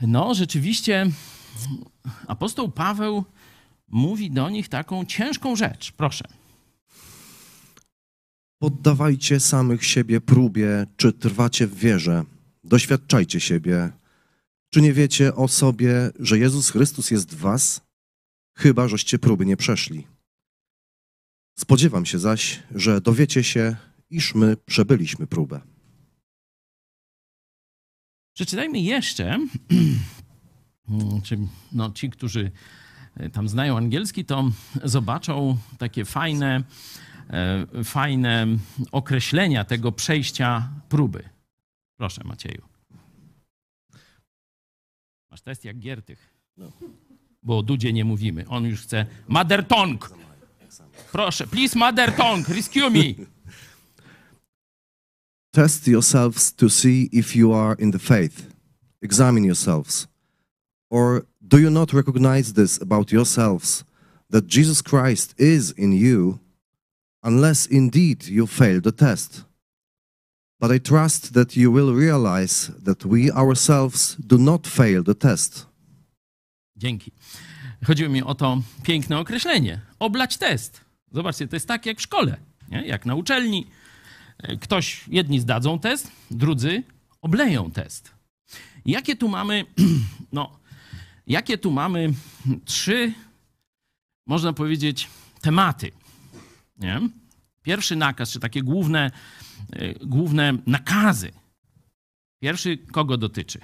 no 0.00 0.34
rzeczywiście 0.34 1.06
apostoł 2.26 2.68
Paweł 2.68 3.24
mówi 3.88 4.30
do 4.30 4.50
nich 4.50 4.68
taką 4.68 5.04
ciężką 5.04 5.56
rzecz. 5.56 5.92
Proszę. 5.92 6.24
Poddawajcie 8.58 9.40
samych 9.40 9.84
siebie 9.84 10.20
próbie, 10.20 10.86
czy 10.96 11.12
trwacie 11.12 11.66
w 11.66 11.74
wierze. 11.74 12.24
Doświadczajcie 12.64 13.40
siebie. 13.40 13.90
Czy 14.70 14.82
nie 14.82 14.92
wiecie 14.92 15.34
o 15.34 15.48
sobie, 15.48 16.10
że 16.20 16.38
Jezus 16.38 16.70
Chrystus 16.70 17.10
jest 17.10 17.34
w 17.34 17.38
was? 17.38 17.80
Chyba, 18.56 18.88
żeście 18.88 19.18
próby 19.18 19.46
nie 19.46 19.56
przeszli. 19.56 20.06
Spodziewam 21.58 22.06
się 22.06 22.18
zaś, 22.18 22.62
że 22.74 23.00
dowiecie 23.00 23.44
się, 23.44 23.76
iż 24.10 24.34
my 24.34 24.56
przebyliśmy 24.56 25.26
próbę. 25.26 25.60
Przeczytajmy 28.34 28.80
jeszcze, 28.80 29.38
no, 31.72 31.90
ci, 31.90 32.10
którzy 32.10 32.50
tam 33.32 33.48
znają 33.48 33.76
angielski, 33.76 34.24
to 34.24 34.50
zobaczą 34.84 35.58
takie 35.78 36.04
fajne, 36.04 36.62
e, 37.30 37.84
fajne 37.84 38.46
określenia 38.92 39.64
tego 39.64 39.92
przejścia 39.92 40.70
próby. 40.88 41.28
Proszę, 41.96 42.24
Macieju. 42.24 42.62
Masz 45.30 45.40
test 45.40 45.64
jak 45.64 45.78
Giertych. 45.78 46.36
Bo 47.42 47.58
o 47.58 47.62
Dudzie 47.62 47.92
nie 47.92 48.04
mówimy. 48.04 48.44
On 48.48 48.64
już 48.64 48.82
chce 48.82 49.06
mother 49.28 49.64
tongue. 49.64 50.25
Proszę, 51.12 51.46
please 51.46 51.78
mother 51.78 52.12
tongue, 52.16 52.48
rescue 52.48 52.90
me. 52.90 53.26
Test 55.52 55.88
yourselves 55.88 56.52
to 56.52 56.68
see 56.68 57.08
if 57.12 57.36
you 57.36 57.54
are 57.54 57.76
in 57.78 57.90
the 57.90 57.98
faith. 57.98 58.46
Examine 59.02 59.46
yourselves. 59.46 60.06
Or 60.90 61.24
do 61.48 61.58
you 61.58 61.70
not 61.70 61.92
recognize 61.92 62.52
this 62.52 62.82
about 62.82 63.12
yourselves, 63.12 63.84
that 64.30 64.46
Jesus 64.46 64.82
Christ 64.82 65.34
is 65.38 65.72
in 65.76 65.92
you, 65.92 66.38
unless 67.22 67.66
indeed 67.66 68.28
you 68.28 68.46
fail 68.46 68.80
the 68.80 68.92
test? 68.92 69.44
But 70.60 70.70
I 70.70 70.78
trust 70.78 71.34
that 71.34 71.56
you 71.56 71.70
will 71.70 71.94
realize 71.94 72.70
that 72.84 73.04
we 73.04 73.30
ourselves 73.30 74.16
do 74.16 74.38
not 74.38 74.66
fail 74.66 75.02
the 75.02 75.14
test. 75.14 75.66
Dzięki. 76.76 77.12
Chodziło 77.86 78.10
mi 78.10 78.22
o 78.22 78.34
to 78.34 78.62
piękne 78.82 79.18
określenie. 79.18 79.80
Oblać 79.98 80.36
test. 80.36 80.85
Zobaczcie, 81.16 81.48
to 81.48 81.56
jest 81.56 81.68
tak 81.68 81.86
jak 81.86 81.98
w 81.98 82.02
szkole, 82.02 82.36
nie? 82.68 82.86
jak 82.86 83.06
na 83.06 83.14
uczelni. 83.14 83.66
Ktoś, 84.60 85.08
jedni 85.08 85.40
zdadzą 85.40 85.78
test, 85.78 86.12
drudzy 86.30 86.82
obleją 87.20 87.70
test. 87.70 88.14
Jakie 88.86 89.16
tu 89.16 89.28
mamy, 89.28 89.64
no, 90.32 90.58
jakie 91.26 91.58
tu 91.58 91.70
mamy 91.70 92.12
trzy, 92.64 93.12
można 94.26 94.52
powiedzieć, 94.52 95.08
tematy. 95.40 95.90
Nie? 96.78 97.00
Pierwszy 97.62 97.96
nakaz, 97.96 98.30
czy 98.30 98.40
takie 98.40 98.62
główne, 98.62 99.10
y, 99.76 99.94
główne 100.06 100.58
nakazy. 100.66 101.32
Pierwszy 102.42 102.78
kogo 102.78 103.16
dotyczy? 103.16 103.60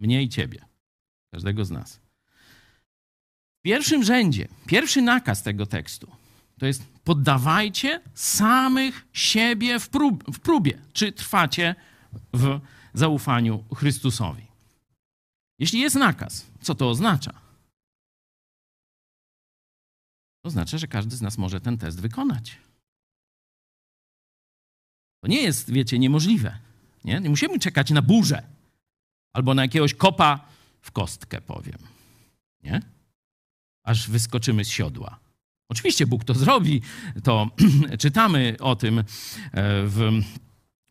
Mnie 0.00 0.22
i 0.22 0.28
ciebie. 0.28 0.64
Każdego 1.30 1.64
z 1.64 1.70
nas. 1.70 2.01
W 3.62 3.64
pierwszym 3.64 4.04
rzędzie, 4.04 4.48
pierwszy 4.66 5.02
nakaz 5.02 5.42
tego 5.42 5.66
tekstu 5.66 6.10
to 6.58 6.66
jest 6.66 6.82
poddawajcie 7.04 8.00
samych 8.14 9.06
siebie 9.12 9.80
w, 9.80 9.88
prób, 9.88 10.34
w 10.34 10.40
próbie, 10.40 10.78
czy 10.92 11.12
trwacie 11.12 11.74
w 12.32 12.60
zaufaniu 12.94 13.64
Chrystusowi. 13.74 14.46
Jeśli 15.58 15.80
jest 15.80 15.96
nakaz, 15.96 16.46
co 16.60 16.74
to 16.74 16.90
oznacza? 16.90 17.32
To 20.42 20.78
że 20.78 20.86
każdy 20.86 21.16
z 21.16 21.22
nas 21.22 21.38
może 21.38 21.60
ten 21.60 21.78
test 21.78 22.00
wykonać. 22.00 22.58
To 25.20 25.28
nie 25.28 25.42
jest, 25.42 25.70
wiecie, 25.70 25.98
niemożliwe. 25.98 26.58
Nie, 27.04 27.20
nie 27.20 27.30
musimy 27.30 27.58
czekać 27.58 27.90
na 27.90 28.02
burzę 28.02 28.42
albo 29.32 29.54
na 29.54 29.62
jakiegoś 29.62 29.94
kopa 29.94 30.46
w 30.80 30.90
kostkę, 30.90 31.40
powiem. 31.40 31.78
Nie? 32.62 32.82
Aż 33.84 34.10
wyskoczymy 34.10 34.64
z 34.64 34.68
siodła. 34.68 35.18
Oczywiście 35.68 36.06
Bóg 36.06 36.24
to 36.24 36.34
zrobi, 36.34 36.82
to 37.24 37.50
czytamy 37.98 38.56
o 38.60 38.76
tym 38.76 38.98
e, 38.98 39.04
w 39.86 40.10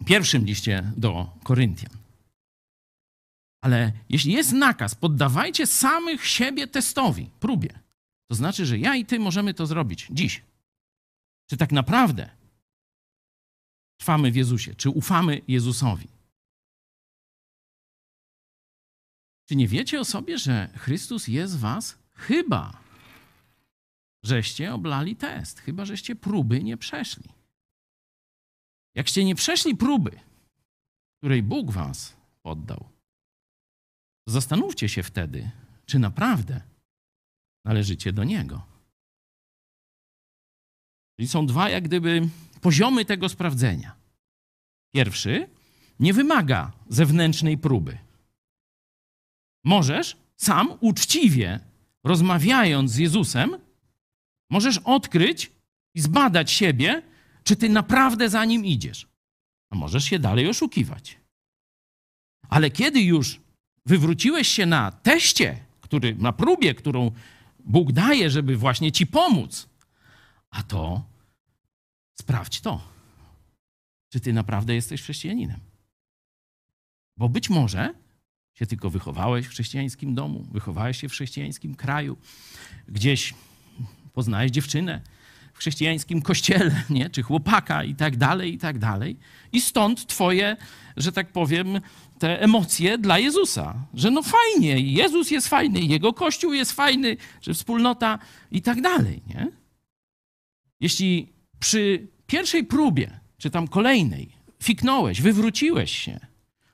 pierwszym 0.05 0.45
liście 0.45 0.91
do 0.97 1.29
Koryntian. 1.43 2.01
Ale 3.63 3.91
jeśli 4.09 4.33
jest 4.33 4.51
nakaz, 4.51 4.95
poddawajcie 4.95 5.67
samych 5.67 6.27
siebie 6.27 6.67
testowi, 6.67 7.29
próbie. 7.39 7.79
To 8.29 8.35
znaczy, 8.35 8.65
że 8.65 8.77
ja 8.77 8.95
i 8.95 9.05
ty 9.05 9.19
możemy 9.19 9.53
to 9.53 9.65
zrobić 9.65 10.07
dziś. 10.11 10.41
Czy 11.49 11.57
tak 11.57 11.71
naprawdę 11.71 12.29
trwamy 13.99 14.31
w 14.31 14.35
Jezusie? 14.35 14.75
Czy 14.75 14.89
ufamy 14.89 15.41
Jezusowi? 15.47 16.07
Czy 19.49 19.55
nie 19.55 19.67
wiecie 19.67 19.99
o 19.99 20.05
sobie, 20.05 20.37
że 20.37 20.69
Chrystus 20.77 21.27
jest 21.27 21.57
was? 21.57 21.97
Chyba, 22.13 22.80
żeście 24.23 24.73
oblali 24.73 25.15
test, 25.15 25.59
chyba, 25.59 25.85
żeście 25.85 26.15
próby 26.15 26.63
nie 26.63 26.77
przeszli. 26.77 27.29
Jakście 28.95 29.25
nie 29.25 29.35
przeszli 29.35 29.75
próby, 29.75 30.19
której 31.17 31.43
Bóg 31.43 31.71
was 31.71 32.17
poddał, 32.41 32.89
zastanówcie 34.27 34.89
się 34.89 35.03
wtedy, 35.03 35.51
czy 35.85 35.99
naprawdę 35.99 36.61
należycie 37.65 38.13
do 38.13 38.23
Niego. 38.23 38.61
Czyli 41.15 41.27
są 41.27 41.45
dwa, 41.45 41.69
jak 41.69 41.83
gdyby, 41.83 42.29
poziomy 42.61 43.05
tego 43.05 43.29
sprawdzenia. 43.29 43.95
Pierwszy 44.93 45.49
nie 45.99 46.13
wymaga 46.13 46.71
zewnętrznej 46.89 47.57
próby. 47.57 47.97
Możesz 49.63 50.17
sam 50.35 50.77
uczciwie, 50.79 51.59
rozmawiając 52.03 52.91
z 52.91 52.97
Jezusem, 52.97 53.57
możesz 54.51 54.77
odkryć 54.77 55.51
i 55.95 56.01
zbadać 56.01 56.51
siebie, 56.51 57.01
czy 57.43 57.55
ty 57.55 57.69
naprawdę 57.69 58.29
za 58.29 58.45
nim 58.45 58.65
idziesz. 58.65 59.07
A 59.71 59.75
możesz 59.75 60.03
się 60.03 60.19
dalej 60.19 60.49
oszukiwać. 60.49 61.17
Ale 62.49 62.69
kiedy 62.69 63.01
już 63.01 63.41
wywróciłeś 63.85 64.47
się 64.47 64.65
na 64.65 64.91
teście, 64.91 65.59
który, 65.81 66.15
na 66.15 66.33
próbie, 66.33 66.75
którą 66.75 67.11
Bóg 67.59 67.91
daje, 67.91 68.29
żeby 68.29 68.57
właśnie 68.57 68.91
ci 68.91 69.07
pomóc, 69.07 69.69
a 70.49 70.63
to 70.63 71.03
sprawdź 72.19 72.61
to, 72.61 72.81
czy 74.13 74.19
ty 74.19 74.33
naprawdę 74.33 74.75
jesteś 74.75 75.01
chrześcijaninem. 75.01 75.59
Bo 77.17 77.29
być 77.29 77.49
może 77.49 77.93
się 78.57 78.65
tylko 78.65 78.89
wychowałeś 78.89 79.45
w 79.45 79.49
chrześcijańskim 79.49 80.15
domu, 80.15 80.47
wychowałeś 80.51 80.97
się 80.97 81.09
w 81.09 81.11
chrześcijańskim 81.11 81.75
kraju, 81.75 82.17
gdzieś 82.87 83.33
poznałeś 84.13 84.51
dziewczynę 84.51 85.01
w 85.53 85.57
chrześcijańskim 85.57 86.21
kościele, 86.21 86.83
nie? 86.89 87.09
czy 87.09 87.23
chłopaka 87.23 87.83
i 87.83 87.95
tak 87.95 88.17
dalej, 88.17 88.53
i 88.53 88.57
tak 88.57 88.79
dalej. 88.79 89.17
I 89.51 89.61
stąd 89.61 90.07
twoje, 90.07 90.57
że 90.97 91.11
tak 91.11 91.31
powiem, 91.31 91.81
te 92.19 92.41
emocje 92.41 92.97
dla 92.97 93.19
Jezusa, 93.19 93.85
że 93.93 94.11
no 94.11 94.21
fajnie, 94.23 94.79
Jezus 94.79 95.31
jest 95.31 95.47
fajny, 95.47 95.81
Jego 95.81 96.13
Kościół 96.13 96.53
jest 96.53 96.71
fajny, 96.71 97.17
że 97.41 97.53
wspólnota 97.53 98.19
i 98.51 98.61
tak 98.61 98.81
dalej, 98.81 99.21
nie? 99.27 99.47
Jeśli 100.79 101.33
przy 101.59 102.07
pierwszej 102.27 102.63
próbie, 102.63 103.19
czy 103.37 103.49
tam 103.49 103.67
kolejnej, 103.67 104.31
fiknąłeś, 104.63 105.21
wywróciłeś 105.21 105.91
się, 105.91 106.19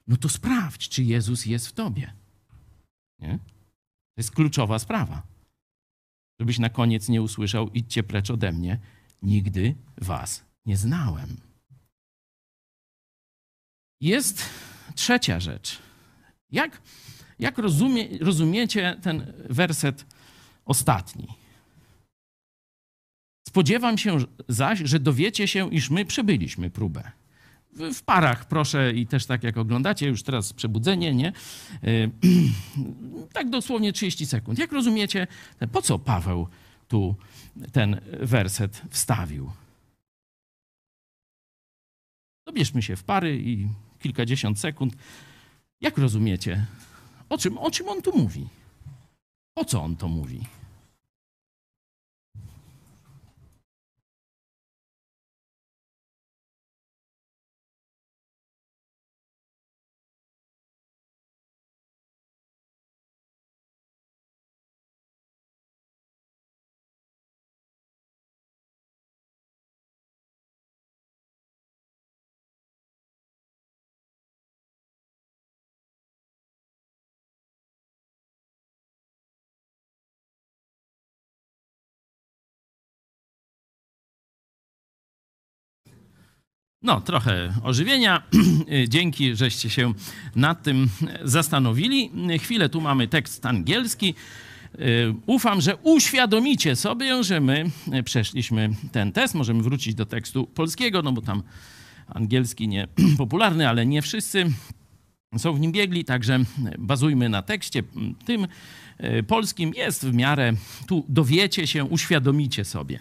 no 0.07 0.17
to 0.17 0.29
sprawdź, 0.29 0.89
czy 0.89 1.03
Jezus 1.03 1.45
jest 1.45 1.67
w 1.67 1.71
tobie. 1.71 2.13
Nie? 3.19 3.39
To 4.15 4.17
jest 4.17 4.31
kluczowa 4.31 4.79
sprawa. 4.79 5.36
Żebyś 6.39 6.59
na 6.59 6.69
koniec 6.69 7.09
nie 7.09 7.21
usłyszał, 7.21 7.69
idźcie 7.69 8.03
precz 8.03 8.29
ode 8.29 8.51
mnie, 8.51 8.79
nigdy 9.21 9.75
was 9.97 10.45
nie 10.65 10.77
znałem. 10.77 11.37
Jest 14.01 14.49
trzecia 14.95 15.39
rzecz. 15.39 15.79
Jak, 16.51 16.81
jak 17.39 17.57
rozumie, 17.57 18.17
rozumiecie 18.21 18.99
ten 19.01 19.33
werset 19.49 20.05
ostatni? 20.65 21.27
Spodziewam 23.47 23.97
się 23.97 24.17
zaś, 24.47 24.79
że 24.79 24.99
dowiecie 24.99 25.47
się, 25.47 25.73
iż 25.73 25.89
my 25.89 26.05
przebyliśmy 26.05 26.69
próbę 26.69 27.11
w 27.93 28.03
parach, 28.03 28.47
proszę, 28.47 28.93
i 28.93 29.07
też 29.07 29.25
tak 29.25 29.43
jak 29.43 29.57
oglądacie, 29.57 30.07
już 30.07 30.23
teraz 30.23 30.53
przebudzenie, 30.53 31.13
nie? 31.15 31.33
Y, 31.83 32.11
tak 33.33 33.49
dosłownie 33.49 33.93
30 33.93 34.25
sekund. 34.25 34.59
Jak 34.59 34.71
rozumiecie, 34.71 35.27
po 35.71 35.81
co 35.81 35.99
Paweł 35.99 36.47
tu 36.87 37.15
ten 37.71 38.01
werset 38.19 38.81
wstawił? 38.89 39.51
Dobierzmy 42.47 42.81
się 42.81 42.95
w 42.95 43.03
pary 43.03 43.41
i 43.41 43.67
kilkadziesiąt 43.99 44.59
sekund. 44.59 44.93
Jak 45.81 45.97
rozumiecie, 45.97 46.65
o 47.29 47.37
czym, 47.37 47.57
o 47.57 47.71
czym 47.71 47.89
on 47.89 48.01
tu 48.01 48.17
mówi? 48.17 48.47
Po 49.53 49.65
co 49.65 49.83
on 49.83 49.95
to 49.95 50.07
mówi? 50.07 50.56
No, 86.87 87.01
trochę 87.01 87.53
ożywienia. 87.63 88.23
Dzięki, 88.87 89.35
żeście 89.35 89.69
się 89.69 89.93
nad 90.35 90.63
tym 90.63 90.89
zastanowili. 91.23 92.11
Chwilę 92.39 92.69
tu 92.69 92.81
mamy 92.81 93.07
tekst 93.07 93.45
angielski. 93.45 94.15
Y, 94.79 95.13
Ufam, 95.25 95.61
że 95.61 95.75
uświadomicie 95.75 96.75
sobie, 96.75 97.23
że 97.23 97.41
my 97.41 97.65
y, 97.99 98.03
przeszliśmy 98.03 98.69
ten 98.91 99.11
test. 99.11 99.35
Możemy 99.35 99.63
wrócić 99.63 99.95
do 99.95 100.05
tekstu 100.05 100.47
polskiego, 100.47 101.01
no 101.01 101.11
bo 101.11 101.21
tam 101.21 101.43
angielski 102.07 102.67
nie 102.67 102.87
popularny, 103.17 103.69
ale 103.69 103.85
nie 103.85 104.01
wszyscy 104.01 104.45
są 105.37 105.53
w 105.53 105.59
nim 105.59 105.71
biegli, 105.71 106.05
także 106.05 106.39
bazujmy 106.77 107.29
na 107.29 107.41
tekście 107.41 107.83
tym 108.25 108.47
y, 109.03 109.23
polskim. 109.23 109.73
Jest 109.75 110.05
w 110.05 110.13
miarę, 110.13 110.53
tu 110.87 111.05
dowiecie 111.09 111.67
się, 111.67 111.85
uświadomicie 111.85 112.65
sobie. 112.65 112.99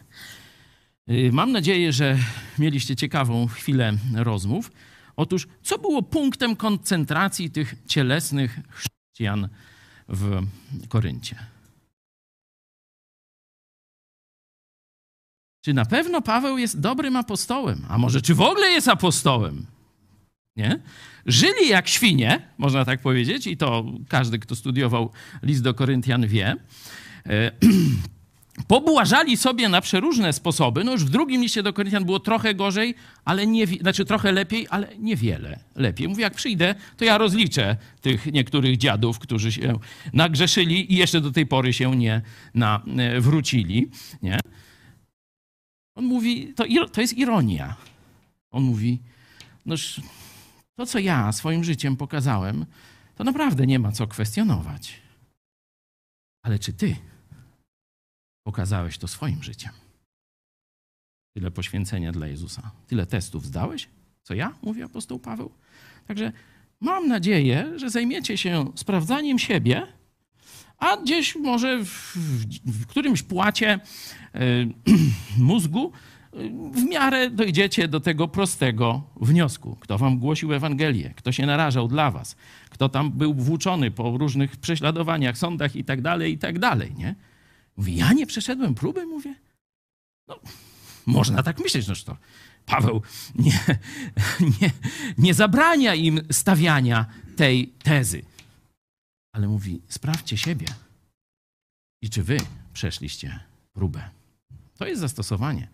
Y, 1.11 1.31
Mam 1.33 1.53
nadzieję, 1.53 1.93
że 1.93 2.19
mieliście 2.59 2.97
ciekawą 2.97 3.47
chwilę 3.47 3.93
rozmów. 4.15 4.73
Otóż, 5.17 5.49
co 5.63 5.79
było 5.79 6.03
punktem 6.03 6.57
koncentracji 6.57 7.51
tych 7.51 7.75
cielesnych 7.87 8.59
chrześcijan 8.71 9.49
w 10.09 10.47
Koryncie? 10.89 11.37
Czy 15.65 15.75
na 15.75 15.85
pewno 15.85 16.23
Paweł 16.23 16.59
jest 16.59 16.81
dobrym 16.81 17.17
apostołem? 17.17 17.87
A 17.89 17.99
może 17.99 18.23
czy 18.23 18.35
w 18.35 18.41
ogóle 18.41 18.67
jest 18.67 18.89
apostołem? 18.89 19.67
Nie? 20.57 20.79
Żyli 21.27 21.69
jak 21.69 21.89
świnie, 21.89 22.49
można 22.59 22.85
tak 22.85 23.01
powiedzieć, 23.01 23.47
i 23.47 23.57
to 23.57 23.85
każdy, 24.09 24.39
kto 24.39 24.57
studiował 24.57 25.13
list 25.43 25.63
do 25.63 25.75
Koryntian 25.75 26.27
wie. 26.27 26.57
E, 28.59 28.63
Pobłażali 28.69 29.37
sobie 29.37 29.69
na 29.69 29.81
przeróżne 29.81 30.33
sposoby. 30.33 30.85
No 30.85 30.93
już 30.93 31.05
w 31.05 31.11
drugim 31.11 31.43
liście 31.43 31.63
do 31.63 31.73
Koryntian 31.73 32.05
było 32.05 32.21
trochę 32.21 32.55
gorzej, 32.55 32.95
ale 33.25 33.47
nie, 33.47 33.67
znaczy 33.67 34.05
trochę 34.05 34.33
lepiej, 34.33 34.67
ale 34.71 34.89
niewiele 34.99 35.61
lepiej. 35.75 36.09
Mówi, 36.09 36.23
jak 36.23 36.35
przyjdę, 36.35 36.75
to 36.97 37.05
ja 37.05 37.19
rozliczę 37.19 37.77
tych 38.01 38.27
niektórych 38.27 38.77
dziadów, 38.77 39.19
którzy 39.19 39.53
się 39.53 39.79
nagrzeszyli 40.13 40.93
i 40.93 40.97
jeszcze 40.97 41.21
do 41.21 41.33
tej 41.33 41.47
pory 41.47 41.73
się 41.73 41.97
nie 41.97 42.23
nawrócili. 42.55 43.91
Nie? 44.23 44.41
On 45.95 46.05
mówi, 46.05 46.55
to, 46.55 46.65
to 46.93 47.01
jest 47.01 47.19
ironia. 47.19 47.77
On 48.51 48.63
mówi, 48.63 48.99
noż 49.67 50.01
to, 50.77 50.87
co 50.87 50.99
ja 50.99 51.33
swoim 51.33 51.65
życiem 51.65 51.97
pokazałem, 51.97 52.67
to 53.15 53.25
naprawdę 53.25 53.67
nie 53.67 53.79
ma 53.79 53.93
co 53.93 54.07
kwestionować. 54.07 55.01
Ale 56.43 56.59
czy 56.59 56.73
ty 56.73 56.97
pokazałeś 58.47 58.99
to 58.99 59.09
swoim 59.09 59.43
życiem? 59.43 59.73
Tyle 61.35 61.51
poświęcenia 61.51 62.13
dla 62.13 62.27
Jezusa, 62.27 62.71
tyle 62.87 63.07
testów 63.07 63.47
zdałeś, 63.47 63.89
co 64.23 64.35
ja, 64.35 64.55
mówi 64.63 64.83
apostoł 64.83 65.19
Paweł. 65.19 65.51
Także 66.07 66.33
mam 66.81 67.09
nadzieję, 67.09 67.73
że 67.77 67.91
zajmiecie 67.91 68.39
się 68.39 68.73
sprawdzaniem 68.75 69.39
siebie, 69.39 69.87
a 70.79 70.97
gdzieś 70.97 71.37
może 71.37 71.85
w, 71.85 72.17
w, 72.67 72.87
którymś 72.87 73.23
płacie 73.23 73.81
y, 74.35 74.39
mózgu 75.51 75.93
y, 76.35 76.51
w 76.73 76.85
miarę 76.85 77.31
dojdziecie 77.31 77.89
do 77.89 78.01
tego 78.01 78.29
prostego 78.29 79.03
wniosku. 79.21 79.77
Kto 79.81 79.99
wam 79.99 80.19
głosił 80.19 80.53
Ewangelię, 80.53 81.15
kto 81.17 81.33
się 81.33 81.47
narażał 81.47 81.89
dla 81.89 82.11
was, 82.11 82.37
kto 82.71 82.89
tam 82.89 83.11
był 83.11 83.35
włóczony 83.35 83.91
po 83.91 84.19
różnych 84.19 84.57
prześladowaniach, 84.57 85.39
sądach 85.39 85.77
i 85.77 85.85
tak 85.85 86.01
dalej, 86.01 86.33
i 86.33 86.39
tak 86.39 86.59
dalej, 86.59 86.95
nie? 86.97 87.15
Mówi, 87.77 87.97
ja 87.97 88.13
nie 88.13 88.27
przeszedłem 88.27 88.75
próby, 88.75 89.07
mówię. 89.07 89.35
No, 90.29 90.41
można 91.07 91.43
tak 91.43 91.59
myśleć, 91.59 91.89
no 91.89 91.95
to 92.05 92.17
Paweł 92.67 93.03
nie, 93.35 93.61
nie, 94.61 94.71
nie 95.19 95.35
zabrania 95.35 95.95
im 95.95 96.21
stawiania 96.31 97.07
tej 97.37 97.69
tezy. 97.69 98.23
Ale 99.33 99.49
mówi, 99.49 99.83
sprawdźcie 99.89 100.37
siebie 100.37 100.67
i 102.03 102.11
czy 102.11 102.23
wy 102.23 102.37
przeszliście 102.73 103.41
próbę. 103.73 104.11
To 104.79 104.87
jest 104.87 105.01
zastosowanie 105.01 105.69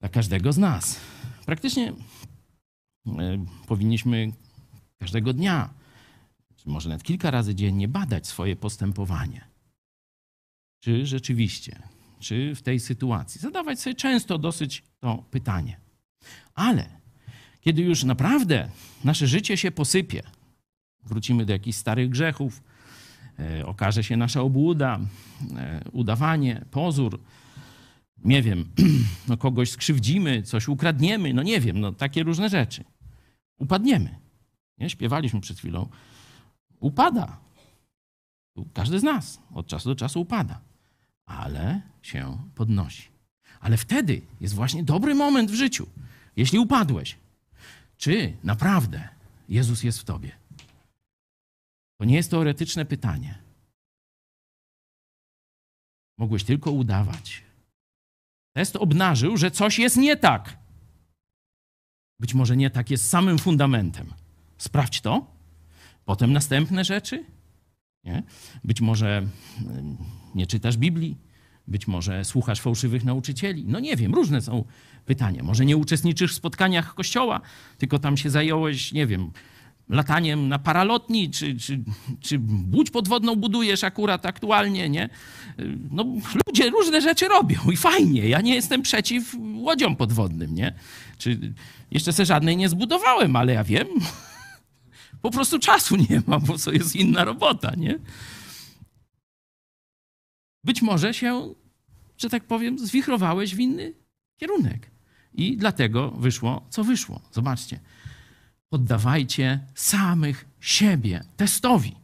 dla 0.00 0.08
każdego 0.08 0.52
z 0.52 0.58
nas. 0.58 1.00
Praktycznie 1.46 1.92
e, 3.06 3.46
powinniśmy 3.66 4.32
każdego 4.98 5.32
dnia, 5.32 5.70
czy 6.56 6.68
może 6.68 6.88
nawet 6.88 7.04
kilka 7.04 7.30
razy 7.30 7.54
dziennie 7.54 7.88
badać 7.88 8.26
swoje 8.26 8.56
postępowanie. 8.56 9.49
Czy 10.80 11.06
rzeczywiście, 11.06 11.82
czy 12.20 12.54
w 12.54 12.62
tej 12.62 12.80
sytuacji, 12.80 13.40
zadawać 13.40 13.80
sobie 13.80 13.94
często 13.94 14.38
dosyć 14.38 14.82
to 15.00 15.24
pytanie. 15.30 15.80
Ale 16.54 17.00
kiedy 17.60 17.82
już 17.82 18.04
naprawdę 18.04 18.68
nasze 19.04 19.26
życie 19.26 19.56
się 19.56 19.70
posypie, 19.70 20.22
wrócimy 21.04 21.44
do 21.44 21.52
jakichś 21.52 21.78
starych 21.78 22.08
grzechów, 22.08 22.62
e, 23.38 23.66
okaże 23.66 24.04
się 24.04 24.16
nasza 24.16 24.40
obłuda, 24.40 25.00
e, 25.56 25.80
udawanie, 25.92 26.64
pozór, 26.70 27.20
nie 28.24 28.42
wiem, 28.42 28.70
no 29.28 29.36
kogoś 29.36 29.70
skrzywdzimy, 29.70 30.42
coś 30.42 30.68
ukradniemy, 30.68 31.34
no 31.34 31.42
nie 31.42 31.60
wiem, 31.60 31.80
no 31.80 31.92
takie 31.92 32.22
różne 32.22 32.48
rzeczy. 32.48 32.84
Upadniemy. 33.58 34.18
Nie? 34.78 34.90
Śpiewaliśmy 34.90 35.40
przed 35.40 35.58
chwilą. 35.58 35.88
Upada. 36.80 37.40
Każdy 38.72 38.98
z 38.98 39.02
nas 39.02 39.40
od 39.54 39.66
czasu 39.66 39.88
do 39.88 39.94
czasu 39.94 40.20
upada, 40.20 40.60
ale 41.30 41.80
się 42.02 42.38
podnosi. 42.54 43.08
Ale 43.60 43.76
wtedy 43.76 44.22
jest 44.40 44.54
właśnie 44.54 44.84
dobry 44.84 45.14
moment 45.14 45.50
w 45.50 45.54
życiu, 45.54 45.86
jeśli 46.36 46.58
upadłeś. 46.58 47.16
Czy 47.96 48.36
naprawdę 48.44 49.08
Jezus 49.48 49.82
jest 49.82 49.98
w 50.00 50.04
tobie? 50.04 50.30
To 51.98 52.04
nie 52.04 52.16
jest 52.16 52.30
teoretyczne 52.30 52.84
pytanie. 52.84 53.38
Mogłeś 56.18 56.44
tylko 56.44 56.70
udawać. 56.70 57.42
Test 58.52 58.76
obnażył, 58.76 59.36
że 59.36 59.50
coś 59.50 59.78
jest 59.78 59.96
nie 59.96 60.16
tak. 60.16 60.56
Być 62.18 62.34
może 62.34 62.56
nie 62.56 62.70
tak 62.70 62.90
jest 62.90 63.08
samym 63.08 63.38
fundamentem. 63.38 64.14
Sprawdź 64.58 65.00
to. 65.00 65.26
Potem 66.04 66.32
następne 66.32 66.84
rzeczy. 66.84 67.24
Nie? 68.04 68.22
Być 68.64 68.80
może 68.80 69.26
nie 70.34 70.46
czytasz 70.46 70.76
Biblii, 70.76 71.16
być 71.68 71.86
może 71.86 72.24
słuchasz 72.24 72.60
fałszywych 72.60 73.04
nauczycieli. 73.04 73.64
No 73.66 73.80
nie 73.80 73.96
wiem, 73.96 74.14
różne 74.14 74.40
są 74.40 74.64
pytania. 75.06 75.42
Może 75.42 75.64
nie 75.64 75.76
uczestniczysz 75.76 76.32
w 76.32 76.36
spotkaniach 76.36 76.94
kościoła, 76.94 77.40
tylko 77.78 77.98
tam 77.98 78.16
się 78.16 78.30
zająłeś, 78.30 78.92
nie 78.92 79.06
wiem, 79.06 79.30
lataniem 79.88 80.48
na 80.48 80.58
paralotni, 80.58 81.30
czy, 81.30 81.56
czy, 81.56 81.80
czy 82.20 82.40
łódź 82.72 82.90
podwodną 82.90 83.36
budujesz 83.36 83.84
akurat 83.84 84.26
aktualnie, 84.26 84.88
nie? 84.88 85.08
No, 85.90 86.04
ludzie 86.46 86.70
różne 86.70 87.00
rzeczy 87.00 87.28
robią 87.28 87.58
i 87.72 87.76
fajnie. 87.76 88.28
Ja 88.28 88.40
nie 88.40 88.54
jestem 88.54 88.82
przeciw 88.82 89.36
łodziom 89.54 89.96
podwodnym, 89.96 90.54
nie? 90.54 90.74
Czy 91.18 91.54
jeszcze 91.90 92.12
se 92.12 92.24
żadnej 92.24 92.56
nie 92.56 92.68
zbudowałem, 92.68 93.36
ale 93.36 93.52
ja 93.52 93.64
wiem. 93.64 93.86
Po 95.22 95.30
prostu 95.30 95.58
czasu 95.58 95.96
nie 95.96 96.22
ma, 96.26 96.38
bo 96.40 96.58
to 96.58 96.72
jest 96.72 96.96
inna 96.96 97.24
robota, 97.24 97.74
nie? 97.76 97.98
Być 100.64 100.82
może 100.82 101.14
się, 101.14 101.54
że 102.18 102.28
tak 102.28 102.44
powiem, 102.44 102.78
zwichrowałeś 102.78 103.54
w 103.54 103.60
inny 103.60 103.94
kierunek. 104.40 104.90
I 105.34 105.56
dlatego 105.56 106.10
wyszło, 106.10 106.66
co 106.70 106.84
wyszło. 106.84 107.20
Zobaczcie 107.32 107.80
poddawajcie 108.68 109.60
samych 109.74 110.48
siebie 110.60 111.24
testowi. 111.36 111.96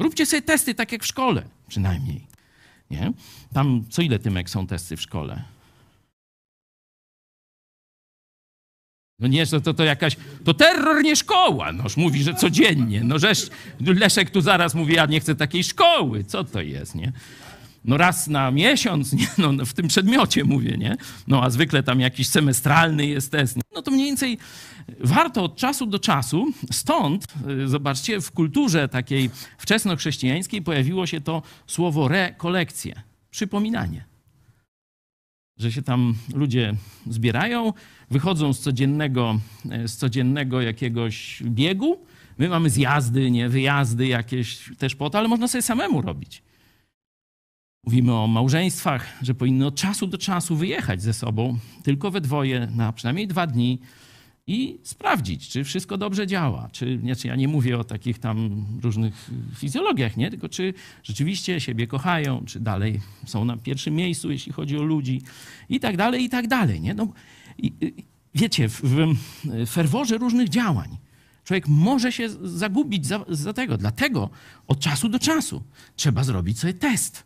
Róbcie 0.00 0.26
sobie 0.26 0.42
testy 0.42 0.74
tak 0.74 0.92
jak 0.92 1.02
w 1.02 1.06
szkole, 1.06 1.48
przynajmniej. 1.68 2.26
Nie? 2.90 3.12
Tam 3.52 3.84
co 3.90 4.02
ile 4.02 4.18
tymek 4.18 4.50
są 4.50 4.66
testy 4.66 4.96
w 4.96 5.00
szkole? 5.02 5.44
No 9.24 9.28
nie, 9.28 9.46
to, 9.46 9.60
to, 9.60 9.74
to 9.74 9.84
jakaś, 9.84 10.16
to 10.44 10.54
terror 10.54 11.02
nie 11.02 11.16
szkoła. 11.16 11.72
Noż 11.72 11.96
mówi, 11.96 12.22
że 12.22 12.34
codziennie. 12.34 13.00
No 13.04 13.18
żeż, 13.18 13.50
Leszek 13.80 14.30
tu 14.30 14.40
zaraz 14.40 14.74
mówi, 14.74 14.94
ja 14.94 15.06
nie 15.06 15.20
chcę 15.20 15.34
takiej 15.34 15.64
szkoły. 15.64 16.24
Co 16.24 16.44
to 16.44 16.60
jest, 16.60 16.94
nie? 16.94 17.12
no 17.84 17.96
raz 17.96 18.28
na 18.28 18.50
miesiąc, 18.50 19.12
nie? 19.12 19.26
No, 19.38 19.66
w 19.66 19.72
tym 19.72 19.88
przedmiocie 19.88 20.44
mówię, 20.44 20.76
nie? 20.78 20.96
No 21.26 21.42
a 21.42 21.50
zwykle 21.50 21.82
tam 21.82 22.00
jakiś 22.00 22.28
semestralny 22.28 23.06
jest 23.06 23.32
test. 23.32 23.56
Nie? 23.56 23.62
No 23.74 23.82
to 23.82 23.90
mniej 23.90 24.06
więcej 24.06 24.38
warto 25.00 25.44
od 25.44 25.56
czasu 25.56 25.86
do 25.86 25.98
czasu, 25.98 26.52
stąd, 26.72 27.26
y, 27.64 27.68
zobaczcie, 27.68 28.20
w 28.20 28.30
kulturze 28.30 28.88
takiej 28.88 29.30
wczesnochrześcijańskiej 29.58 30.62
pojawiło 30.62 31.06
się 31.06 31.20
to 31.20 31.42
słowo 31.66 32.08
rekolekcje, 32.08 33.02
przypominanie. 33.30 34.13
Że 35.58 35.72
się 35.72 35.82
tam 35.82 36.14
ludzie 36.34 36.74
zbierają, 37.06 37.72
wychodzą 38.10 38.52
z 38.52 38.60
codziennego, 38.60 39.40
y, 39.84 39.88
z 39.88 39.96
codziennego 39.96 40.60
jakiegoś 40.60 41.42
biegu. 41.42 41.98
My 42.38 42.48
mamy 42.48 42.70
zjazdy, 42.70 43.30
nie, 43.30 43.48
wyjazdy 43.48 44.06
jakieś 44.06 44.70
też 44.78 44.94
po 44.94 45.10
to, 45.10 45.18
ale 45.18 45.28
można 45.28 45.48
sobie 45.48 45.62
samemu 45.62 46.02
robić. 46.02 46.42
Mówimy 47.86 48.14
o 48.14 48.26
małżeństwach, 48.26 49.06
że 49.22 49.34
powinny 49.34 49.66
od 49.66 49.74
czasu 49.74 50.06
do 50.06 50.18
czasu 50.18 50.56
wyjechać 50.56 51.02
ze 51.02 51.12
sobą, 51.12 51.58
tylko 51.82 52.10
we 52.10 52.20
dwoje, 52.20 52.68
na 52.76 52.92
przynajmniej 52.92 53.26
dwa 53.26 53.46
dni, 53.46 53.78
i 54.46 54.78
sprawdzić, 54.82 55.48
czy 55.48 55.64
wszystko 55.64 55.98
dobrze 55.98 56.26
działa. 56.26 56.68
Czy, 56.72 56.98
znaczy 56.98 57.28
ja 57.28 57.36
nie 57.36 57.48
mówię 57.48 57.78
o 57.78 57.84
takich 57.84 58.18
tam 58.18 58.66
różnych 58.82 59.30
fizjologiach, 59.56 60.16
nie? 60.16 60.30
tylko 60.30 60.48
czy 60.48 60.74
rzeczywiście 61.02 61.60
siebie 61.60 61.86
kochają, 61.86 62.44
czy 62.46 62.60
dalej 62.60 63.00
są 63.26 63.44
na 63.44 63.56
pierwszym 63.56 63.94
miejscu, 63.94 64.30
jeśli 64.30 64.52
chodzi 64.52 64.78
o 64.78 64.82
ludzi 64.82 65.22
i 65.68 65.80
tak 65.80 65.96
dalej, 65.96 66.24
i 66.24 66.28
tak 66.28 66.48
dalej. 66.48 66.80
Nie? 66.80 66.94
No, 66.94 67.08
i, 67.58 67.72
wiecie, 68.34 68.68
w, 68.68 68.80
w 69.44 69.70
ferworze 69.70 70.18
różnych 70.18 70.48
działań 70.48 70.98
człowiek 71.44 71.68
może 71.68 72.12
się 72.12 72.28
zagubić 72.42 73.06
za, 73.06 73.24
za 73.28 73.52
tego. 73.52 73.78
Dlatego 73.78 74.30
od 74.66 74.80
czasu 74.80 75.08
do 75.08 75.18
czasu 75.18 75.62
trzeba 75.96 76.24
zrobić 76.24 76.58
sobie 76.58 76.74
test. 76.74 77.24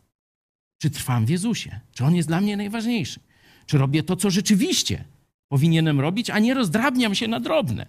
Czy 0.79 0.91
trwam 0.91 1.27
w 1.27 1.29
Jezusie? 1.29 1.81
Czy 1.93 2.05
On 2.05 2.15
jest 2.15 2.29
dla 2.29 2.41
mnie 2.41 2.57
najważniejszy? 2.57 3.21
Czy 3.67 3.79
robię 3.79 4.03
to, 4.03 4.17
co 4.17 4.31
rzeczywiście 4.31 5.05
powinienem 5.49 6.01
robić, 6.01 6.31
a 6.31 6.39
nie 6.39 6.55
rozdrabniam 6.55 7.15
się 7.15 7.29
na 7.29 7.41
drobne? 7.41 7.87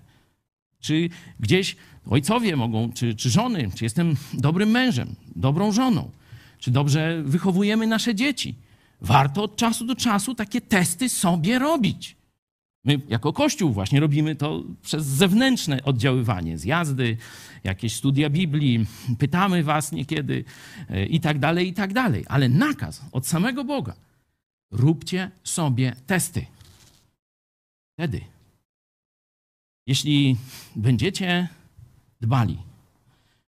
Czy 0.79 1.09
gdzieś 1.39 1.75
ojcowie 2.09 2.55
mogą, 2.55 2.91
czy, 2.93 3.15
czy 3.15 3.29
żony, 3.29 3.69
czy 3.75 3.83
jestem 3.83 4.15
dobrym 4.33 4.69
mężem, 4.69 5.15
dobrą 5.35 5.71
żoną? 5.71 6.11
Czy 6.59 6.71
dobrze 6.71 7.23
wychowujemy 7.23 7.87
nasze 7.87 8.15
dzieci? 8.15 8.55
Warto 9.01 9.43
od 9.43 9.55
czasu 9.55 9.85
do 9.85 9.95
czasu 9.95 10.35
takie 10.35 10.61
testy 10.61 11.09
sobie 11.09 11.59
robić. 11.59 12.15
My 12.85 13.01
jako 13.09 13.33
Kościół 13.33 13.71
właśnie 13.71 13.99
robimy 13.99 14.35
to 14.35 14.63
przez 14.81 15.05
zewnętrzne 15.05 15.83
oddziaływanie, 15.83 16.57
zjazdy, 16.57 17.17
jakieś 17.63 17.95
studia 17.95 18.29
Biblii, 18.29 18.85
pytamy 19.19 19.63
was 19.63 19.91
niekiedy 19.91 20.43
e, 20.89 21.05
i 21.05 21.19
tak 21.19 21.39
dalej, 21.39 21.67
i 21.67 21.73
tak 21.73 21.93
dalej. 21.93 22.25
Ale 22.27 22.49
nakaz 22.49 23.01
od 23.11 23.27
samego 23.27 23.63
Boga. 23.63 23.95
Róbcie 24.71 25.31
sobie 25.43 25.95
testy. 26.07 26.45
Wtedy, 27.99 28.25
jeśli 29.87 30.37
będziecie 30.75 31.49
dbali, 32.21 32.63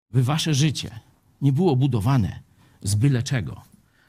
by 0.10 0.24
wasze 0.24 0.54
życie 0.54 1.00
nie 1.42 1.52
było 1.52 1.76
budowane 1.76 2.44
z 2.82 2.96
byle 2.96 3.24
czego, 3.24 3.64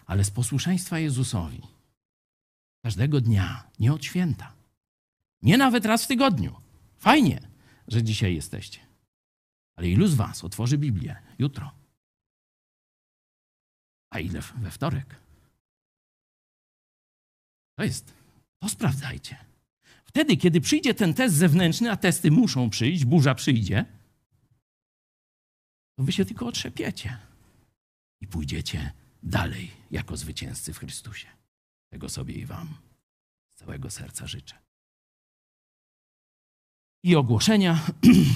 ale 0.06 0.24
z 0.24 0.30
posłuszeństwa 0.30 0.98
Jezusowi, 0.98 1.62
każdego 2.84 3.20
dnia, 3.20 3.70
nie 3.78 3.92
od 3.92 4.04
święta, 4.04 4.52
nie 5.42 5.58
nawet 5.58 5.84
raz 5.84 6.04
w 6.04 6.06
tygodniu. 6.06 6.60
Fajnie, 6.98 7.48
że 7.88 8.02
dzisiaj 8.02 8.34
jesteście. 8.34 8.80
Ale 9.76 9.88
ilu 9.88 10.06
z 10.06 10.14
Was 10.14 10.44
otworzy 10.44 10.78
Biblię 10.78 11.16
jutro? 11.38 11.72
A 14.10 14.18
ile 14.18 14.40
we 14.40 14.70
wtorek? 14.70 15.16
To 17.78 17.84
jest, 17.84 18.14
to 18.58 18.68
sprawdzajcie. 18.68 19.51
Wtedy, 20.12 20.36
kiedy 20.36 20.60
przyjdzie 20.60 20.94
ten 20.94 21.14
test 21.14 21.34
zewnętrzny, 21.34 21.90
a 21.90 21.96
testy 21.96 22.30
muszą 22.30 22.70
przyjść, 22.70 23.04
burza 23.04 23.34
przyjdzie, 23.34 23.84
to 25.96 26.02
wy 26.04 26.12
się 26.12 26.24
tylko 26.24 26.46
otrzepiecie 26.46 27.18
i 28.20 28.26
pójdziecie 28.26 28.92
dalej 29.22 29.70
jako 29.90 30.16
zwycięzcy 30.16 30.72
w 30.72 30.78
Chrystusie. 30.78 31.28
Tego 31.90 32.08
sobie 32.08 32.34
i 32.34 32.46
Wam 32.46 32.68
z 33.48 33.54
całego 33.54 33.90
serca 33.90 34.26
życzę 34.26 34.62
i 37.02 37.16
ogłoszenia, 37.16 37.78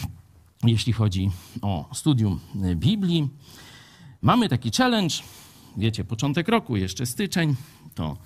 jeśli 0.64 0.92
chodzi 0.92 1.30
o 1.62 1.90
studium 1.94 2.40
Biblii. 2.76 3.28
Mamy 4.22 4.48
taki 4.48 4.70
challenge, 4.70 5.14
wiecie, 5.76 6.04
początek 6.04 6.48
roku, 6.48 6.76
jeszcze 6.76 7.06
styczeń, 7.06 7.56
to 7.94 8.16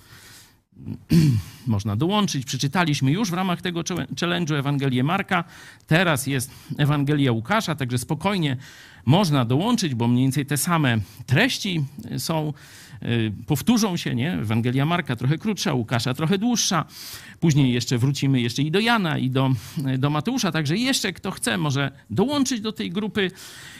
można 1.67 1.95
dołączyć. 1.95 2.45
Przeczytaliśmy 2.45 3.11
już 3.11 3.31
w 3.31 3.33
ramach 3.33 3.61
tego 3.61 3.81
challenge'u 3.81 4.53
Ewangelię 4.53 5.03
Marka. 5.03 5.43
Teraz 5.87 6.27
jest 6.27 6.51
Ewangelia 6.77 7.31
Łukasza, 7.31 7.75
także 7.75 7.97
spokojnie 7.97 8.57
można 9.05 9.45
dołączyć, 9.45 9.95
bo 9.95 10.07
mniej 10.07 10.25
więcej 10.25 10.45
te 10.45 10.57
same 10.57 10.97
treści 11.25 11.83
są 12.17 12.53
Y, 13.05 13.31
powtórzą 13.47 13.97
się, 13.97 14.15
nie? 14.15 14.33
Ewangelia 14.33 14.85
Marka 14.85 15.15
trochę 15.15 15.37
krótsza, 15.37 15.73
Łukasza 15.73 16.13
trochę 16.13 16.37
dłuższa. 16.37 16.85
Później 17.39 17.73
jeszcze 17.73 17.97
wrócimy 17.97 18.41
jeszcze 18.41 18.61
i 18.61 18.71
do 18.71 18.79
Jana, 18.79 19.17
i 19.17 19.29
do, 19.29 19.51
do 19.97 20.09
Mateusza, 20.09 20.51
także 20.51 20.77
jeszcze 20.77 21.13
kto 21.13 21.31
chce 21.31 21.57
może 21.57 21.91
dołączyć 22.09 22.61
do 22.61 22.71
tej 22.71 22.91
grupy. 22.91 23.31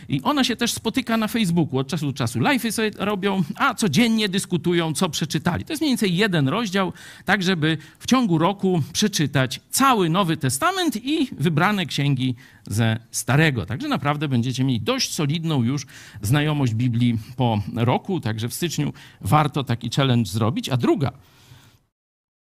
I 0.09 0.22
ona 0.22 0.43
się 0.43 0.55
też 0.55 0.74
spotyka 0.74 1.17
na 1.17 1.28
Facebooku. 1.28 1.80
Od 1.80 1.88
czasu 1.88 2.05
do 2.05 2.13
czasu 2.13 2.39
live'y 2.39 2.72
sobie 2.72 2.91
robią, 2.97 3.43
a 3.55 3.74
codziennie 3.74 4.30
dyskutują, 4.30 4.93
co 4.93 5.09
przeczytali. 5.09 5.65
To 5.65 5.74
jest 5.74 5.82
mniej 5.82 5.91
więcej 5.91 6.15
jeden 6.15 6.47
rozdział, 6.47 6.93
tak 7.26 7.43
żeby 7.43 7.78
w 7.99 8.05
ciągu 8.05 8.38
roku 8.38 8.84
przeczytać 8.93 9.61
cały 9.69 10.09
Nowy 10.09 10.38
Testament 10.38 11.05
i 11.05 11.28
wybrane 11.32 11.86
księgi 11.86 12.36
ze 12.67 12.97
Starego. 13.11 13.65
Także 13.65 13.88
naprawdę 13.88 14.28
będziecie 14.28 14.63
mieli 14.63 14.82
dość 14.82 15.11
solidną 15.14 15.64
już 15.64 15.86
znajomość 16.22 16.74
Biblii 16.74 17.18
po 17.36 17.62
roku, 17.76 18.20
także 18.20 18.49
w 18.49 18.53
styczniu 18.53 18.93
warto 19.22 19.64
taki 19.64 19.89
challenge 19.89 20.32
zrobić. 20.32 20.70
A 20.70 20.78
druga, 20.78 21.12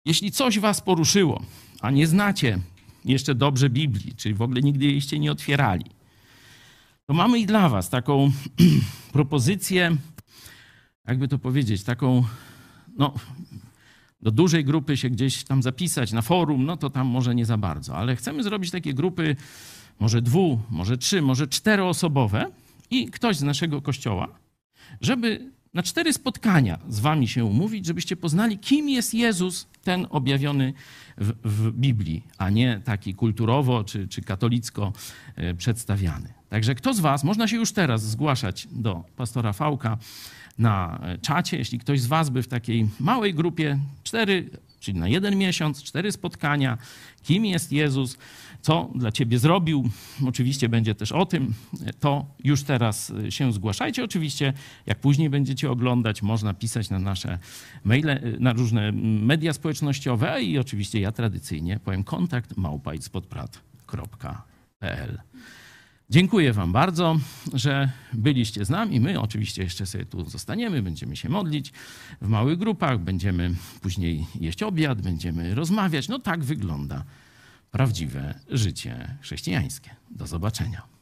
jeśli 0.04 0.32
coś 0.32 0.58
was 0.58 0.80
poruszyło, 0.80 1.42
a 1.80 1.90
nie 1.90 2.06
znacie 2.06 2.58
jeszcze 3.04 3.34
dobrze 3.34 3.70
Biblii, 3.70 4.14
czyli 4.16 4.34
w 4.34 4.42
ogóle 4.42 4.60
nigdy 4.60 4.84
jejście 4.84 5.18
nie 5.18 5.32
otwierali, 5.32 5.84
to 7.06 7.14
mamy 7.14 7.38
i 7.38 7.46
dla 7.46 7.68
was 7.68 7.90
taką 7.90 8.32
propozycję, 9.12 9.96
jakby 11.06 11.28
to 11.28 11.38
powiedzieć, 11.38 11.84
taką, 11.84 12.24
no, 12.96 13.14
do 14.20 14.30
dużej 14.30 14.64
grupy 14.64 14.96
się 14.96 15.10
gdzieś 15.10 15.44
tam 15.44 15.62
zapisać 15.62 16.12
na 16.12 16.22
forum, 16.22 16.66
no 16.66 16.76
to 16.76 16.90
tam 16.90 17.06
może 17.06 17.34
nie 17.34 17.44
za 17.44 17.56
bardzo, 17.56 17.96
ale 17.96 18.16
chcemy 18.16 18.42
zrobić 18.42 18.70
takie 18.70 18.94
grupy 18.94 19.36
może 20.01 20.22
dwu, 20.22 20.61
może 20.70 20.99
trzy, 20.99 21.22
może 21.22 21.46
czteroosobowe 21.46 22.46
i 22.90 23.07
ktoś 23.07 23.36
z 23.36 23.42
naszego 23.42 23.82
kościoła, 23.82 24.28
żeby 25.01 25.51
na 25.74 25.82
cztery 25.82 26.12
spotkania 26.12 26.78
z 26.88 27.01
wami 27.01 27.28
się 27.28 27.44
umówić, 27.44 27.86
żebyście 27.86 28.16
poznali, 28.16 28.59
kim 28.59 28.88
jest 28.88 29.14
Jezus, 29.14 29.66
ten 29.84 30.07
objawiony 30.11 30.72
w, 31.18 31.32
w 31.44 31.72
Biblii, 31.72 32.22
a 32.38 32.51
nie 32.51 32.80
taki 32.84 33.14
kulturowo 33.14 33.84
czy, 33.84 34.09
czy 34.09 34.22
katolicko 34.22 34.92
e, 35.36 35.55
przedstawiany. 35.55 36.32
Także 36.49 36.74
kto 36.74 36.94
z 36.94 37.01
was, 37.01 37.24
można 37.24 37.49
się 37.49 37.57
już 37.57 37.72
teraz 37.72 38.03
zgłaszać 38.03 38.68
do 38.72 39.05
pastora 39.16 39.53
Fałka 39.53 39.99
na 40.59 41.01
e, 41.03 41.18
czacie, 41.18 41.59
jeśli 41.59 41.78
ktoś 41.78 42.01
z 42.01 42.07
was 42.07 42.30
by 42.30 42.42
w 42.42 42.49
takiej 42.49 42.88
małej 43.01 43.34
grupie, 43.34 43.78
cztery, 44.03 44.51
czyli 44.80 44.99
na 44.99 45.09
jeden 45.09 45.36
miesiąc, 45.36 45.82
cztery 45.82 46.12
spotkania, 46.12 46.78
kim 47.22 47.46
jest 47.46 47.72
Jezus, 47.72 48.18
co 48.61 48.90
dla 48.94 49.12
ciebie 49.12 49.38
zrobił. 49.38 49.90
Oczywiście 50.26 50.68
będzie 50.68 50.94
też 50.94 51.12
o 51.12 51.26
tym. 51.26 51.54
To 52.00 52.26
już 52.44 52.62
teraz 52.62 53.12
się 53.28 53.52
zgłaszajcie. 53.52 54.04
Oczywiście, 54.04 54.52
jak 54.86 54.98
później 54.98 55.30
będziecie 55.30 55.70
oglądać, 55.70 56.22
można 56.22 56.54
pisać 56.54 56.90
na 56.90 56.98
nasze 56.98 57.38
maile, 57.84 58.36
na 58.40 58.52
różne 58.52 58.92
media 59.22 59.52
społecznościowe 59.52 60.42
i 60.42 60.59
oczywiście 60.59 61.00
ja 61.00 61.12
tradycyjnie 61.12 61.80
powiem 61.84 62.04
kontakt 62.04 62.56
małpajspodprat.pl. 62.56 65.18
Dziękuję 66.11 66.52
Wam 66.52 66.72
bardzo, 66.72 67.16
że 67.54 67.90
byliście 68.12 68.64
z 68.64 68.70
nami. 68.70 69.00
My 69.00 69.20
oczywiście 69.20 69.62
jeszcze 69.62 69.86
sobie 69.86 70.06
tu 70.06 70.30
zostaniemy, 70.30 70.82
będziemy 70.82 71.16
się 71.16 71.28
modlić 71.28 71.72
w 72.20 72.28
małych 72.28 72.59
grupach, 72.59 73.00
będziemy 73.00 73.54
później 73.80 74.26
jeść 74.40 74.62
obiad, 74.62 75.02
będziemy 75.02 75.54
rozmawiać. 75.54 76.09
No 76.09 76.18
tak 76.18 76.44
wygląda 76.44 77.04
prawdziwe 77.70 78.34
życie 78.48 79.16
chrześcijańskie. 79.20 79.90
Do 80.10 80.26
zobaczenia. 80.26 80.97